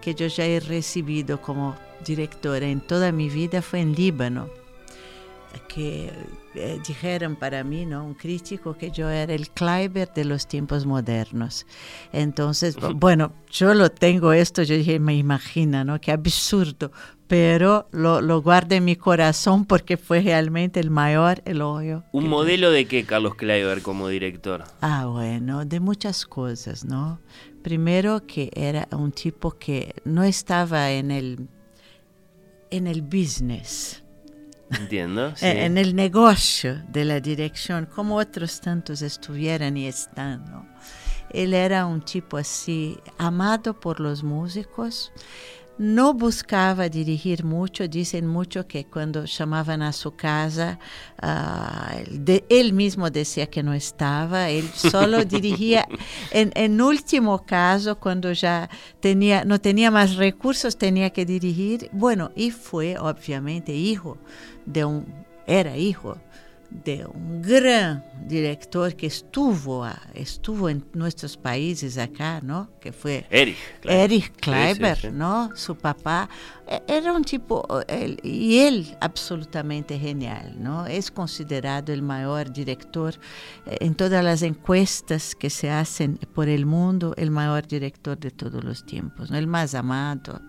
que 0.00 0.14
yo 0.14 0.28
ya 0.28 0.46
he 0.46 0.60
recibido 0.60 1.42
como 1.42 1.76
directora 2.04 2.66
en 2.66 2.80
toda 2.80 3.10
mi 3.12 3.28
vida 3.28 3.60
fue 3.60 3.80
en 3.80 3.94
Líbano. 3.94 4.48
Que 5.68 6.10
eh, 6.54 6.78
dijeron 6.86 7.36
para 7.36 7.62
mí, 7.64 7.84
¿no? 7.86 8.04
Un 8.04 8.14
crítico 8.14 8.76
que 8.76 8.90
yo 8.90 9.08
era 9.10 9.32
el 9.34 9.50
Kleiber 9.50 10.12
de 10.14 10.24
los 10.24 10.46
tiempos 10.46 10.86
modernos. 10.86 11.66
Entonces, 12.12 12.76
bu- 12.78 12.94
bueno, 12.98 13.32
yo 13.50 13.74
lo 13.74 13.90
tengo 13.90 14.32
esto, 14.32 14.62
yo 14.62 14.74
dije, 14.76 14.98
me 14.98 15.14
imagina, 15.16 15.84
¿no? 15.84 16.00
Qué 16.00 16.12
absurdo. 16.12 16.90
Pero 17.28 17.88
lo, 17.90 18.20
lo 18.20 18.40
guardo 18.40 18.76
en 18.76 18.84
mi 18.84 18.94
corazón 18.96 19.64
porque 19.64 19.96
fue 19.96 20.20
realmente 20.20 20.78
el 20.78 20.90
mayor 20.90 21.42
elogio. 21.44 22.04
¿Un 22.12 22.28
modelo 22.28 22.70
de 22.70 22.86
qué, 22.86 23.04
Carlos 23.04 23.34
Kleiber, 23.34 23.82
como 23.82 24.06
director? 24.08 24.62
Ah, 24.80 25.06
bueno, 25.06 25.64
de 25.64 25.80
muchas 25.80 26.24
cosas, 26.24 26.84
¿no? 26.84 27.18
Primero 27.62 28.24
que 28.28 28.50
era 28.54 28.86
un 28.92 29.10
tipo 29.10 29.50
que 29.58 29.92
no 30.04 30.22
estaba 30.22 30.92
en 30.92 31.10
el, 31.10 31.48
en 32.70 32.86
el 32.86 33.02
business, 33.02 34.04
Entiendo. 34.70 35.34
sí. 35.36 35.46
eh, 35.46 35.64
en 35.64 35.78
el 35.78 35.94
negocio 35.94 36.82
de 36.88 37.04
la 37.04 37.20
dirección, 37.20 37.86
como 37.86 38.16
otros 38.16 38.60
tantos 38.60 39.02
estuvieran 39.02 39.76
y 39.76 39.86
están, 39.86 40.44
¿no? 40.50 40.66
Él 41.30 41.54
era 41.54 41.86
un 41.86 42.02
tipo 42.02 42.36
así, 42.36 42.98
amado 43.18 43.78
por 43.78 44.00
los 44.00 44.22
músicos. 44.22 45.12
No 45.78 46.14
buscaba 46.14 46.88
dirigir 46.88 47.44
mucho, 47.44 47.86
dicen 47.86 48.26
mucho 48.26 48.66
que 48.66 48.86
cuando 48.86 49.26
llamaban 49.26 49.82
a 49.82 49.92
su 49.92 50.16
casa, 50.16 50.78
uh, 51.22 52.02
de, 52.10 52.44
él 52.48 52.72
mismo 52.72 53.10
decía 53.10 53.46
que 53.46 53.62
no 53.62 53.74
estaba, 53.74 54.48
él 54.48 54.68
solo 54.74 55.24
dirigía, 55.36 55.86
en, 56.30 56.50
en, 56.54 56.80
último 56.80 57.44
caso, 57.44 57.98
cuando 57.98 58.32
ya 58.32 58.70
tenía, 59.00 59.44
no 59.44 59.60
tenía 59.60 59.90
más 59.90 60.16
recursos, 60.16 60.78
tenía 60.78 61.10
que 61.10 61.26
dirigir, 61.26 61.90
bueno, 61.92 62.30
y 62.34 62.50
fue 62.52 62.96
obviamente 62.98 63.72
hijo 63.72 64.16
de 64.64 64.84
un, 64.86 65.04
era 65.46 65.76
hijo 65.76 66.16
de 66.84 67.06
un 67.06 67.42
gran 67.42 68.04
director 68.26 68.94
que 68.94 69.06
estuvo, 69.06 69.86
estuvo 70.14 70.68
en 70.68 70.84
nuestros 70.94 71.36
países 71.36 71.96
acá, 71.98 72.40
¿no? 72.42 72.70
Que 72.80 72.92
fue 72.92 73.26
Erich 73.30 73.56
Kleiber, 73.80 74.04
Erich 74.04 74.32
Kleiber 74.40 74.96
sí, 74.96 75.02
sí, 75.02 75.08
sí. 75.08 75.14
¿no? 75.14 75.50
Su 75.54 75.76
papá 75.76 76.28
e, 76.66 76.82
era 76.88 77.12
un 77.12 77.24
tipo, 77.24 77.66
él, 77.88 78.18
y 78.22 78.58
él 78.58 78.96
absolutamente 79.00 79.98
genial, 79.98 80.56
¿no? 80.58 80.86
Es 80.86 81.10
considerado 81.10 81.92
el 81.92 82.02
mayor 82.02 82.52
director 82.52 83.14
eh, 83.66 83.76
en 83.80 83.94
todas 83.94 84.24
las 84.24 84.42
encuestas 84.42 85.34
que 85.34 85.50
se 85.50 85.70
hacen 85.70 86.18
por 86.34 86.48
el 86.48 86.66
mundo, 86.66 87.14
el 87.16 87.30
mayor 87.30 87.66
director 87.66 88.18
de 88.18 88.30
todos 88.30 88.62
los 88.64 88.84
tiempos, 88.84 89.30
¿no? 89.30 89.38
El 89.38 89.46
más 89.46 89.74
amado 89.74 90.40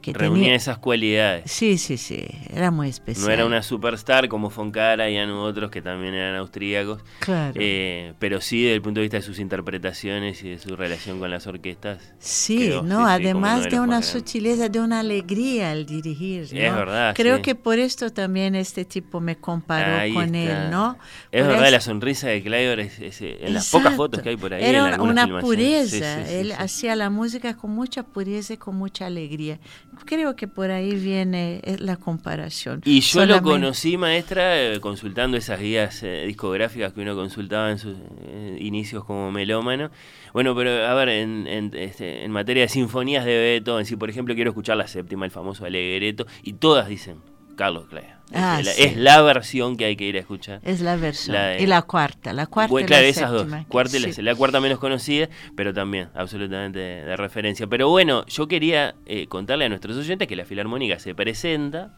que 0.00 0.12
reunía 0.12 0.44
tenía... 0.44 0.54
esas 0.56 0.78
cualidades. 0.78 1.50
Sí, 1.50 1.78
sí, 1.78 1.96
sí, 1.96 2.26
era 2.52 2.70
muy 2.70 2.88
especial. 2.88 3.26
No 3.26 3.32
era 3.32 3.46
una 3.46 3.62
superstar 3.62 4.28
como 4.28 4.50
Fonkara 4.50 5.10
y 5.10 5.18
otros 5.18 5.70
que 5.70 5.82
también 5.82 6.14
eran 6.14 6.36
austríacos, 6.36 7.02
claro. 7.20 7.54
Eh, 7.56 8.14
pero 8.18 8.40
sí 8.40 8.62
desde 8.62 8.74
el 8.74 8.82
punto 8.82 9.00
de 9.00 9.02
vista 9.02 9.16
de 9.16 9.22
sus 9.22 9.38
interpretaciones 9.38 10.42
y 10.42 10.50
de 10.50 10.58
su 10.58 10.76
relación 10.76 11.18
con 11.18 11.30
las 11.30 11.46
orquestas. 11.46 12.14
Sí, 12.18 12.58
quedó, 12.58 12.82
no, 12.82 12.98
sí, 12.98 13.04
sí, 13.04 13.10
además 13.22 13.64
de, 13.64 13.70
de 13.70 13.80
una 13.80 14.02
sutileza, 14.02 14.68
de 14.68 14.80
una 14.80 15.00
alegría 15.00 15.70
al 15.70 15.86
dirigir. 15.86 16.48
¿no? 16.52 16.60
Es 16.60 16.74
verdad. 16.74 17.14
Creo 17.16 17.36
sí. 17.36 17.42
que 17.42 17.54
por 17.54 17.78
esto 17.78 18.10
también 18.10 18.54
este 18.54 18.84
tipo 18.84 19.20
me 19.20 19.36
comparó 19.36 19.96
Ahí 19.96 20.12
con 20.12 20.34
está. 20.34 20.64
él, 20.64 20.70
¿no? 20.70 20.98
Es 21.32 21.42
Por 21.42 21.52
verdad, 21.52 21.70
la 21.70 21.80
sonrisa 21.80 22.28
de 22.28 22.42
Kleiber 22.42 22.80
es, 22.80 22.98
es, 22.98 23.20
eh, 23.22 23.38
en 23.40 23.54
las 23.54 23.66
Exacto. 23.66 23.84
pocas 23.84 23.96
fotos 23.96 24.22
que 24.22 24.28
hay 24.30 24.36
por 24.36 24.54
ahí. 24.54 24.64
Era 24.64 25.00
una 25.00 25.40
pureza. 25.40 26.28
Él 26.30 26.52
hacía 26.52 26.96
la 26.96 27.10
música 27.10 27.56
con 27.56 27.70
mucha 27.70 28.02
pureza 28.02 28.54
y 28.54 28.56
con 28.56 28.76
mucha 28.76 29.06
alegría. 29.06 29.58
Creo 30.04 30.36
que 30.36 30.46
por 30.46 30.70
ahí 30.70 30.94
viene 30.94 31.60
eh, 31.64 31.76
la 31.78 31.96
comparación. 31.96 32.82
Y 32.84 33.00
yo 33.00 33.26
lo 33.26 33.42
conocí, 33.42 33.96
maestra, 33.96 34.60
eh, 34.60 34.80
consultando 34.80 35.36
esas 35.36 35.58
guías 35.58 36.02
eh, 36.02 36.24
discográficas 36.26 36.92
que 36.92 37.00
uno 37.00 37.14
consultaba 37.16 37.70
en 37.70 37.78
sus 37.78 37.96
eh, 38.22 38.58
inicios 38.60 39.04
como 39.04 39.32
melómano. 39.32 39.90
Bueno, 40.32 40.54
pero 40.54 40.86
a 40.86 40.94
ver, 40.94 41.08
en, 41.08 41.46
en, 41.46 41.70
este, 41.74 42.24
en 42.24 42.30
materia 42.30 42.62
de 42.64 42.68
sinfonías 42.68 43.24
de 43.24 43.36
Beethoven, 43.36 43.86
si 43.86 43.96
por 43.96 44.10
ejemplo 44.10 44.34
quiero 44.34 44.50
escuchar 44.50 44.76
la 44.76 44.86
séptima, 44.86 45.24
el 45.24 45.30
famoso 45.30 45.64
Alegreto, 45.64 46.26
y 46.42 46.54
todas 46.54 46.88
dicen 46.88 47.16
Carlos 47.56 47.86
Kleiber. 47.88 48.15
Ah, 48.34 48.58
es, 48.60 48.66
la, 48.66 48.72
sí. 48.72 48.82
es 48.82 48.96
la 48.96 49.22
versión 49.22 49.76
que 49.76 49.84
hay 49.84 49.96
que 49.96 50.04
ir 50.04 50.16
a 50.16 50.20
escuchar. 50.20 50.60
Es 50.64 50.80
la 50.80 50.96
versión. 50.96 51.36
La 51.36 51.46
de- 51.48 51.62
y 51.62 51.66
la 51.66 51.82
cuarta. 51.82 52.32
La 52.32 52.46
cuarta 52.46 52.70
Bueno, 52.72 52.86
claro, 52.88 53.02
la 53.04 53.08
esas 53.08 53.30
séptima. 53.30 53.56
dos. 53.58 53.66
Cuarta 53.68 53.98
la, 54.00 54.12
Sí. 54.12 54.22
la 54.22 54.34
cuarta 54.34 54.60
menos 54.60 54.78
conocida, 54.80 55.28
pero 55.54 55.72
también 55.72 56.08
absolutamente 56.14 56.78
de, 56.80 57.04
de 57.04 57.16
referencia. 57.16 57.66
Pero 57.68 57.88
bueno, 57.88 58.26
yo 58.26 58.48
quería 58.48 58.94
eh, 59.06 59.26
contarle 59.28 59.66
a 59.66 59.68
nuestros 59.68 59.96
oyentes 59.96 60.26
que 60.26 60.34
la 60.36 60.44
Filarmónica 60.44 60.98
se 60.98 61.14
presenta 61.14 61.94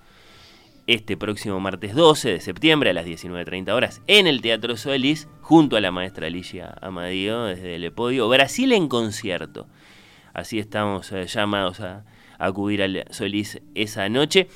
este 0.86 1.16
próximo 1.16 1.60
martes 1.60 1.94
12 1.94 2.30
de 2.32 2.40
septiembre 2.40 2.90
a 2.90 2.92
las 2.94 3.04
19.30 3.06 3.72
horas 3.74 4.00
en 4.06 4.26
el 4.26 4.40
Teatro 4.40 4.76
Solís, 4.76 5.28
junto 5.42 5.76
a 5.76 5.80
la 5.80 5.90
maestra 5.90 6.26
Alicia 6.26 6.74
Amadío 6.80 7.44
desde 7.44 7.74
el 7.76 7.92
podio 7.92 8.28
Brasil 8.28 8.72
en 8.72 8.88
concierto. 8.88 9.66
Así 10.34 10.58
estamos 10.58 11.10
eh, 11.12 11.26
llamados 11.26 11.80
a, 11.80 12.04
a 12.38 12.46
acudir 12.46 12.82
al 12.82 13.04
Solís 13.10 13.60
esa 13.74 14.08
noche. 14.08 14.48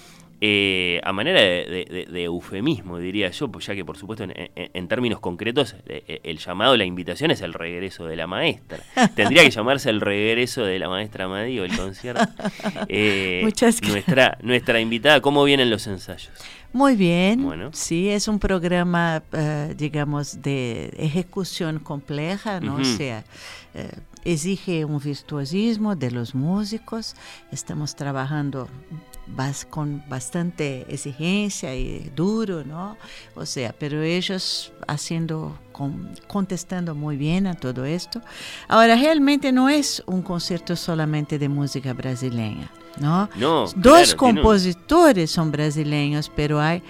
Eh, 0.44 1.00
a 1.04 1.12
manera 1.12 1.40
de, 1.40 1.86
de- 1.88 2.06
de- 2.10 2.24
eufemismo, 2.24 2.98
diría 2.98 3.30
yo, 3.30 3.46
pues 3.46 3.64
ya 3.66 3.76
que 3.76 3.84
por 3.84 3.96
supuesto 3.96 4.24
en, 4.24 4.32
en- 4.36 4.50
en 4.74 4.88
términos 4.88 5.20
concretos 5.20 5.76
eh, 5.86 6.02
eh, 6.08 6.20
el 6.24 6.38
llamado, 6.38 6.76
la 6.76 6.84
invitación 6.84 7.30
es 7.30 7.42
el 7.42 7.52
regreso 7.54 8.06
de 8.06 8.16
la 8.16 8.26
maestra. 8.26 8.78
Tendría 9.14 9.44
que 9.44 9.50
llamarse 9.50 9.88
el 9.90 10.00
regreso 10.00 10.64
de 10.64 10.80
la 10.80 10.88
maestra 10.88 11.26
Amadío, 11.26 11.64
el 11.64 11.76
concierto. 11.76 12.24
Eh, 12.88 13.40
Muchas 13.44 13.80
gracias. 13.80 13.92
nuestra, 13.92 14.38
nuestra 14.42 14.80
invitada, 14.80 15.20
¿cómo 15.20 15.44
vienen 15.44 15.70
los 15.70 15.86
ensayos? 15.86 16.32
Muy 16.72 16.96
bien, 16.96 17.42
Bueno. 17.44 17.70
sí, 17.72 18.08
es 18.08 18.26
un 18.28 18.38
programa, 18.38 19.22
eh, 19.32 19.74
digamos, 19.76 20.42
de 20.42 20.86
ejecución 20.96 21.78
compleja, 21.78 22.60
¿no? 22.60 22.74
Ujú. 22.74 22.82
O 22.82 22.84
sea, 22.84 23.24
eh, 23.74 23.90
exige 24.24 24.84
un 24.84 24.98
virtuosismo 24.98 25.94
de 25.94 26.10
los 26.10 26.34
músicos. 26.34 27.14
Estamos 27.52 27.94
trabajando 27.94 28.68
bas- 29.26 29.66
con 29.68 30.02
bastante 30.08 30.86
exigencia 30.92 31.74
y 31.74 32.10
duro, 32.14 32.64
¿no? 32.64 32.96
O 33.34 33.46
sea, 33.46 33.74
pero 33.78 34.02
ellos 34.02 34.72
haciendo, 34.86 35.58
con- 35.72 36.10
contestando 36.28 36.94
muy 36.94 37.16
bien 37.16 37.46
a 37.46 37.54
todo 37.54 37.84
esto. 37.84 38.20
Ahora, 38.68 38.96
realmente 38.96 39.52
no 39.52 39.68
es 39.68 40.02
un 40.06 40.22
concierto 40.22 40.76
solamente 40.76 41.38
de 41.38 41.48
música 41.48 41.92
brasileña, 41.92 42.70
¿no? 43.00 43.28
No, 43.36 43.66
Dos 43.76 44.14
claro, 44.14 44.16
compositores 44.16 45.30
son 45.30 45.50
brasileños, 45.52 46.30
pero 46.34 46.60
hay, 46.60 46.82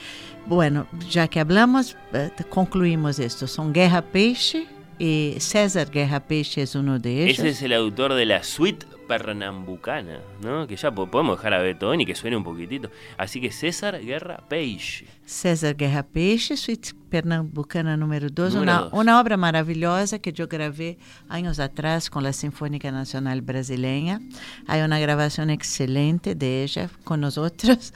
bueno, 0.47 0.87
ya 1.11 1.29
que 1.29 1.41
hablamos, 1.41 1.97
eh, 2.13 2.31
concluimos 2.49 3.19
esto. 3.19 3.47
Son 3.47 3.73
Guerra 3.73 4.03
Peixe 4.03 4.67
y 4.99 5.35
César 5.39 5.91
Guerra 5.91 6.21
Peixe 6.21 6.63
es 6.63 6.75
uno 6.75 6.99
de 6.99 7.25
ellos. 7.25 7.39
Ese 7.39 7.49
es 7.51 7.63
el 7.63 7.73
autor 7.73 8.15
de 8.15 8.27
la 8.27 8.43
suite 8.43 8.87
pernambucana, 9.09 10.21
¿no? 10.43 10.67
Que 10.67 10.77
ya 10.77 10.91
po- 10.91 11.07
podemos 11.11 11.37
dejar 11.39 11.55
a 11.55 11.59
Beethoven 11.63 12.01
y 12.01 12.07
que 12.07 12.15
suene 12.15 12.37
un 12.37 12.45
poquitito. 12.45 12.91
Así 13.19 13.41
que 13.41 13.51
César 13.51 14.01
Guerra 14.01 14.43
Peixe. 14.49 15.07
César 15.25 15.77
Guerra 15.77 16.03
Peixe, 16.03 16.57
Suite 16.57 16.91
Pernambucana 17.11 17.97
número 17.97 18.29
2, 18.31 18.55
Número 18.55 18.63
una, 18.73 18.81
dos. 18.83 18.93
una 18.93 19.21
obra 19.21 19.37
maravillosa 19.37 20.19
que 20.19 20.33
yo 20.33 20.49
grabé 20.49 20.99
años 21.29 21.59
atrás 21.61 22.11
con 22.11 22.23
la 22.25 22.33
Sinfónica 22.33 22.91
Nacional 22.91 23.43
Brasileña. 23.43 24.21
Hay 24.67 24.81
una 24.83 24.99
grabación 24.99 25.51
excelente 25.51 26.35
de 26.35 26.63
ella 26.65 26.89
con 27.05 27.21
nosotros. 27.21 27.93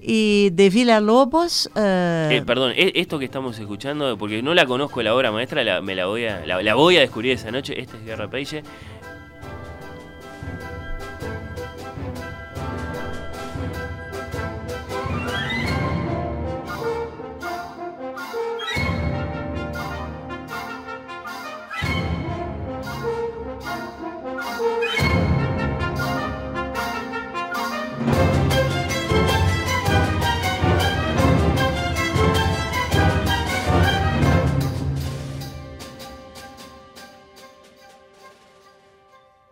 Y 0.00 0.50
de 0.50 0.70
Villa 0.70 1.00
Lobos, 1.00 1.68
eh, 1.74 2.28
Eh, 2.32 2.42
perdón, 2.46 2.72
e- 2.76 2.92
esto 2.94 3.18
que 3.18 3.24
estamos 3.24 3.58
escuchando, 3.58 4.16
porque 4.16 4.42
no 4.42 4.54
la 4.54 4.64
conozco 4.64 5.02
la 5.02 5.12
obra 5.14 5.32
maestra, 5.32 5.64
la, 5.64 5.82
me 5.82 5.94
la 5.96 6.06
voy 6.06 6.24
a, 6.24 6.46
la, 6.46 6.62
la 6.62 6.74
voy 6.74 6.96
a 6.96 7.00
descubrir 7.00 7.32
esa 7.32 7.50
noche. 7.50 7.78
Esta 7.80 7.96
es 7.96 8.04
Guerra 8.04 8.30
Peixe. 8.30 8.62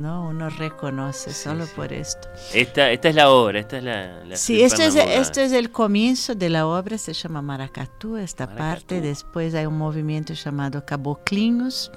¿No? 0.06 0.28
uno 0.28 0.48
reconoce 0.48 1.32
Sí, 1.32 1.42
solo 1.44 1.66
sí. 1.66 1.72
por 1.74 1.92
esto. 1.92 2.28
Esta, 2.54 2.90
esta 2.90 3.08
es 3.08 3.14
la 3.14 3.30
obra, 3.30 3.58
esta 3.60 3.78
es 3.78 3.84
la. 3.84 4.24
la 4.24 4.36
Sí, 4.36 4.62
esto 4.62 4.82
es, 4.82 4.94
esto 4.94 5.40
es 5.40 5.52
el 5.52 5.70
comienzo 5.70 6.34
de 6.34 6.48
la 6.48 6.66
obra, 6.66 6.96
se 6.98 7.12
llama 7.12 7.42
Maracatú, 7.42 8.16
esta 8.16 8.46
Maracatú. 8.46 8.70
parte. 8.70 9.00
Después 9.00 9.54
hay 9.54 9.66
un 9.66 9.76
movimiento 9.78 10.32
llamado 10.34 10.84
Caboclinhos, 10.86 11.90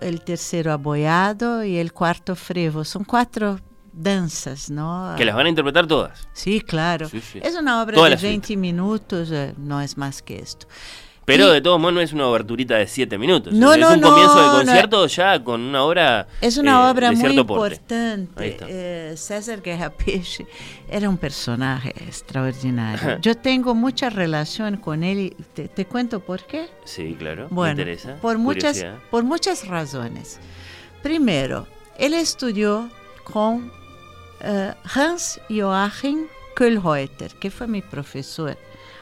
el 0.00 0.22
tercero 0.22 0.72
aboiado 0.72 1.62
y 1.64 1.76
el 1.76 1.92
cuarto 1.92 2.34
frevo. 2.34 2.84
Son 2.84 3.04
cuatro 3.04 3.60
danzas, 3.92 4.70
¿no? 4.70 5.14
Que 5.16 5.24
las 5.24 5.34
van 5.34 5.46
a 5.46 5.48
interpretar 5.48 5.86
todas. 5.86 6.28
Sí, 6.32 6.60
claro. 6.60 7.08
Sí. 7.08 7.20
Es 7.42 7.54
una 7.54 7.82
obra 7.82 8.02
de 8.02 8.10
la 8.10 8.16
suite. 8.18 8.28
20 8.28 8.56
minutos, 8.56 9.30
eh, 9.30 9.54
no 9.58 9.80
es 9.80 9.96
más 9.96 10.22
que 10.22 10.38
esto. 10.38 10.66
Pero 11.26 11.48
Y- 11.50 11.54
de 11.54 11.60
todos 11.60 11.78
modos 11.80 11.92
no 11.94 12.00
es 12.00 12.12
una 12.12 12.28
oberturita 12.28 12.76
de 12.76 12.86
7 12.86 13.18
minutos. 13.18 13.52
No, 13.52 13.74
es 13.74 13.80
no, 13.80 13.92
un 13.92 14.00
comienzo 14.00 14.42
de 14.42 14.58
concierto 14.58 15.06
ya 15.08 15.42
con 15.44 15.60
una 15.60 15.82
obra. 15.82 16.28
Es 16.40 16.56
una 16.56 16.86
eh, 16.86 16.90
obra 16.90 17.10
de 17.10 17.16
muy 17.16 17.44
porte. 17.44 17.74
Importante. 17.74 18.56
Eh, 18.68 19.14
César 19.16 19.60
Guerra 19.60 19.90
Peixe 19.90 20.46
era 20.88 21.08
un 21.08 21.18
personaje 21.18 21.90
extraordinario. 22.06 23.18
Yo 23.22 23.36
tengo 23.36 23.74
mucha 23.74 24.08
relación 24.08 24.76
con 24.76 25.02
él 25.02 25.18
y 25.18 25.30
te, 25.52 25.68
te 25.68 25.84
cuento 25.84 26.20
por 26.20 26.44
qué. 26.46 26.68
Sí, 26.84 27.16
claro. 27.18 27.48
me 27.50 27.54
Bueno, 27.56 27.72
interesa. 27.82 28.14
por 28.22 28.38
muchas, 28.38 28.76
curiosidad. 28.78 28.98
por 29.10 29.24
muchas 29.24 29.66
razones. 29.66 30.38
Primero, 31.02 31.66
él 31.98 32.14
estudió 32.14 32.88
con 33.24 33.72
eh, 34.40 34.72
Hans 34.94 35.40
Joachim 35.50 36.26
Kohlreuter, 36.56 37.34
que 37.34 37.50
fue 37.50 37.66
mi 37.66 37.82
profesor, 37.82 38.56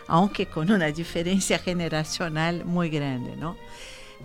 aunque 0.06 0.46
con 0.46 0.70
una 0.70 0.86
diferencia 0.86 1.58
generacional 1.58 2.64
muy 2.64 2.90
grande, 2.90 3.36
¿no? 3.36 3.56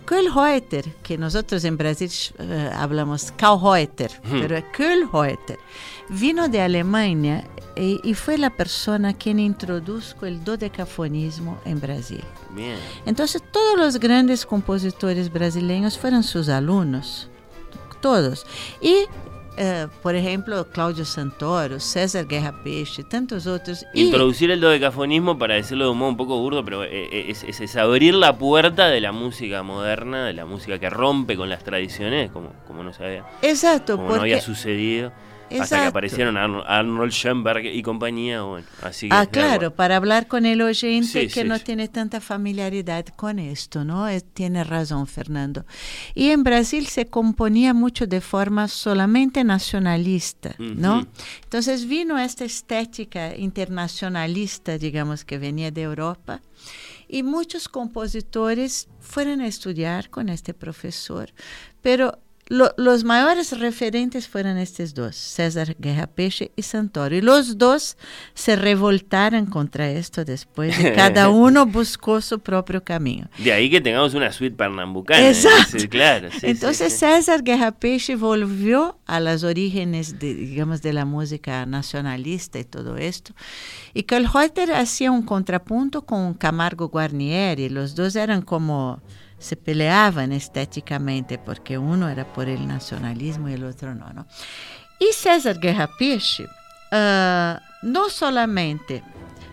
Kohlreuter, 0.06 0.84
que 1.02 1.18
nosotros 1.18 1.64
en 1.64 1.76
Brasil 1.76 2.10
uh, 2.38 2.74
hablamos 2.74 3.32
Kauhreuter, 3.32 4.10
Hmm. 4.24 4.40
pero 4.40 4.56
es 4.56 4.64
Kohlreuter, 4.76 5.58
vino 6.08 6.48
de 6.48 6.60
Alemania 6.60 7.44
y, 7.76 8.00
y, 8.02 8.14
fue 8.14 8.38
la 8.38 8.50
persona 8.50 9.14
quien 9.14 9.38
introdujo 9.38 10.26
el 10.26 10.42
dodecafonismo 10.42 11.60
en 11.64 11.80
Brasil. 11.80 12.24
Bien. 12.50 12.76
Entonces 13.06 13.42
todos 13.52 13.78
los 13.78 13.98
grandes 13.98 14.44
compositores 14.44 15.32
brasileños 15.32 15.98
fueron 15.98 16.22
sus 16.22 16.48
alumnos, 16.48 17.28
todos. 18.00 18.46
Y 18.80 19.06
Uh, 19.58 19.88
por 20.02 20.14
ejemplo, 20.14 20.66
Claudio 20.72 21.04
Santoro, 21.04 21.80
César 21.80 22.26
Guerra 22.26 22.54
Peixe, 22.62 23.04
tantos 23.04 23.46
otros. 23.46 23.84
Introducir 23.94 24.48
y... 24.48 24.52
el 24.52 24.60
dodecafonismo, 24.60 25.38
para 25.38 25.54
decirlo 25.54 25.86
de 25.86 25.90
un 25.90 25.98
modo 25.98 26.10
un 26.10 26.16
poco 26.16 26.38
burdo, 26.38 26.64
pero 26.64 26.84
es, 26.84 27.42
es, 27.42 27.60
es, 27.60 27.76
abrir 27.76 28.14
la 28.14 28.38
puerta 28.38 28.88
de 28.88 29.00
la 29.00 29.12
música 29.12 29.62
moderna, 29.62 30.24
de 30.24 30.32
la 30.32 30.46
música 30.46 30.78
que 30.78 30.88
rompe 30.88 31.36
con 31.36 31.48
las 31.48 31.64
tradiciones, 31.64 32.30
como, 32.30 32.52
como 32.66 32.82
no 32.82 32.92
sabía. 32.92 33.24
Exacto, 33.42 33.96
como 33.96 34.08
porque... 34.08 34.18
no 34.18 34.22
había 34.22 34.40
sucedido. 34.40 35.12
Exacto. 35.50 35.62
Hasta 35.62 35.80
que 35.80 35.86
aparecieron 35.86 36.36
Arnold, 36.36 37.12
Schoenberg 37.12 37.66
y 37.66 37.82
compañía. 37.82 38.42
Bueno, 38.42 38.66
así 38.82 39.08
que, 39.08 39.14
ah, 39.14 39.26
claro, 39.26 39.74
para 39.74 39.96
hablar 39.96 40.26
con 40.28 40.46
el 40.46 40.62
oyente 40.62 41.08
sí, 41.08 41.34
que 41.34 41.42
sí, 41.42 41.48
no 41.48 41.58
sí. 41.58 41.64
tiene 41.64 41.88
tanta 41.88 42.20
familiaridad 42.20 43.04
con 43.16 43.38
esto, 43.38 43.84
¿no? 43.84 44.08
Es, 44.08 44.24
tiene 44.24 44.64
razón, 44.64 45.06
Fernando. 45.06 45.66
Y 46.14 46.30
en 46.30 46.44
Brasil 46.44 46.86
se 46.86 47.06
componía 47.06 47.74
mucho 47.74 48.06
de 48.06 48.20
forma 48.20 48.68
solamente 48.68 49.44
nacionalista, 49.44 50.54
Uh 50.58 50.62
-huh. 50.62 50.74
¿no? 50.76 51.06
Entonces 51.44 51.86
vino 51.86 52.18
esta 52.18 52.44
estética 52.44 53.36
internacionalista, 53.36 54.78
digamos, 54.78 55.24
que 55.24 55.38
venía 55.38 55.70
de 55.70 55.82
Europa. 55.82 56.40
Y 57.08 57.22
muchos 57.22 57.68
compositores 57.68 58.88
fueron 59.00 59.40
a 59.40 59.46
estudiar 59.48 60.10
con 60.10 60.28
este 60.28 60.54
profesor, 60.54 61.32
pero 61.82 62.18
lo, 62.50 62.74
los 62.76 63.04
mayores 63.04 63.56
referentes 63.60 64.26
fueron 64.26 64.58
estos 64.58 64.92
dos, 64.92 65.14
César 65.14 65.76
Guerra 65.78 66.08
Peixe 66.08 66.50
y 66.56 66.62
Santoro. 66.62 67.14
Y 67.14 67.20
los 67.20 67.58
dos 67.58 67.96
se 68.34 68.56
revoltaron 68.56 69.46
contra 69.46 69.88
esto 69.88 70.24
después 70.24 70.76
y 70.80 70.90
cada 70.90 71.28
uno 71.30 71.64
buscó 71.64 72.20
su 72.20 72.40
propio 72.40 72.82
camino. 72.82 73.28
De 73.38 73.52
ahí 73.52 73.70
que 73.70 73.80
tengamos 73.80 74.14
una 74.14 74.32
suite 74.32 74.56
pernambucana. 74.56 75.28
Exacto. 75.28 75.78
Sí, 75.78 75.86
claro, 75.86 76.28
sí, 76.32 76.40
Entonces 76.42 76.92
sí, 76.92 76.98
César 76.98 77.44
Guerra 77.44 77.70
Peixe 77.70 78.16
volvió 78.16 78.98
a 79.06 79.20
las 79.20 79.44
orígenes, 79.44 80.18
de, 80.18 80.34
digamos, 80.34 80.82
de 80.82 80.92
la 80.92 81.04
música 81.04 81.64
nacionalista 81.66 82.58
y 82.58 82.64
todo 82.64 82.96
esto. 82.96 83.32
Y 83.94 84.02
Kohlreuter 84.02 84.72
hacía 84.72 85.12
un 85.12 85.22
contrapunto 85.22 86.02
con 86.02 86.34
Camargo 86.34 86.88
Guarnieri. 86.88 87.68
Los 87.68 87.94
dos 87.94 88.16
eran 88.16 88.42
como 88.42 89.00
se 89.40 89.56
peleaban 89.56 90.30
estéticamente 90.32 91.38
porque 91.38 91.76
uno 91.78 92.08
era 92.08 92.24
por 92.32 92.48
el 92.48 92.68
nacionalismo 92.68 93.48
y 93.48 93.54
el 93.54 93.64
otro 93.64 93.94
no. 93.94 94.12
¿no? 94.12 94.26
Y 94.98 95.12
César 95.12 95.58
Guerra 95.58 95.88
Peixe 95.98 96.44
uh, 96.44 97.58
no 97.82 98.08
solamente 98.10 99.02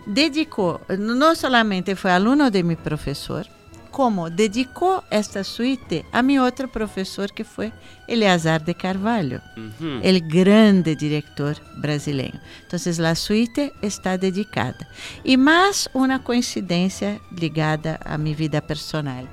dedicó, 0.06 0.80
no 0.98 1.34
solamente 1.34 1.96
fue 1.96 2.12
alumno 2.12 2.50
de 2.50 2.62
mi 2.62 2.76
profesor, 2.76 3.46
como 3.90 4.28
dedicó 4.30 5.02
esta 5.10 5.42
suite 5.42 6.04
a 6.12 6.22
mi 6.22 6.38
otro 6.38 6.70
profesor 6.70 7.32
que 7.32 7.44
fue 7.44 7.72
Eleazar 8.06 8.62
de 8.64 8.74
Carvalho, 8.74 9.40
Uh 9.56 9.60
-huh. 9.80 10.00
el 10.02 10.20
grande 10.28 10.94
director 10.94 11.56
brasileño. 11.78 12.38
Entonces 12.62 12.98
la 12.98 13.14
suite 13.14 13.72
está 13.82 14.16
dedicada. 14.18 14.86
Y 15.24 15.36
más 15.36 15.88
una 15.94 16.22
coincidencia 16.22 17.18
ligada 17.34 17.98
a 18.04 18.18
mi 18.18 18.34
vida 18.34 18.60
personal. 18.60 19.26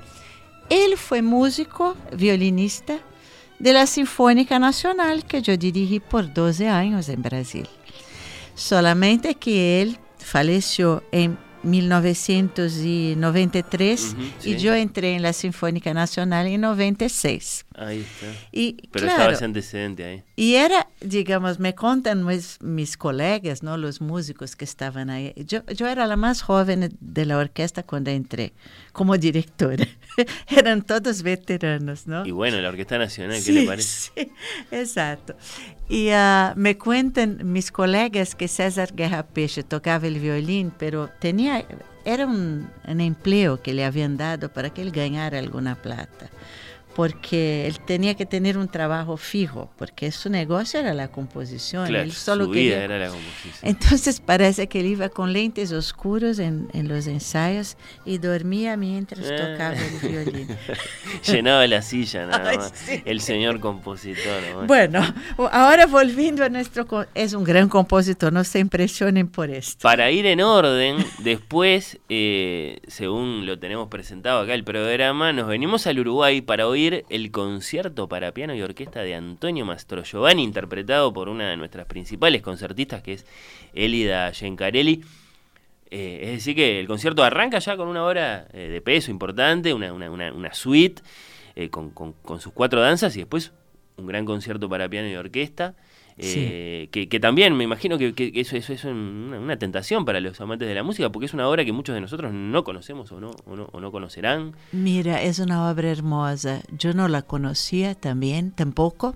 Él 0.68 0.96
fue 0.96 1.22
músico, 1.22 1.96
violinista 2.12 2.98
de 3.58 3.72
la 3.72 3.86
Sinfónica 3.86 4.58
Nacional 4.58 5.24
que 5.24 5.40
yo 5.40 5.56
dirigí 5.56 6.00
por 6.00 6.32
12 6.32 6.68
años 6.68 7.08
en 7.08 7.22
Brasil. 7.22 7.68
Solamente 8.54 9.34
que 9.34 9.82
él 9.82 9.98
falleció 10.18 11.04
en 11.12 11.38
1993 11.66 14.14
Ujú, 14.14 14.22
sí. 14.40 14.50
y 14.52 14.56
yo 14.56 14.74
entré 14.74 15.14
en 15.14 15.22
la 15.22 15.32
Sinfónica 15.32 15.92
Nacional 15.94 16.46
en 16.46 16.60
96. 16.60 17.66
Ahí 17.74 18.00
está. 18.00 18.26
Y 18.52 18.74
Pero 18.90 19.06
claro, 19.06 19.12
estaba 19.20 19.32
ese 19.34 19.44
antecedente 19.44 20.04
ahí. 20.04 20.22
y 20.36 20.54
era, 20.54 20.88
digamos, 21.00 21.58
me 21.58 21.74
contan 21.74 22.24
mis, 22.24 22.58
mis 22.62 22.96
colegas, 22.96 23.62
¿no? 23.62 23.76
los 23.76 24.00
músicos 24.00 24.56
que 24.56 24.64
estaban 24.64 25.10
ahí. 25.10 25.32
Yo, 25.46 25.64
yo 25.66 25.86
era 25.86 26.06
la 26.06 26.16
más 26.16 26.42
joven 26.42 26.96
de 27.00 27.26
la 27.26 27.38
orquesta 27.38 27.82
cuando 27.82 28.10
entré 28.10 28.52
como 28.92 29.16
directora. 29.18 29.86
Eran 30.48 30.82
todos 30.82 31.22
veteranos, 31.22 32.06
¿no? 32.06 32.24
Y 32.24 32.30
bueno, 32.30 32.58
la 32.60 32.70
Orquesta 32.70 32.96
Nacional, 32.96 33.36
¿qué 33.36 33.42
Sí, 33.42 33.52
le 33.52 33.66
parece? 33.66 34.10
sí, 34.16 34.32
exacto. 34.70 35.36
Y 35.88 36.10
ah, 36.10 36.52
me 36.56 36.76
cuentan 36.78 37.38
mis 37.44 37.70
colegas 37.70 38.34
que 38.34 38.48
César 38.48 38.92
Guerra 38.94 39.22
Peixe 39.24 39.62
tocaba 39.62 40.06
el 40.06 40.18
violín, 40.18 40.72
pero 40.76 41.08
tenía, 41.20 41.64
era 42.04 42.26
un, 42.26 42.68
un 42.88 43.00
empleo 43.00 43.62
que 43.62 43.72
le 43.72 43.84
habían 43.84 44.16
dado 44.16 44.48
para 44.48 44.70
que 44.70 44.82
él 44.82 44.90
ganara 44.90 45.38
alguna 45.38 45.76
plata. 45.76 46.28
Porque 46.96 47.66
él 47.66 47.78
tenía 47.80 48.14
que 48.14 48.24
tener 48.24 48.56
un 48.56 48.68
trabajo 48.68 49.18
fijo, 49.18 49.70
porque 49.76 50.10
su 50.10 50.30
negocio 50.30 50.80
era 50.80 50.94
la 50.94 51.08
composición. 51.08 51.86
Claro, 51.88 52.04
él 52.04 52.12
solo 52.12 52.46
su 52.46 52.50
vida 52.52 52.62
quería 52.80 52.84
era 52.84 52.98
la 52.98 53.08
composición. 53.08 53.52
entonces 53.62 54.20
parece 54.20 54.66
que 54.66 54.80
él 54.80 54.86
iba 54.86 55.10
con 55.10 55.32
lentes 55.34 55.72
oscuros 55.72 56.38
en, 56.38 56.68
en 56.72 56.88
los 56.88 57.06
ensayos 57.06 57.76
y 58.06 58.16
dormía 58.16 58.78
mientras 58.78 59.20
Eh. 59.26 59.36
tocaba 59.36 59.74
el 59.76 60.08
violín. 60.10 60.48
Llenaba 61.26 61.66
la 61.66 61.82
silla 61.82 62.26
nada 62.26 62.48
Ay, 62.50 62.56
más. 62.56 62.72
sí. 62.74 63.02
El 63.04 63.20
señor 63.20 63.60
compositor. 63.60 64.40
¿no? 64.54 64.66
Bueno, 64.66 65.00
ahora 65.52 65.84
volviendo 65.86 66.44
a 66.44 66.48
nuestro... 66.48 66.86
Es 67.14 67.34
un 67.34 67.44
gran 67.44 67.68
compositor, 67.68 68.32
no 68.32 68.42
se 68.44 68.58
impresionen 68.58 69.28
por 69.28 69.50
esto. 69.50 69.82
Para 69.82 70.10
ir 70.10 70.24
en 70.24 70.40
orden, 70.40 70.96
después, 71.18 71.98
eh, 72.08 72.80
según 72.88 73.44
lo 73.44 73.58
tenemos 73.58 73.88
presentado 73.88 74.40
acá 74.40 74.54
el 74.54 74.64
programa, 74.64 75.32
nos 75.34 75.46
venimos 75.46 75.86
al 75.86 75.98
Uruguay 75.98 76.40
para 76.40 76.66
oír 76.66 76.85
el 77.08 77.30
concierto 77.30 78.08
para 78.08 78.32
piano 78.32 78.54
y 78.54 78.62
orquesta 78.62 79.02
de 79.02 79.14
Antonio 79.14 79.64
Mastro 79.64 80.02
Giovanni, 80.04 80.42
interpretado 80.42 81.12
por 81.12 81.28
una 81.28 81.50
de 81.50 81.56
nuestras 81.56 81.86
principales 81.86 82.42
concertistas, 82.42 83.02
que 83.02 83.14
es 83.14 83.26
Elida 83.74 84.32
Gencarelli. 84.32 85.02
Eh, 85.90 86.20
es 86.22 86.30
decir, 86.30 86.56
que 86.56 86.80
el 86.80 86.86
concierto 86.86 87.22
arranca 87.22 87.58
ya 87.58 87.76
con 87.76 87.88
una 87.88 88.04
hora 88.04 88.48
eh, 88.52 88.68
de 88.68 88.80
peso 88.80 89.10
importante, 89.10 89.72
una, 89.72 89.92
una, 89.92 90.32
una, 90.32 90.54
suite 90.54 91.02
eh, 91.54 91.68
con- 91.70 91.90
con 91.90 92.40
sus 92.40 92.52
cuatro 92.52 92.80
danzas 92.80 93.14
y 93.16 93.20
después 93.20 93.52
un 93.96 94.06
gran 94.06 94.24
concierto 94.24 94.68
para 94.68 94.88
piano 94.88 95.08
y 95.08 95.14
orquesta. 95.16 95.74
Eh, 96.18 96.88
que, 96.90 97.08
que 97.08 97.20
también 97.20 97.56
me 97.56 97.64
imagino 97.64 97.98
que, 97.98 98.14
que 98.14 98.32
eso, 98.34 98.56
eso 98.56 98.72
es 98.72 98.84
una, 98.84 99.38
una 99.38 99.58
tentación 99.58 100.04
para 100.04 100.20
los 100.20 100.40
amantes 100.40 100.66
de 100.66 100.74
la 100.74 100.82
música, 100.82 101.10
porque 101.10 101.26
es 101.26 101.34
una 101.34 101.48
obra 101.48 101.64
que 101.64 101.72
muchos 101.72 101.94
de 101.94 102.00
nosotros 102.00 102.32
no 102.32 102.64
conocemos 102.64 103.12
o 103.12 103.20
no, 103.20 103.30
o 103.44 103.56
no, 103.56 103.68
o 103.72 103.80
no 103.80 103.92
conocerán. 103.92 104.54
Mira, 104.72 105.22
es 105.22 105.38
una 105.38 105.70
obra 105.70 105.90
hermosa. 105.90 106.62
Yo 106.76 106.94
no 106.94 107.08
la 107.08 107.22
conocía 107.22 107.94
también, 107.94 108.52
tampoco. 108.52 109.14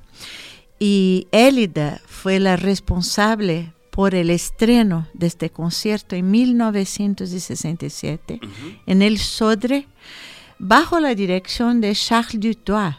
Y 0.78 1.26
Élida 1.32 2.00
fue 2.06 2.38
la 2.38 2.56
responsable 2.56 3.72
por 3.90 4.14
el 4.14 4.30
estreno 4.30 5.08
de 5.14 5.26
este 5.26 5.50
concierto 5.50 6.16
en 6.16 6.30
1967 6.30 8.40
Ujú. 8.42 8.50
en 8.86 9.02
el 9.02 9.18
Sodre, 9.18 9.86
bajo 10.58 11.00
la 11.00 11.14
dirección 11.14 11.80
de 11.80 11.94
Charles 11.94 12.40
Dutoit. 12.40 12.94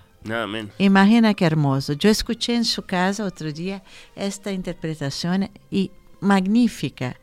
Imagina 0.78 1.34
qué 1.34 1.46
hermoso. 1.46 1.94
Yo 1.94 2.10
escuché 2.10 2.56
en 2.56 2.66
su 2.66 2.84
casa 2.84 3.26
otro 3.26 3.52
día 3.52 3.84
esta 4.16 4.52
interpretación 4.52 5.50
y 5.70 5.92
magnífica. 6.20 7.18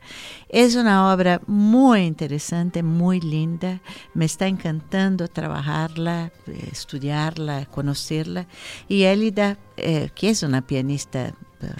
Es 0.49 0.75
una 0.75 1.11
obra 1.13 1.41
muy 1.47 2.01
interesante, 2.01 2.83
muy 2.83 3.21
linda. 3.21 3.81
Me 4.13 4.25
está 4.25 4.47
encantando 4.47 5.27
trabajarla, 5.27 6.31
eh, 6.47 6.69
estudiarla, 6.71 7.65
conocerla. 7.65 8.47
Y 8.87 9.03
Elida, 9.03 9.57
eh, 9.77 10.09
que 10.13 10.29
es 10.29 10.43
una 10.43 10.65
pianista 10.65 11.33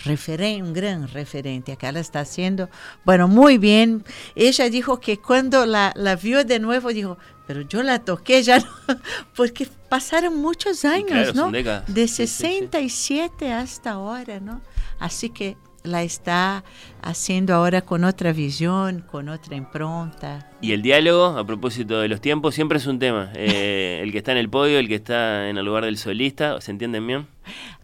referen 0.03 0.63
un 0.63 0.74
gran 0.74 1.07
referente, 1.07 1.72
acá 1.72 1.91
la 1.91 1.99
está 1.99 2.20
haciendo, 2.20 2.70
bueno, 3.05 3.28
muy 3.28 3.57
bien. 3.57 4.03
Ella 4.36 4.70
dijo 4.70 4.99
que 4.99 5.17
cuando 5.17 5.65
la, 5.65 5.93
la 5.95 6.15
vio 6.15 6.43
de 6.43 6.59
nuevo, 6.59 6.89
dijo, 6.89 7.17
pero 7.50 7.62
yo 7.62 7.82
la 7.82 7.97
toqué 7.97 8.43
ya, 8.43 8.60
no", 8.60 8.68
porque 9.36 9.68
pasaron 9.89 10.38
muchos 10.38 10.86
años, 10.86 11.08
claro, 11.08 11.34
¿no? 11.34 11.52
De 11.52 12.08
Sí, 12.08 12.28
sí, 12.28 12.28
sí. 12.28 12.60
67 12.60 13.52
hasta 13.52 13.93
ahora, 13.93 14.39
¿no? 14.39 14.62
Así 15.00 15.32
que 15.32 15.58
la 15.82 16.04
está 16.04 16.64
haciendo 17.02 17.56
ahora 17.56 17.82
con 17.82 18.04
otra 18.04 18.34
visión, 18.34 19.02
con 19.02 19.30
otra 19.30 19.56
impronta. 19.56 20.52
Y 20.62 20.74
el 20.74 20.84
diálogo, 20.84 21.39
a 21.39 21.43
propósito 21.43 22.00
de 22.00 22.08
los 22.08 22.22
tiempos, 22.22 22.54
siempre 22.54 22.78
es 22.78 22.86
un 22.86 23.00
tema. 23.00 23.32
Eh, 23.34 24.00
el 24.04 24.12
que 24.12 24.20
está 24.20 24.32
en 24.32 24.38
el 24.38 24.50
podio, 24.52 24.78
el 24.78 24.88
que 24.88 24.95
está 24.95 25.50
en 25.50 25.58
el 25.58 25.66
lugar 25.66 25.86
del 25.86 25.97
solista, 25.97 26.62
¿se 26.62 26.70
entienden 26.70 27.08
bien? 27.08 27.28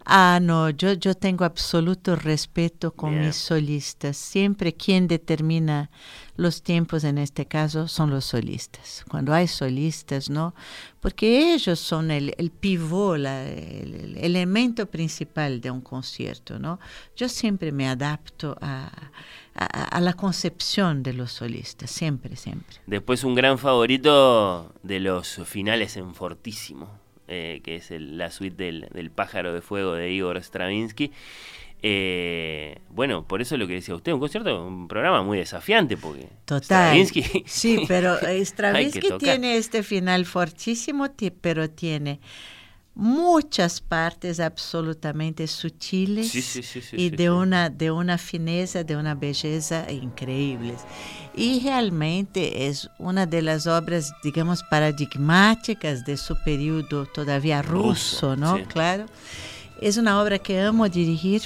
Ah, 0.08 0.40
no, 0.42 0.70
yo, 0.70 0.94
yo 0.94 1.16
tengo 1.16 1.46
absoluto 1.46 2.16
respeto 2.16 2.92
con 2.94 3.12
Bien. 3.12 3.26
mis 3.26 3.36
solistas. 3.36 4.16
Siempre 4.18 4.74
quien 4.76 5.08
determina 5.08 5.90
los 6.38 6.62
tiempos 6.62 7.04
en 7.04 7.18
este 7.18 7.48
caso 7.48 7.88
son 7.88 8.12
los 8.12 8.26
solistas. 8.26 9.04
Cuando 9.10 9.34
hay 9.34 9.48
solistas, 9.48 10.30
¿no? 10.30 10.54
Porque 11.00 11.54
ellos 11.56 11.80
son 11.80 12.12
el, 12.12 12.36
el 12.38 12.52
pivot, 12.52 13.18
la- 13.18 13.46
el, 13.48 13.96
el 13.96 14.18
elemento 14.18 14.86
principal 14.86 15.60
de 15.60 15.72
un 15.72 15.82
concierto, 15.82 16.60
¿no? 16.60 16.80
Yo 17.16 17.28
siempre 17.28 17.72
me 17.72 17.88
adapto 17.88 18.56
a, 18.62 18.92
a, 19.56 19.66
a 19.66 20.02
la 20.02 20.14
concepción 20.14 21.02
de 21.02 21.14
los 21.14 21.32
solistas, 21.32 21.90
siempre, 21.90 22.36
siempre. 22.36 22.78
Después 22.86 23.24
un 23.24 23.34
gran 23.34 23.58
favorito 23.58 24.72
de 24.84 25.00
los 25.00 25.42
finales 25.46 25.98
en 25.98 26.14
Fortísimo, 26.14 26.92
eh, 27.28 27.62
que 27.64 27.76
es 27.76 27.92
el- 27.92 28.18
la 28.18 28.32
suite 28.32 28.64
del, 28.64 28.88
del 28.94 29.10
Pájaro 29.12 29.54
de 29.54 29.62
Fuego 29.62 29.94
de 29.94 30.12
Igor 30.12 30.38
Stravinsky. 30.42 31.12
Eh, 31.88 32.80
bueno, 32.90 33.28
por 33.28 33.42
eso 33.42 33.58
lo 33.58 33.68
que 33.68 33.74
decía 33.74 33.94
usted, 33.94 34.12
un 34.14 34.20
concierto, 34.20 34.66
un 34.66 34.88
programa 34.88 35.22
muy 35.22 35.38
desafiante, 35.38 35.98
porque 35.98 36.28
Total. 36.46 36.64
Stravinsky 36.64 37.44
Sí, 37.46 37.82
pero 37.88 38.20
eh, 38.28 38.40
Stravinsky 38.46 39.10
tiene 39.20 39.58
este 39.58 39.84
final 39.84 40.26
fortísimo, 40.26 41.08
pero 41.42 41.70
tiene 41.70 42.20
muchas 42.96 43.82
partes 43.82 44.40
absolutamente 44.40 45.48
sutiles 45.48 46.30
Sí, 46.32 46.42
sí, 46.42 46.64
sí, 46.64 46.82
sí, 46.82 46.96
y 46.98 47.10
de 47.10 47.30
una 47.30 47.70
de 47.70 47.92
una 47.92 48.18
fineza, 48.18 48.84
de 48.84 48.96
una 48.96 49.16
belleza 49.16 49.92
increíbles. 49.92 50.80
Y 51.36 51.60
realmente 51.60 52.68
es 52.68 52.90
una 52.98 53.26
de 53.26 53.42
las 53.42 53.68
obras, 53.68 54.14
digamos, 54.24 54.64
paradigmáticas 54.64 56.06
de 56.06 56.16
su 56.16 56.36
periodo 56.44 57.06
todavía 57.06 57.62
ruso, 57.62 58.34
Ruso, 58.34 58.36
¿no? 58.38 58.64
Claro. 58.70 59.06
Es 59.82 59.98
una 59.98 60.22
obra 60.22 60.40
que 60.40 60.62
amo 60.62 60.88
dirigir 60.88 61.42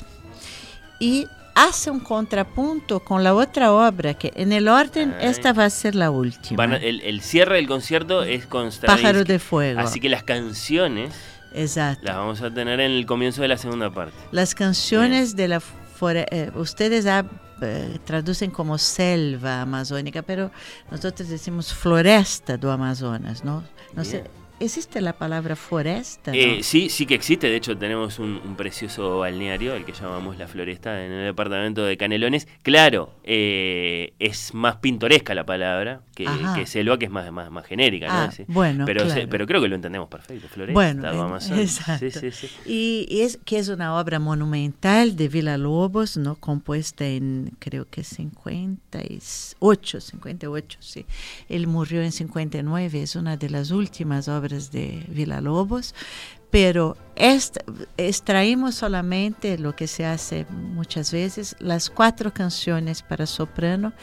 y 1.00 1.26
hace 1.56 1.90
un 1.90 2.00
contrapunto 2.00 3.00
con 3.00 3.24
la 3.24 3.34
otra 3.34 3.74
obra 3.74 4.14
que 4.14 4.32
en 4.36 4.52
el 4.52 4.68
orden 4.68 5.16
Ay. 5.20 5.28
esta 5.30 5.52
va 5.54 5.66
a 5.66 5.70
ser 5.72 5.96
la 5.96 6.12
última. 6.12 6.58
van 6.58 6.74
a- 6.74 6.78
el, 6.78 7.02
el 7.02 7.22
cierre 7.22 7.56
del 7.56 7.68
concierto 7.68 8.22
es 8.24 8.46
con. 8.46 8.70
Pájaro 8.86 9.24
de 9.24 9.40
fuego. 9.40 9.80
Así 9.80 10.00
que 10.00 10.10
las 10.10 10.22
canciones 10.24 11.12
Exacto. 11.54 12.06
las 12.06 12.16
vamos 12.16 12.42
a 12.42 12.54
tener 12.54 12.80
en 12.80 12.92
el 12.92 13.06
comienzo 13.06 13.42
de 13.42 13.48
la 13.48 13.58
segunda 13.58 13.92
parte. 13.92 14.16
Las 14.32 14.56
canciones 14.56 15.36
de 15.36 15.48
la 15.48 15.62
eh, 16.32 16.52
ustedes 16.56 17.06
eh, 17.62 18.00
traducen 18.06 18.52
como 18.52 18.78
selva 18.78 19.62
amazónica, 19.62 20.22
pero 20.22 20.52
nosotros 20.90 21.28
decimos 21.28 21.74
floresta 21.74 22.58
do 22.58 22.72
Amazonas, 22.72 23.44
¿no? 23.44 23.64
No 23.94 24.06
sé, 24.06 24.22
Bien. 24.22 24.39
¿Existe 24.60 25.02
la 25.02 25.14
palabra 25.14 25.56
floresta? 25.56 26.32
no? 26.32 26.38
Eh, 26.38 26.60
sí, 26.64 26.90
sí 26.90 27.06
que 27.06 27.16
existe. 27.16 27.48
De 27.48 27.56
hecho, 27.56 27.78
tenemos 27.78 28.20
un, 28.20 28.40
un 28.46 28.56
precioso 28.56 29.20
balneario, 29.20 29.74
el 29.76 29.86
que 29.86 29.94
llamamos 29.94 30.38
La 30.38 30.48
Floresta, 30.48 31.06
en 31.06 31.12
el 31.12 31.26
departamento 31.26 31.84
de 31.86 31.98
Canelones. 31.98 32.48
Claro, 32.64 33.14
eh, 33.24 34.14
es 34.20 34.54
más 34.54 34.78
pintoresca 34.78 35.34
la 35.36 35.46
palabra 35.46 36.02
que, 36.16 36.28
que 36.56 36.66
selva, 36.66 36.98
que 37.00 37.06
es 37.06 37.12
más, 37.12 37.32
más, 37.32 37.50
más 37.52 37.66
genérica, 37.66 38.08
¿no? 38.08 38.14
Ah, 38.14 38.32
Sí. 38.32 38.44
bueno, 38.48 38.86
pero, 38.86 39.02
se- 39.08 39.14
claro. 39.14 39.28
pero 39.30 39.48
creo 39.48 39.62
que 39.62 39.68
lo 39.70 39.76
entendemos 39.76 40.10
perfecto. 40.10 40.48
Floresta, 40.50 40.74
Bueno, 40.74 41.08
en- 41.08 41.60
exacto. 41.60 42.20
Sí, 42.20 42.32
sí. 42.32 42.48
Y, 42.66 43.06
y 43.10 43.22
es 43.22 43.40
que 43.46 43.58
es 43.60 43.70
una 43.70 43.98
obra 43.98 44.20
monumental 44.20 45.16
de 45.16 45.28
Villa 45.30 45.58
Lobos, 45.58 46.18
¿no? 46.18 46.36
compuesta 46.36 47.06
en 47.06 47.52
creo 47.60 47.86
que 47.90 48.04
58, 48.04 50.02
58, 50.02 50.78
sí. 50.82 51.06
Él 51.48 51.68
murió 51.68 52.02
en 52.02 52.12
59, 52.12 53.02
es 53.02 53.16
una 53.16 53.38
de 53.38 53.50
las 53.50 53.72
últimas 53.72 54.28
obras 54.28 54.49
de 54.50 55.06
Villa 55.08 55.42
Lobos, 55.42 55.94
pero 56.50 56.98
extraímos 57.16 58.76
solamente 58.76 59.58
lo 59.58 59.76
que 59.76 59.88
se 59.88 60.06
hace 60.06 60.46
muchas 60.50 61.12
veces, 61.12 61.56
las 61.60 61.90
cuatro 61.90 62.34
canciones 62.34 63.04
para 63.04 63.26
soprano 63.26 63.94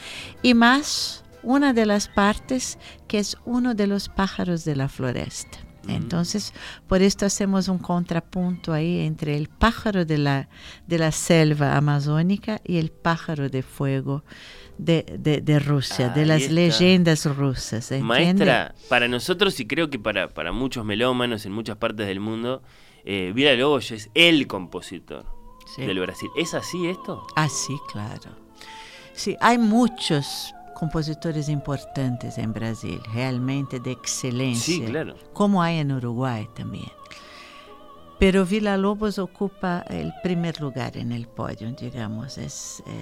y 0.41 0.53
más 0.53 1.23
una 1.43 1.73
de 1.73 1.85
las 1.85 2.07
partes 2.07 2.77
que 3.07 3.19
es 3.19 3.37
uno 3.45 3.73
de 3.73 3.87
los 3.87 4.09
pájaros 4.09 4.65
de 4.65 4.75
la 4.75 4.89
floresta. 4.89 5.66
Entonces, 5.87 6.53
por 6.87 7.01
esto 7.01 7.25
hacemos 7.25 7.67
un 7.67 7.77
contrapunto 7.79 8.73
ahí 8.73 8.99
entre 9.01 9.35
el 9.37 9.47
pájaro 9.49 10.05
de 10.05 10.17
la, 10.17 10.49
de 10.87 10.97
la 10.97 11.11
selva 11.11 11.75
amazónica 11.77 12.61
y 12.65 12.77
el 12.77 12.91
pájaro 12.91 13.49
de 13.49 13.63
fuego 13.63 14.23
de, 14.77 15.03
de, 15.19 15.41
de 15.41 15.59
Rusia, 15.59 16.09
de 16.09 16.25
las 16.25 16.41
está. 16.43 16.53
leyendas 16.53 17.25
rusas. 17.25 17.91
¿entiende? 17.91 18.05
Maestra, 18.45 18.75
para 18.89 19.07
nosotros 19.07 19.59
y 19.59 19.65
creo 19.67 19.89
que 19.89 19.97
para, 19.99 20.27
para 20.29 20.51
muchos 20.51 20.85
melómanos 20.85 21.45
en 21.45 21.51
muchas 21.51 21.77
partes 21.77 22.05
del 22.07 22.19
mundo, 22.19 22.61
eh, 23.05 23.31
Vila 23.33 23.53
Lobos 23.55 23.91
es 23.91 24.09
el 24.13 24.47
compositor 24.47 25.25
Sí. 25.75 25.81
del 25.85 25.99
Brasil. 25.99 26.29
¿Es 26.37 26.53
así 26.53 26.87
esto? 26.87 27.27
Ah, 27.35 27.49
sí, 27.49 27.75
claro. 27.91 28.31
Sí, 29.13 29.35
hay 29.41 29.57
muchos 29.57 30.53
compositores 30.77 31.49
importantes 31.49 32.37
en 32.37 32.53
Brasil, 32.53 33.01
realmente 33.11 33.79
de 33.79 33.91
excelencia. 33.93 34.75
Sí, 34.75 34.81
claro. 34.81 35.15
Como 35.33 35.63
hay 35.63 35.79
en 35.79 35.91
Uruguay 35.91 36.47
también. 36.53 36.91
Pero 38.19 38.45
Villa 38.45 38.77
Lobos 38.77 39.17
ocupa 39.17 39.83
el 39.89 40.13
primer 40.21 40.61
lugar 40.61 40.95
en 40.95 41.11
el 41.11 41.27
podio, 41.27 41.71
digamos. 41.71 42.37
Es, 42.37 42.83
eh, 42.85 43.01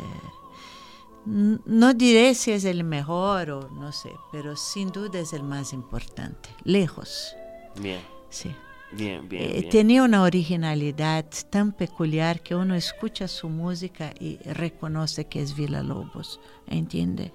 no 1.26 1.94
diré 1.94 2.34
si 2.34 2.52
es 2.52 2.64
el 2.64 2.86
mejor 2.86 3.52
o 3.52 3.70
no 3.72 3.92
sé, 3.92 4.12
pero 4.32 4.56
sin 4.56 4.92
duda 4.92 5.20
es 5.20 5.34
el 5.34 5.44
más 5.44 5.74
importante. 5.74 6.50
Lejos, 6.64 7.36
Bien, 7.82 8.00
sí. 8.30 8.56
bien, 8.94 9.28
bien. 9.28 9.44
Eh, 9.44 9.60
bien. 9.60 9.70
tenía 9.70 10.04
una 10.04 10.22
originalidad 10.24 11.26
tan 11.50 11.74
peculiar 11.74 12.42
que 12.42 12.56
uno 12.56 12.74
escucha 12.74 13.28
su 13.28 13.50
música 13.50 14.14
y 14.18 14.38
reconoce 14.38 15.26
que 15.26 15.42
es 15.42 15.56
Villa 15.56 15.84
Lobos, 15.84 16.40
¿entiende? 16.68 17.34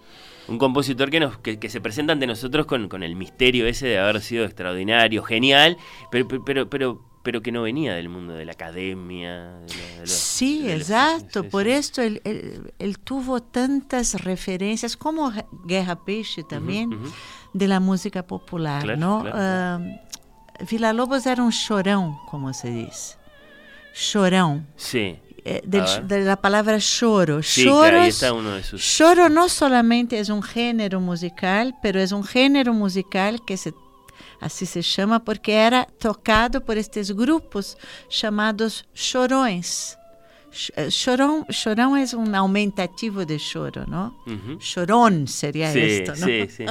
Un 0.51 0.59
compositor 0.59 1.11
que, 1.11 1.21
nos, 1.21 1.39
que, 1.39 1.59
que 1.59 1.69
se 1.71 1.81
presenta 1.81 2.13
ante 2.13 2.27
nosotros 2.27 2.67
con, 2.67 2.89
con 2.89 3.03
el 3.03 3.15
misterio 3.17 3.67
ese 3.67 3.87
de 3.87 3.99
haber 4.01 4.21
sido 4.21 4.45
extraordinario, 4.45 5.23
genial, 5.23 5.77
pero, 6.11 6.27
pero, 6.45 6.69
pero, 6.69 7.01
pero, 7.23 7.41
que 7.41 7.53
no 7.53 7.63
venía 7.63 7.95
del 7.95 8.09
mundo 8.09 8.33
de 8.35 8.45
la 8.45 8.53
academia. 8.53 9.53
de 9.61 10.01
lo- 10.01 10.07
Sí, 10.07 10.63
de 10.65 10.75
exacto. 10.77 11.45
Por 11.45 11.69
esto 11.69 12.03
él, 12.03 12.21
él- 12.25 12.73
él 12.81 12.99
tuvo 12.99 13.41
tantas 13.41 14.25
referencias, 14.25 14.97
como 14.97 15.33
Guerra 15.67 16.05
Peixe 16.05 16.43
también, 16.43 16.91
de 17.53 17.69
la 17.69 17.79
música 17.79 18.27
popular, 18.27 18.83
Claro, 18.83 18.99
¿no? 19.01 19.21
claro, 19.23 19.37
Ah, 19.39 19.81
Villa 20.69 20.93
Lobos 20.93 21.25
era 21.27 21.43
un 21.43 21.53
chorão, 21.53 22.19
como 22.29 22.53
se 22.53 22.71
dice. 22.71 23.17
Chorão. 23.95 24.65
Sí, 24.77 25.19
del- 25.65 25.81
A 25.83 25.95
ver. 26.01 26.05
de 26.07 26.25
la 26.25 26.37
palabra 26.37 26.79
choro. 26.79 27.43
sí, 27.43 27.63
claro, 27.65 27.83
ahí 27.83 27.91
Choros 27.93 28.09
está 28.09 28.33
uno 28.33 28.51
de 28.53 28.63
sus... 28.63 28.83
Choro 28.83 29.29
no 29.29 29.49
solamente 29.49 30.19
es 30.19 30.29
un 30.29 30.43
género 30.43 31.01
musical, 31.01 31.75
pero 31.83 32.01
es 32.01 32.13
un 32.13 32.25
género 32.25 32.73
musical 32.75 33.45
que 33.45 33.57
se, 33.57 33.73
así 34.41 34.67
se 34.67 34.83
llama 34.83 35.25
porque 35.25 35.55
era 35.55 35.87
tocado 35.99 36.65
por 36.65 36.77
estos 36.79 37.13
grupos 37.13 37.77
llamados 38.11 38.87
chorões. 38.95 39.97
Ch- 40.53 40.73
eh, 40.75 40.89
Chorão, 40.91 41.47
chorão 41.51 41.97
es 41.97 42.13
un 42.13 42.35
aumentativo 42.35 43.25
de 43.25 43.39
choro, 43.39 43.87
¿no? 43.87 44.17
Ujú. 44.27 44.59
Chorón 44.59 45.29
sería 45.29 45.73
Sí, 45.73 45.79
esto, 45.79 46.17
¿no? 46.17 46.27
sí, 46.27 46.49
sí. 46.49 46.65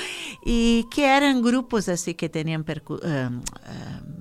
y 0.44 0.84
que 0.90 1.04
eran 1.04 1.42
grupos 1.42 1.88
así 1.90 2.14
que 2.14 2.30
tenían 2.30 2.64
percu- 2.64 2.98
em, 3.04 3.10
em, 3.10 3.42
ins- 3.42 3.44
eh, 3.66 4.15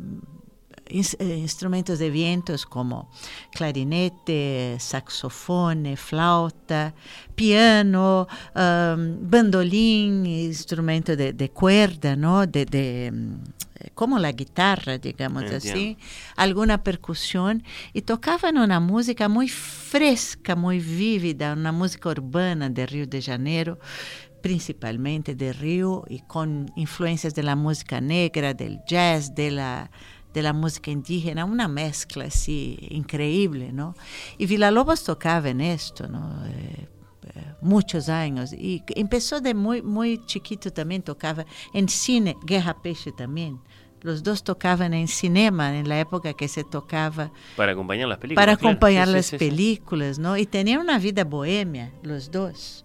instrumentos 0.90 2.00
de 2.00 2.10
vientos 2.10 2.66
como 2.66 3.10
clarinete, 3.52 4.78
saxofone, 4.80 5.98
flauta, 5.98 6.94
piano, 7.36 8.28
em, 8.56 9.18
bandolín, 9.22 10.26
instrumento 10.26 11.16
de, 11.16 11.34
de 11.34 11.50
cuerda, 11.50 12.16
¿no? 12.16 12.46
De, 12.46 12.66
de, 12.66 13.08
em, 13.08 13.40
como 13.94 14.20
la 14.20 14.32
guitarra, 14.32 14.98
digamos 14.98 15.44
Entiendo. 15.44 15.70
así, 15.70 15.98
alguna 16.36 16.84
percusión, 16.84 17.64
y 17.94 18.02
tocaban 18.02 18.58
una 18.58 18.80
música 18.80 19.28
muy 19.28 19.50
fresca, 19.50 20.56
muy 20.56 20.80
vívida, 20.80 21.54
una 21.54 21.72
música 21.72 22.10
urbana 22.10 22.70
de 22.70 22.86
Río 22.86 23.08
de 23.08 23.22
Janeiro, 23.22 23.80
principalmente 24.42 25.36
de 25.36 25.54
Río, 25.54 26.04
y 26.08 26.20
con 26.20 26.72
influencias 26.76 27.34
de 27.34 27.44
la 27.44 27.56
música 27.56 28.00
negra, 28.00 28.54
del 28.54 28.80
jazz, 28.88 29.34
de 29.34 29.52
la, 29.52 29.90
de 30.36 30.42
la 30.44 30.52
música 30.52 30.92
indígena, 30.92 31.46
una 31.46 31.70
mezcla 31.70 32.26
así 32.26 32.78
increíble, 32.92 33.72
¿no? 33.72 33.96
Y 34.38 34.46
Villalobos 34.46 35.04
tocaba 35.06 35.50
en 35.50 35.62
esto, 35.62 36.10
¿no? 36.10 36.46
Eh, 36.46 36.90
eh, 37.24 37.54
muchos 37.62 38.10
años 38.10 38.52
y 38.52 38.84
empezó 38.90 39.40
de 39.40 39.54
muy 39.54 39.82
muy 39.82 40.24
chiquito 40.26 40.72
también 40.72 41.02
tocaba 41.02 41.46
en 41.74 41.90
cine 41.90 42.36
Guerra 42.46 42.80
Peixe 42.82 43.12
también 43.14 43.60
los 44.02 44.22
dos 44.22 44.44
tocaban 44.44 44.94
en 44.94 45.08
cinema 45.08 45.76
en 45.76 45.90
la 45.90 46.00
época 46.00 46.34
que 46.34 46.48
se 46.48 46.64
tocaba 46.64 47.32
Para 47.56 47.72
acompañar 47.72 48.08
las 48.08 48.20
películas. 48.20 48.46
para 48.46 48.54
acompañar 48.54 49.08
sí, 49.08 49.14
las 49.14 49.26
sí, 49.26 49.30
sí. 49.32 49.38
películas, 49.38 50.20
¿no? 50.20 50.38
Y 50.38 50.46
tenían 50.46 50.82
una 50.82 51.00
vida 51.00 51.24
bohemia, 51.24 51.92
los 52.04 52.30
dos. 52.30 52.85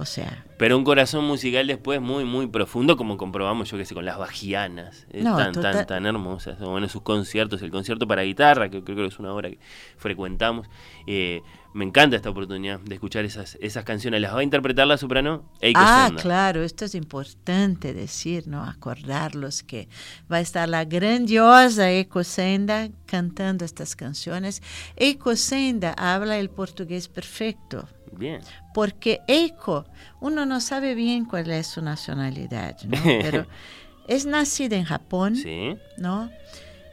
O 0.00 0.06
sea. 0.06 0.44
Pero 0.56 0.78
un 0.78 0.84
corazón 0.84 1.26
musical 1.26 1.66
después 1.66 2.00
muy, 2.00 2.24
muy 2.24 2.46
profundo, 2.46 2.96
como 2.96 3.18
comprobamos 3.18 3.70
yo 3.70 3.76
que 3.76 3.84
sé, 3.84 3.94
con 3.94 4.06
las 4.06 4.18
bajianas. 4.18 5.06
tan, 5.22 5.52
tan, 5.52 5.86
tan 5.86 6.06
hermosas. 6.06 6.58
Bueno, 6.58 6.88
sus 6.88 7.02
conciertos, 7.02 7.60
el 7.60 7.70
concierto 7.70 8.08
para 8.08 8.22
guitarra, 8.22 8.70
que 8.70 8.82
creo 8.82 8.96
que 8.96 9.06
es 9.06 9.18
una 9.18 9.34
obra 9.34 9.50
que 9.50 9.58
frecuentamos. 9.98 10.68
Eh, 11.06 11.42
me 11.72 11.84
encanta 11.84 12.16
esta 12.16 12.30
oportunidad 12.30 12.80
de 12.80 12.94
escuchar 12.94 13.24
esas, 13.24 13.56
esas 13.60 13.84
canciones. 13.84 14.20
¿Las 14.20 14.34
va 14.34 14.40
a 14.40 14.42
interpretar 14.42 14.86
la 14.86 14.96
soprano 14.96 15.44
Eiko 15.60 15.80
Ah, 15.80 16.10
claro, 16.20 16.62
esto 16.62 16.84
es 16.84 16.94
importante 16.94 17.94
decir, 17.94 18.48
¿no? 18.48 18.64
Acordarlos 18.64 19.62
que 19.62 19.88
va 20.30 20.38
a 20.38 20.40
estar 20.40 20.68
la 20.68 20.84
grandiosa 20.84 21.90
Eiko 21.90 22.24
Senda 22.24 22.88
cantando 23.06 23.64
estas 23.64 23.94
canciones. 23.94 24.62
Eiko 24.96 25.36
Senda 25.36 25.92
habla 25.92 26.38
el 26.38 26.50
portugués 26.50 27.08
perfecto. 27.08 27.88
Bien. 28.12 28.40
Porque 28.74 29.20
Eiko, 29.26 29.86
uno 30.20 30.46
no 30.46 30.60
sabe 30.60 30.94
bien 30.94 31.24
cuál 31.24 31.50
es 31.50 31.66
su 31.66 31.82
nacionalidad, 31.82 32.76
¿no? 32.84 32.98
Pero 33.04 33.46
es 34.08 34.26
nacida 34.26 34.76
en 34.76 34.84
Japón, 34.84 35.36
sí. 35.36 35.76
¿no? 35.96 36.30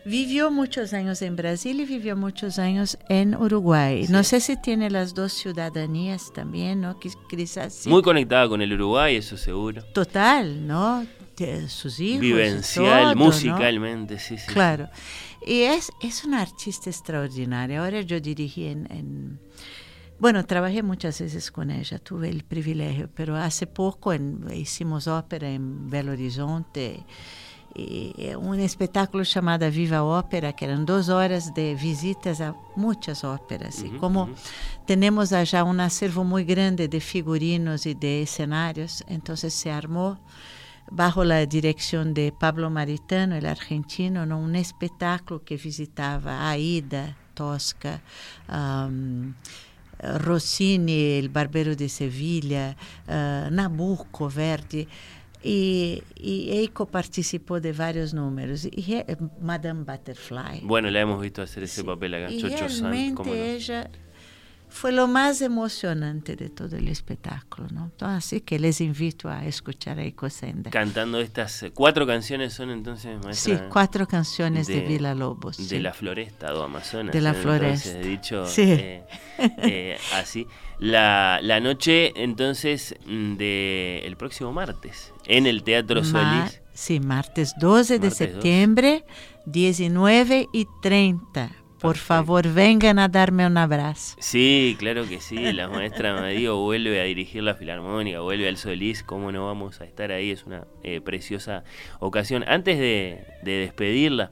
Vivió 0.05 0.51
muchos 0.51 0.93
años 0.93 1.21
en 1.21 1.35
Brasil 1.35 1.81
y 1.81 1.85
vivió 1.85 2.15
muchos 2.15 2.59
años 2.59 2.97
en 3.09 3.35
Uruguay. 3.35 4.05
No 4.07 4.23
sé 4.23 4.39
si 4.39 4.55
tiene 4.55 4.89
las 4.89 5.13
dos 5.13 5.33
ciudadanías 5.33 6.31
también, 6.33 6.79
¿no? 6.79 6.97
Quizás 6.97 7.85
Muy 7.87 8.01
conectada 8.01 8.47
con 8.47 8.61
el 8.61 8.71
Uruguay, 8.71 9.17
eso 9.17 9.35
seguro. 9.35 9.83
Total, 9.93 10.65
¿no? 10.65 11.05
sus 11.67 11.99
hijos. 11.99 12.21
Vivencial, 12.21 13.15
musicalmente, 13.15 14.17
sí, 14.17 14.37
sí. 14.37 14.47
Claro. 14.47 14.89
Y 15.45 15.61
es, 15.61 15.91
es 16.01 16.25
una 16.25 16.41
artista 16.41 16.89
extraordinaria. 16.89 17.83
Ahora 17.83 18.01
yo 18.01 18.19
dirigí 18.19 18.67
en, 18.67 19.39
Bueno, 20.19 20.43
trabajé 20.45 20.81
muchas 20.81 21.21
veces 21.21 21.51
con 21.51 21.69
ella, 21.69 21.99
tuve 21.99 22.29
el 22.29 22.43
privilegio, 22.43 23.09
pero 23.13 23.35
hace 23.35 23.67
poco 23.67 24.13
hicimos 24.51 25.07
ópera 25.07 25.49
en 25.49 25.89
Belo 25.89 26.11
Horizonte 26.11 27.05
um 28.39 28.55
espetáculo 28.55 29.23
chamado 29.23 29.69
Viva 29.69 30.01
Ópera, 30.03 30.51
que 30.53 30.65
eram 30.65 30.83
duas 30.83 31.09
horas 31.09 31.53
de 31.53 31.75
visitas 31.75 32.41
a 32.41 32.55
muitas 32.75 33.23
óperas. 33.23 33.81
Uhum, 33.81 33.95
e 33.95 33.99
como 33.99 34.23
uhum. 34.23 34.35
temos 34.85 35.29
já 35.29 35.63
um 35.63 35.79
acervo 35.79 36.23
muito 36.23 36.47
grande 36.47 36.87
de 36.87 36.99
figurinos 36.99 37.85
e 37.85 37.93
de 37.93 38.25
cenários, 38.25 39.03
então 39.07 39.35
se 39.35 39.69
armou 39.69 40.17
bajo 40.91 41.21
a 41.21 41.45
direção 41.45 42.11
de 42.11 42.31
Pablo 42.31 42.69
Maritano, 42.71 43.35
el 43.35 43.45
argentino, 43.45 44.21
um 44.23 44.55
espetáculo 44.55 45.41
que 45.41 45.57
visitava 45.57 46.47
Aida, 46.47 47.15
Tosca, 47.35 48.01
um, 48.49 49.33
Rossini, 49.99 51.17
El 51.17 51.29
Barbero 51.29 51.75
de 51.75 51.89
Sevilla, 51.89 52.75
uh, 53.07 53.51
Nabucco, 53.51 54.29
Verdi. 54.29 54.87
Y, 55.43 56.03
y, 56.15 56.49
Eiko 56.51 56.87
participó 56.87 57.61
de 57.61 57.71
varios 57.71 58.13
números. 58.13 58.65
Y 58.65 59.03
Madame 59.39 59.83
Butterfly. 59.83 60.61
Bueno, 60.63 60.89
la 60.89 61.01
hemos 61.01 61.21
visto 61.21 61.41
hacer 61.41 61.63
ese 61.63 61.81
sí. 61.81 61.87
papel 61.87 62.15
acá. 62.15 62.31
Y 62.31 62.41
Chocho 62.41 62.67
realmente 62.67 63.23
no? 63.23 63.33
ella 63.33 63.89
fue 64.77 64.91
lo 64.91 65.07
más 65.07 65.41
emocionante 65.41 66.35
de 66.35 66.49
todo 66.49 66.77
el 66.77 66.87
espectáculo, 66.87 67.67
¿no? 67.71 67.91
Así 67.99 68.41
que 68.41 68.59
les 68.59 68.79
invito 68.79 69.27
a 69.27 69.45
escuchar 69.45 69.99
a 69.99 70.03
Eiko 70.03 70.29
Sender. 70.29 70.71
Cantando 70.71 71.19
estas 71.19 71.65
cuatro 71.73 72.05
canciones 72.05 72.53
son 72.53 72.69
entonces, 72.69 73.19
maestra, 73.23 73.57
Sí, 73.57 73.63
cuatro 73.69 74.07
canciones 74.07 74.67
de, 74.67 74.81
de 74.81 74.87
Vila 74.87 75.15
Lobos. 75.15 75.57
De 75.57 75.63
sí. 75.63 75.79
la 75.79 75.93
floresta 75.93 76.51
do 76.51 76.63
Amazonas. 76.63 77.11
De 77.13 77.21
la 77.21 77.33
floresta. 77.33 77.97
dicho 77.99 78.45
sí. 78.45 78.61
eh, 78.61 79.03
eh, 79.37 79.97
así. 80.13 80.47
La, 80.79 81.39
la 81.41 81.59
noche 81.59 82.13
entonces 82.15 82.95
de 83.05 84.03
el 84.05 84.15
próximo 84.15 84.53
martes 84.53 85.11
en 85.25 85.47
el 85.47 85.63
Teatro 85.63 86.03
Ma 86.03 86.43
Solís. 86.45 86.61
Sí, 86.73 86.99
martes 86.99 87.53
12 87.59 87.97
de 87.97 88.11
septiembre, 88.11 89.03
19 89.47 90.49
y 90.53 90.67
30 90.83 91.49
por 91.79 91.97
favor, 91.97 92.51
vengan 92.53 92.99
a 92.99 93.07
darme 93.07 93.45
un 93.45 93.57
abrazo. 93.57 94.15
Sí, 94.19 94.75
claro 94.79 95.07
que 95.07 95.19
sí. 95.19 95.53
La 95.53 95.67
maestra 95.67 96.17
Amadío 96.17 96.57
vuelve 96.57 96.99
a 96.99 97.03
dirigir 97.03 97.43
la 97.43 97.55
Filarmónica, 97.55 98.19
vuelve 98.21 98.47
al 98.47 98.57
Solís. 98.57 99.03
¿Cómo 99.03 99.31
no 99.31 99.45
vamos 99.45 99.79
a 99.81 99.85
estar 99.85 100.11
ahí? 100.11 100.31
Es 100.31 100.45
una 100.45 100.65
eh, 100.83 101.01
preciosa 101.01 101.63
ocasión. 101.99 102.43
Antes 102.47 102.79
de, 102.79 103.25
despedirla, 103.43 104.31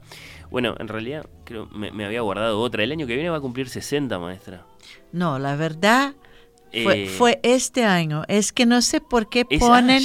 bueno, 0.50 0.74
en 0.78 0.88
realidad 0.88 1.26
creo 1.44 1.66
me, 1.66 1.92
me 1.92 2.04
había 2.04 2.20
guardado 2.20 2.60
otra. 2.60 2.82
El 2.82 2.92
año 2.92 3.06
que 3.06 3.14
viene 3.14 3.30
va 3.30 3.38
a 3.38 3.40
cumplir 3.40 3.68
60, 3.68 4.18
maestra. 4.18 4.64
No, 5.12 5.38
la 5.38 5.56
verdad 5.56 6.14
eh, 6.76 7.06
fue, 7.06 7.40
este 7.42 7.84
año. 7.84 8.22
Es 8.28 8.52
que 8.52 8.66
no 8.66 8.82
sé 8.82 9.00
por 9.00 9.28
qué 9.28 9.44
ponen, 9.44 10.02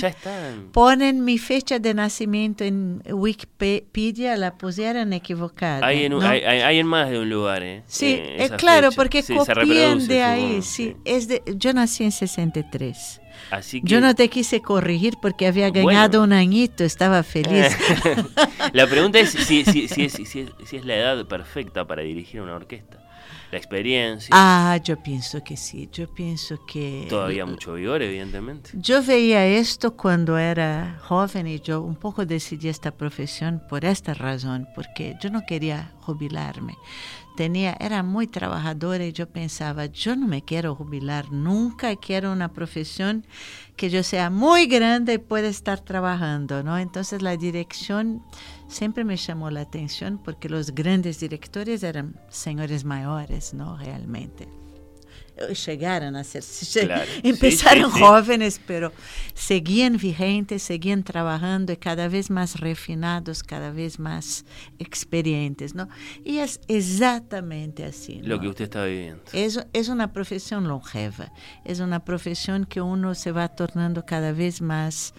ponen 0.71 1.23
mi 1.23 1.37
fecha 1.37 1.79
de 1.79 1.93
nacimiento 1.93 2.63
en 2.63 3.01
Wikipedia, 3.09 4.37
la 4.37 4.57
pusieron 4.57 5.13
equivocada. 5.13 5.85
Hay 5.85 6.05
en, 6.05 6.21
hay, 6.21 6.79
en 6.79 6.87
más 6.87 7.09
de 7.09 7.19
un 7.19 7.29
lugar, 7.29 7.63
¿eh? 7.63 7.83
Sí, 7.87 8.17
eh, 8.19 8.49
claro, 8.57 8.91
porque 8.91 9.23
copian 9.23 10.07
de 10.07 10.23
ahí. 10.23 10.61
Sí, 10.61 10.95
Es 11.05 11.27
de, 11.27 11.41
yo 11.55 11.73
nací 11.73 12.03
en 12.03 12.11
63. 12.11 13.21
Así 13.49 13.81
Yo 13.83 13.99
no 14.01 14.13
te 14.13 14.29
quise 14.29 14.61
corregir 14.61 15.15
porque 15.21 15.47
había 15.47 15.69
ganado 15.71 16.23
un 16.23 16.31
añito, 16.31 16.83
estaba 16.83 17.23
feliz. 17.23 17.75
la 18.73 18.87
pregunta 18.87 19.19
es 19.19 19.31
si, 19.31 19.65
si, 19.65 19.87
si, 19.87 20.05
es, 20.05 20.13
si 20.23 20.77
es 20.77 20.85
la 20.85 20.95
edad 20.95 21.25
perfecta 21.25 21.85
para 21.85 22.03
dirigir 22.03 22.41
una 22.41 22.55
orquesta 22.55 23.00
la 23.51 23.57
experiencia. 23.57 24.29
Ah, 24.31 24.77
yo 24.83 25.01
pienso 25.01 25.43
que 25.43 25.57
sí, 25.57 25.89
yo 25.91 26.07
pienso 26.07 26.65
que... 26.65 27.05
Todavía 27.09 27.45
mucho 27.45 27.73
vigor, 27.73 28.01
evidentemente. 28.01 28.71
Yo 28.73 29.03
veía 29.03 29.45
esto 29.45 29.95
cuando 29.95 30.37
era 30.37 30.97
joven 31.01 31.47
y 31.47 31.59
yo 31.59 31.81
un 31.81 31.95
poco 31.95 32.25
decidí 32.25 32.69
esta 32.69 32.91
profesión 32.91 33.61
por 33.69 33.85
esta 33.85 34.13
razón, 34.13 34.67
porque 34.75 35.15
yo 35.21 35.29
no 35.29 35.45
quería 35.45 35.91
jubilarme. 36.01 36.75
Tenía, 37.35 37.77
era 37.79 38.03
muy 38.03 38.27
trabajadora 38.27 39.05
y 39.05 39.13
yo 39.13 39.29
pensaba, 39.29 39.85
yo 39.85 40.15
no 40.15 40.27
me 40.27 40.43
quiero 40.43 40.75
jubilar 40.75 41.31
nunca, 41.31 41.95
quiero 41.95 42.31
una 42.31 42.51
profesión 42.51 43.25
que 43.75 43.89
yo 43.89 44.03
sea 44.03 44.29
muy 44.29 44.67
grande 44.67 45.13
y 45.13 45.17
pueda 45.17 45.47
estar 45.47 45.79
trabajando, 45.79 46.61
¿no? 46.61 46.77
Entonces 46.77 47.21
la 47.21 47.37
dirección 47.37 48.21
siempre 48.67 49.03
me 49.03 49.17
llamó 49.17 49.49
la 49.49 49.61
atención 49.61 50.19
porque 50.23 50.49
los 50.49 50.75
grandes 50.75 51.19
directores 51.19 51.83
eran 51.83 52.19
señores 52.29 52.83
mayores, 52.83 53.53
¿no? 53.53 53.77
Realmente. 53.77 54.60
Llegaron 55.65 56.15
a 56.15 56.23
ser, 56.23 56.43
empezaron 57.23 57.89
jóvenes, 57.89 58.61
pero 58.65 58.91
seguían 59.33 59.97
vigentes, 59.97 60.61
seguían 60.61 61.03
trabajando 61.03 61.73
y 61.73 61.77
cada 61.77 62.07
vez 62.07 62.29
más 62.29 62.59
refinados, 62.59 63.41
cada 63.43 63.71
vez 63.71 63.99
más 63.99 64.45
experientes, 64.77 65.73
¿no? 65.73 65.89
Y 66.23 66.37
es 66.37 66.59
exactamente 66.67 67.85
así. 67.85 68.21
Lo 68.23 68.39
que 68.39 68.47
usted 68.49 68.65
está 68.65 68.85
viviendo. 68.85 69.23
Es, 69.33 69.65
es 69.73 69.89
una 69.89 70.13
profesión 70.13 70.67
longeva, 70.67 71.31
es 71.65 71.79
una 71.79 72.03
profesión 72.03 72.65
que 72.65 72.81
uno 72.81 73.15
se 73.15 73.31
va 73.31 73.47
tornando 73.47 74.05
cada 74.05 74.31
vez 74.31 74.61
más 74.61 75.13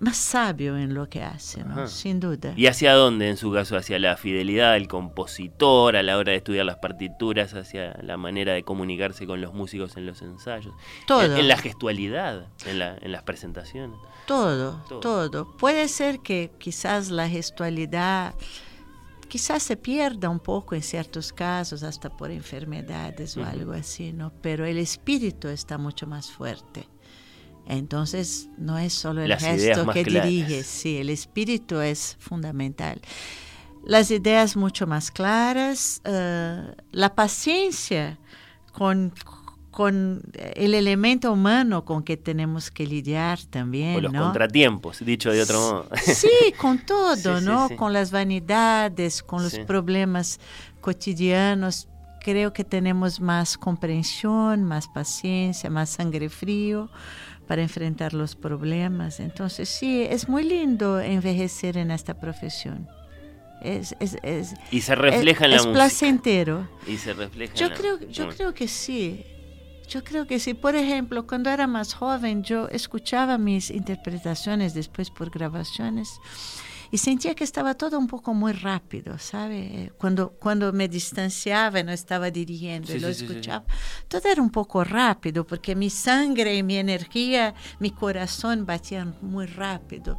más 0.00 0.16
sabio 0.16 0.76
en 0.76 0.94
lo 0.94 1.08
que 1.08 1.22
hace, 1.22 1.62
sin 1.86 2.20
duda. 2.20 2.54
¿Y 2.56 2.66
hacia 2.66 2.94
dónde 2.94 3.28
en 3.28 3.36
su 3.36 3.52
caso? 3.52 3.76
¿Hacia 3.76 3.98
la 3.98 4.16
fidelidad 4.16 4.72
del 4.72 4.88
compositor 4.88 5.96
a 5.96 6.02
la 6.02 6.16
hora 6.16 6.32
de 6.32 6.38
estudiar 6.38 6.64
las 6.66 6.78
partituras? 6.78 7.54
¿Hacia 7.54 7.96
la 8.02 8.16
manera 8.16 8.54
de 8.54 8.62
comunicarse 8.62 9.26
con 9.26 9.40
los 9.40 9.52
músicos 9.52 9.96
en 9.96 10.06
los 10.06 10.22
ensayos? 10.22 10.74
Todo. 11.06 11.36
En, 11.36 11.48
la 11.48 11.56
gestualidad, 11.56 12.46
en, 12.66 12.78
la, 12.78 12.96
en 13.00 13.12
las 13.12 13.22
presentaciones. 13.22 13.98
Todo, 14.26 14.82
todo, 15.00 15.56
Puede 15.56 15.88
ser 15.88 16.20
que 16.20 16.50
quizás 16.58 17.10
la 17.10 17.28
gestualidad 17.28 18.34
quizás 19.30 19.62
se 19.62 19.76
pierda 19.76 20.28
un 20.28 20.40
poco 20.40 20.74
en 20.74 20.82
ciertos 20.82 21.32
casos, 21.32 21.82
hasta 21.82 22.10
por 22.10 22.30
enfermedades 22.30 23.36
o 23.36 23.44
algo 23.44 23.72
así, 23.72 24.12
¿no? 24.12 24.32
Pero 24.42 24.66
el 24.66 24.76
espíritu 24.76 25.48
está 25.48 25.78
mucho 25.78 26.06
más 26.06 26.30
fuerte. 26.30 26.88
Entonces, 27.66 28.48
no 28.58 28.78
es 28.78 28.92
solo 28.92 29.22
el 29.22 29.36
gesto 29.36 29.86
que 29.86 30.04
dirige, 30.04 30.64
sí, 30.64 30.98
el 30.98 31.10
espíritu 31.10 31.80
es 31.80 32.16
fundamental. 32.18 33.00
Las 33.84 34.10
ideas 34.10 34.56
mucho 34.56 34.86
más 34.86 35.10
claras, 35.10 36.02
uh, 36.04 36.72
la 36.92 37.14
paciencia 37.14 38.18
con, 38.72 39.14
con 39.70 40.22
el 40.34 40.74
elemento 40.74 41.32
humano 41.32 41.84
con 41.84 42.02
que 42.02 42.16
tenemos 42.16 42.70
que 42.70 42.86
lidiar 42.86 43.38
también. 43.44 43.96
O 43.96 44.00
los 44.00 44.12
¿no? 44.12 44.24
contratiempos, 44.24 45.04
dicho 45.04 45.30
de 45.32 45.42
otro 45.42 45.60
modo. 45.60 45.88
Sí, 46.02 46.52
con 46.58 46.78
todo, 46.86 47.40
¿no? 47.40 47.68
Sí, 47.68 47.74
sí. 47.74 47.76
Con 47.76 47.92
las 47.92 48.10
vanidades, 48.10 49.22
con 49.22 49.42
los 49.42 49.58
problemas 49.60 50.40
cotidianos. 50.80 51.88
Creo 52.22 52.52
que 52.52 52.64
tenemos 52.64 53.18
más 53.18 53.56
comprensión, 53.56 54.64
más 54.64 54.88
paciencia, 54.88 55.70
más 55.70 55.88
sangre 55.88 56.28
frío 56.28 56.90
para 57.50 57.62
enfrentar 57.62 58.14
los 58.14 58.36
problemas. 58.36 59.18
Entonces, 59.18 59.68
sí, 59.68 60.02
es 60.08 60.28
muy 60.28 60.44
lindo 60.44 61.00
envejecer 61.00 61.78
en 61.78 61.90
esta 61.90 62.14
profesión. 62.14 62.88
Es, 63.60 63.96
es, 63.98 64.18
es, 64.22 64.54
y 64.70 64.82
se 64.82 64.94
refleja 64.94 65.46
en 65.46 65.50
la 65.50 65.56
es 65.56 65.66
placentero. 65.66 66.68
Y 66.86 66.96
se 66.96 67.12
refleja 67.12 67.52
yo 67.54 67.66
en 67.66 67.72
creo, 67.72 67.98
la... 67.98 68.06
Yo 68.06 68.28
creo 68.28 68.54
que 68.54 68.68
sí. 68.68 69.24
Yo 69.88 70.04
creo 70.04 70.28
que 70.28 70.38
sí. 70.38 70.54
Por 70.54 70.76
ejemplo, 70.76 71.26
cuando 71.26 71.50
era 71.50 71.66
más 71.66 71.92
joven, 71.92 72.44
yo 72.44 72.68
escuchaba 72.68 73.36
mis 73.36 73.72
interpretaciones 73.72 74.72
después 74.72 75.10
por 75.10 75.30
grabaciones 75.30 76.20
y 76.90 76.98
sentía 76.98 77.34
que 77.34 77.44
estaba 77.44 77.74
todo 77.74 77.98
un 77.98 78.06
poco 78.06 78.34
muy 78.34 78.52
rápido, 78.52 79.18
¿sabe? 79.18 79.92
Cuando, 79.98 80.30
cuando 80.30 80.72
me 80.72 80.88
distanciaba 80.88 81.80
y 81.80 81.84
no 81.84 81.92
estaba 81.92 82.30
dirigiendo 82.30 82.88
Sí, 82.90 82.98
y 82.98 83.00
lo 83.00 83.08
sí, 83.08 83.14
sí, 83.14 83.20
sí. 83.20 83.24
escuchaba, 83.24 83.64
todo 84.08 84.28
era 84.28 84.42
un 84.42 84.50
poco 84.50 84.82
rápido 84.82 85.46
porque 85.46 85.76
mi 85.76 85.88
sangre 85.90 86.56
y 86.56 86.62
mi 86.62 86.76
energía, 86.76 87.54
mi 87.78 87.90
corazón 87.90 88.66
batían 88.66 89.14
muy 89.22 89.46
rápido. 89.46 90.18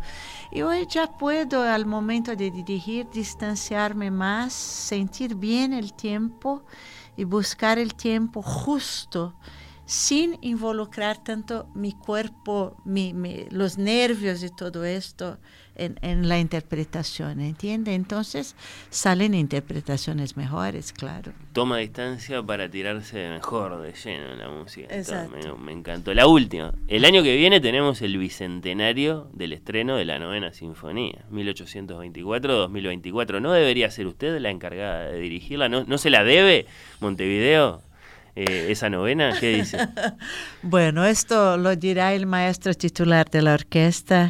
Y 0.51 0.61
hoy 0.61 0.87
ya 0.89 1.07
puedo 1.17 1.61
al 1.63 1.85
momento 1.85 2.35
de 2.35 2.51
dirigir 2.51 3.09
distanciarme 3.09 4.11
más, 4.11 4.53
sentir 4.53 5.35
bien 5.35 5.73
el 5.73 5.93
tiempo 5.93 6.63
y 7.17 7.23
buscar 7.25 7.79
el 7.79 7.95
tiempo 7.95 8.41
justo 8.41 9.35
sin 9.85 10.37
involucrar 10.41 11.17
tanto 11.21 11.67
mi 11.73 11.91
cuerpo, 11.91 12.77
mi- 12.85 13.13
mi- 13.13 13.45
los 13.49 13.77
nervios 13.77 14.41
y 14.41 14.49
todo 14.49 14.85
esto 14.85 15.37
en, 15.75 15.97
en 16.01 16.29
la 16.29 16.39
interpretación, 16.39 17.41
¿entiende? 17.41 17.93
Entonces 17.93 18.55
salen 18.89 19.33
interpretaciones 19.33 20.37
mejores, 20.37 20.93
claro. 20.93 21.33
Toma 21.53 21.77
distancia 21.77 22.43
para 22.43 22.69
tirarse 22.69 23.29
mejor 23.29 23.81
de 23.81 23.93
lleno 23.93 24.33
en 24.33 24.39
la 24.39 24.49
música. 24.49 24.93
Exacto. 24.95 25.57
Me, 25.57 25.65
me 25.65 25.71
encantó. 25.71 26.13
La 26.13 26.27
última. 26.27 26.73
El 26.87 27.05
año 27.05 27.23
que 27.23 27.35
viene 27.35 27.59
tenemos 27.59 28.01
el 28.01 28.17
bicentenario 28.17 29.29
del 29.33 29.53
estreno 29.53 29.97
de 29.97 30.05
la 30.05 30.19
novena 30.19 30.53
sinfonía, 30.53 31.25
1824-2024. 31.31 33.41
¿No 33.41 33.51
debería 33.51 33.89
ser 33.91 34.07
usted 34.07 34.39
la 34.39 34.49
encargada 34.49 35.05
de 35.05 35.19
dirigirla? 35.19 35.69
¿No, 35.69 35.83
no 35.85 35.97
se 35.97 36.09
la 36.09 36.23
debe 36.23 36.65
Montevideo? 36.99 37.81
Eh, 38.35 38.67
esa 38.69 38.89
novena, 38.89 39.33
¿qué 39.39 39.57
dice? 39.57 39.77
Bueno, 40.63 41.05
esto 41.05 41.57
lo 41.57 41.75
dirá 41.75 42.13
el 42.13 42.25
maestro 42.25 42.73
titular 42.73 43.29
de 43.29 43.41
la 43.41 43.53
orquesta, 43.53 44.29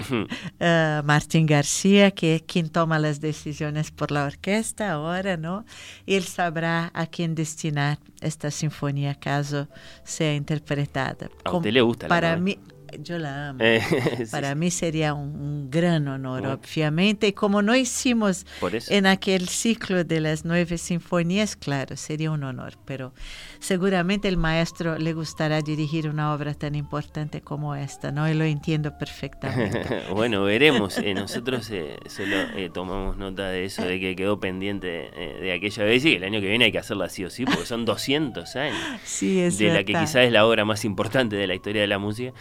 eh, 0.60 1.02
Martín 1.04 1.46
García, 1.46 2.12
que 2.12 2.36
es 2.36 2.42
quien 2.44 2.70
toma 2.70 3.00
las 3.00 3.20
decisiones 3.20 3.92
por 3.92 4.12
la 4.12 4.26
orquesta 4.26 4.92
ahora, 4.92 5.36
¿no? 5.38 5.66
Y 6.06 6.16
él 6.16 6.24
sabrá 6.24 6.90
a 6.94 7.06
quién 7.06 7.36
destinar 7.36 8.00
esta 8.22 8.50
sinfonía 8.50 9.16
caso 9.16 9.68
sea 10.04 10.34
interpretada. 10.36 11.30
¿A 11.44 11.60
le 11.72 11.82
gusta 11.82 12.06
la 12.06 12.10
Para 12.10 12.38
novena? 12.38 12.44
mí, 12.44 12.60
yo 13.00 13.18
la 13.18 13.50
amo. 13.50 13.60
Eh, 13.62 13.82
sí, 14.18 14.32
Para 14.32 14.56
mí 14.56 14.72
sería 14.72 15.14
un, 15.14 15.36
un 15.36 15.70
gran 15.70 16.08
honor, 16.08 16.46
obviamente. 16.48 17.28
Y 17.28 17.34
como 17.34 17.62
no 17.62 17.76
hicimos 17.76 18.46
en 18.90 19.06
aquel 19.06 19.48
ciclo 19.48 20.04
de 20.04 20.20
las 20.22 20.46
nueve 20.46 20.78
sinfonías, 20.78 21.56
claro, 21.56 21.96
sería 21.98 22.32
un 22.32 22.44
honor. 22.44 22.74
Pero 22.86 23.14
seguramente 23.60 24.28
el 24.28 24.38
maestro 24.38 24.98
le 24.98 25.14
gustará 25.14 25.62
dirigir 25.62 26.10
una 26.10 26.34
obra 26.34 26.54
tan 26.54 26.76
importante 26.76 27.42
como 27.42 27.76
esta, 27.76 28.12
¿no? 28.12 28.30
Y 28.30 28.34
lo 28.34 28.44
entiendo 28.44 28.98
perfectamente. 28.98 30.04
bueno, 30.14 30.44
veremos. 30.44 30.98
Eh, 30.98 31.14
nosotros 31.14 31.70
eh, 31.72 31.98
solo 32.08 32.36
eh, 32.56 32.70
tomamos 32.74 33.18
nota 33.18 33.50
de 33.50 33.66
eso, 33.66 33.84
de 33.84 34.00
que 34.00 34.16
quedó 34.16 34.40
pendiente 34.40 35.10
eh, 35.16 35.40
de 35.42 35.54
aquella 35.54 35.84
vez 35.84 36.04
y 36.06 36.16
el 36.16 36.24
año 36.24 36.42
que 36.42 36.48
viene 36.48 36.66
hay 36.66 36.72
que 36.72 36.80
hacerla 36.80 37.10
sí 37.10 37.24
o 37.26 37.30
sí, 37.30 37.46
porque 37.46 37.66
son 37.66 37.86
200 37.86 38.56
años. 38.56 38.78
sí, 39.04 39.40
es 39.40 39.58
de 39.58 39.68
la 39.68 39.84
que 39.84 39.94
verdad. 39.94 40.08
quizás 40.08 40.26
es 40.26 40.32
la 40.32 40.46
obra 40.46 40.66
más 40.66 40.86
importante 40.86 41.36
de 41.36 41.48
la 41.48 41.56
historia 41.56 41.82
de 41.82 41.88
la 41.88 42.00
música. 42.00 42.34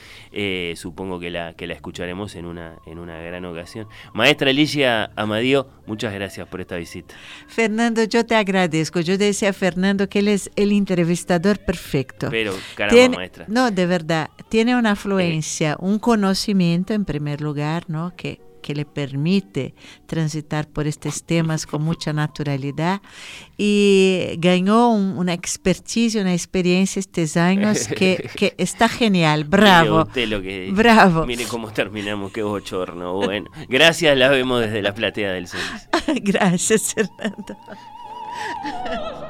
Eh, 0.43 0.73
supongo 0.77 1.21
que 1.21 1.29
la, 1.31 1.53
que 1.53 1.67
la 1.67 1.75
escucharemos 1.75 2.35
en 2.35 2.47
una, 2.47 2.77
en 2.87 2.99
una 2.99 3.19
gran 3.21 3.45
ocasión. 3.45 3.87
Maestra 4.15 4.49
Alicia 4.49 5.11
Amadío, 5.15 5.69
muchas 5.87 6.15
gracias 6.15 6.49
por 6.49 6.63
esta 6.63 6.77
visita. 6.77 7.15
Fernando, 7.47 8.05
yo 8.05 8.25
te 8.25 8.35
agradezco. 8.35 9.01
Yo 9.01 9.19
decía 9.19 9.51
a 9.51 9.53
Fernando 9.53 10.09
que 10.09 10.21
él 10.21 10.29
es 10.29 10.51
el 10.57 10.73
entrevistador 10.73 11.59
perfecto. 11.59 12.29
Pero, 12.31 12.55
caramba, 12.75 12.97
Tiene- 12.97 13.17
maestra. 13.17 13.45
No, 13.49 13.71
de 13.71 13.85
verdad, 13.85 14.31
tiene 14.49 14.75
una 14.77 14.93
afluencia, 14.93 15.77
un 15.79 15.99
conocimiento 15.99 16.95
en 16.95 17.05
primer 17.05 17.43
lugar, 17.43 17.85
¿no? 17.89 18.15
Que, 18.17 18.41
que 18.61 18.75
le 18.75 18.85
permite 18.85 19.75
transitar 20.07 20.69
por 20.69 20.87
estos 20.87 21.23
temas 21.25 21.67
con 21.67 21.83
mucha 21.83 22.13
naturalidad 22.13 23.01
y 23.57 24.35
ganó 24.39 24.93
un- 24.93 25.17
una 25.19 25.33
expertise, 25.33 26.17
una 26.17 26.33
experiencia 26.35 27.01
estos 27.01 27.37
años 27.37 27.89
que, 27.89 28.29
que 28.37 28.55
está 28.59 28.89
genial, 28.89 29.45
bravo, 29.45 30.03
usted 30.03 30.29
lo 30.29 30.41
que 30.43 30.71
bravo. 30.73 31.27
Mire 31.27 31.45
cómo 31.45 31.71
terminamos, 31.73 32.33
qué 32.33 32.43
bochorno. 32.43 33.15
Bueno, 33.15 33.51
gracias, 33.69 34.17
la 34.17 34.29
vemos 34.29 34.61
desde 34.61 34.83
la 34.83 34.95
platea 34.95 35.33
del 35.33 35.47
Celis. 35.49 35.89
Gracias, 36.23 36.95
Fernando. 36.95 37.57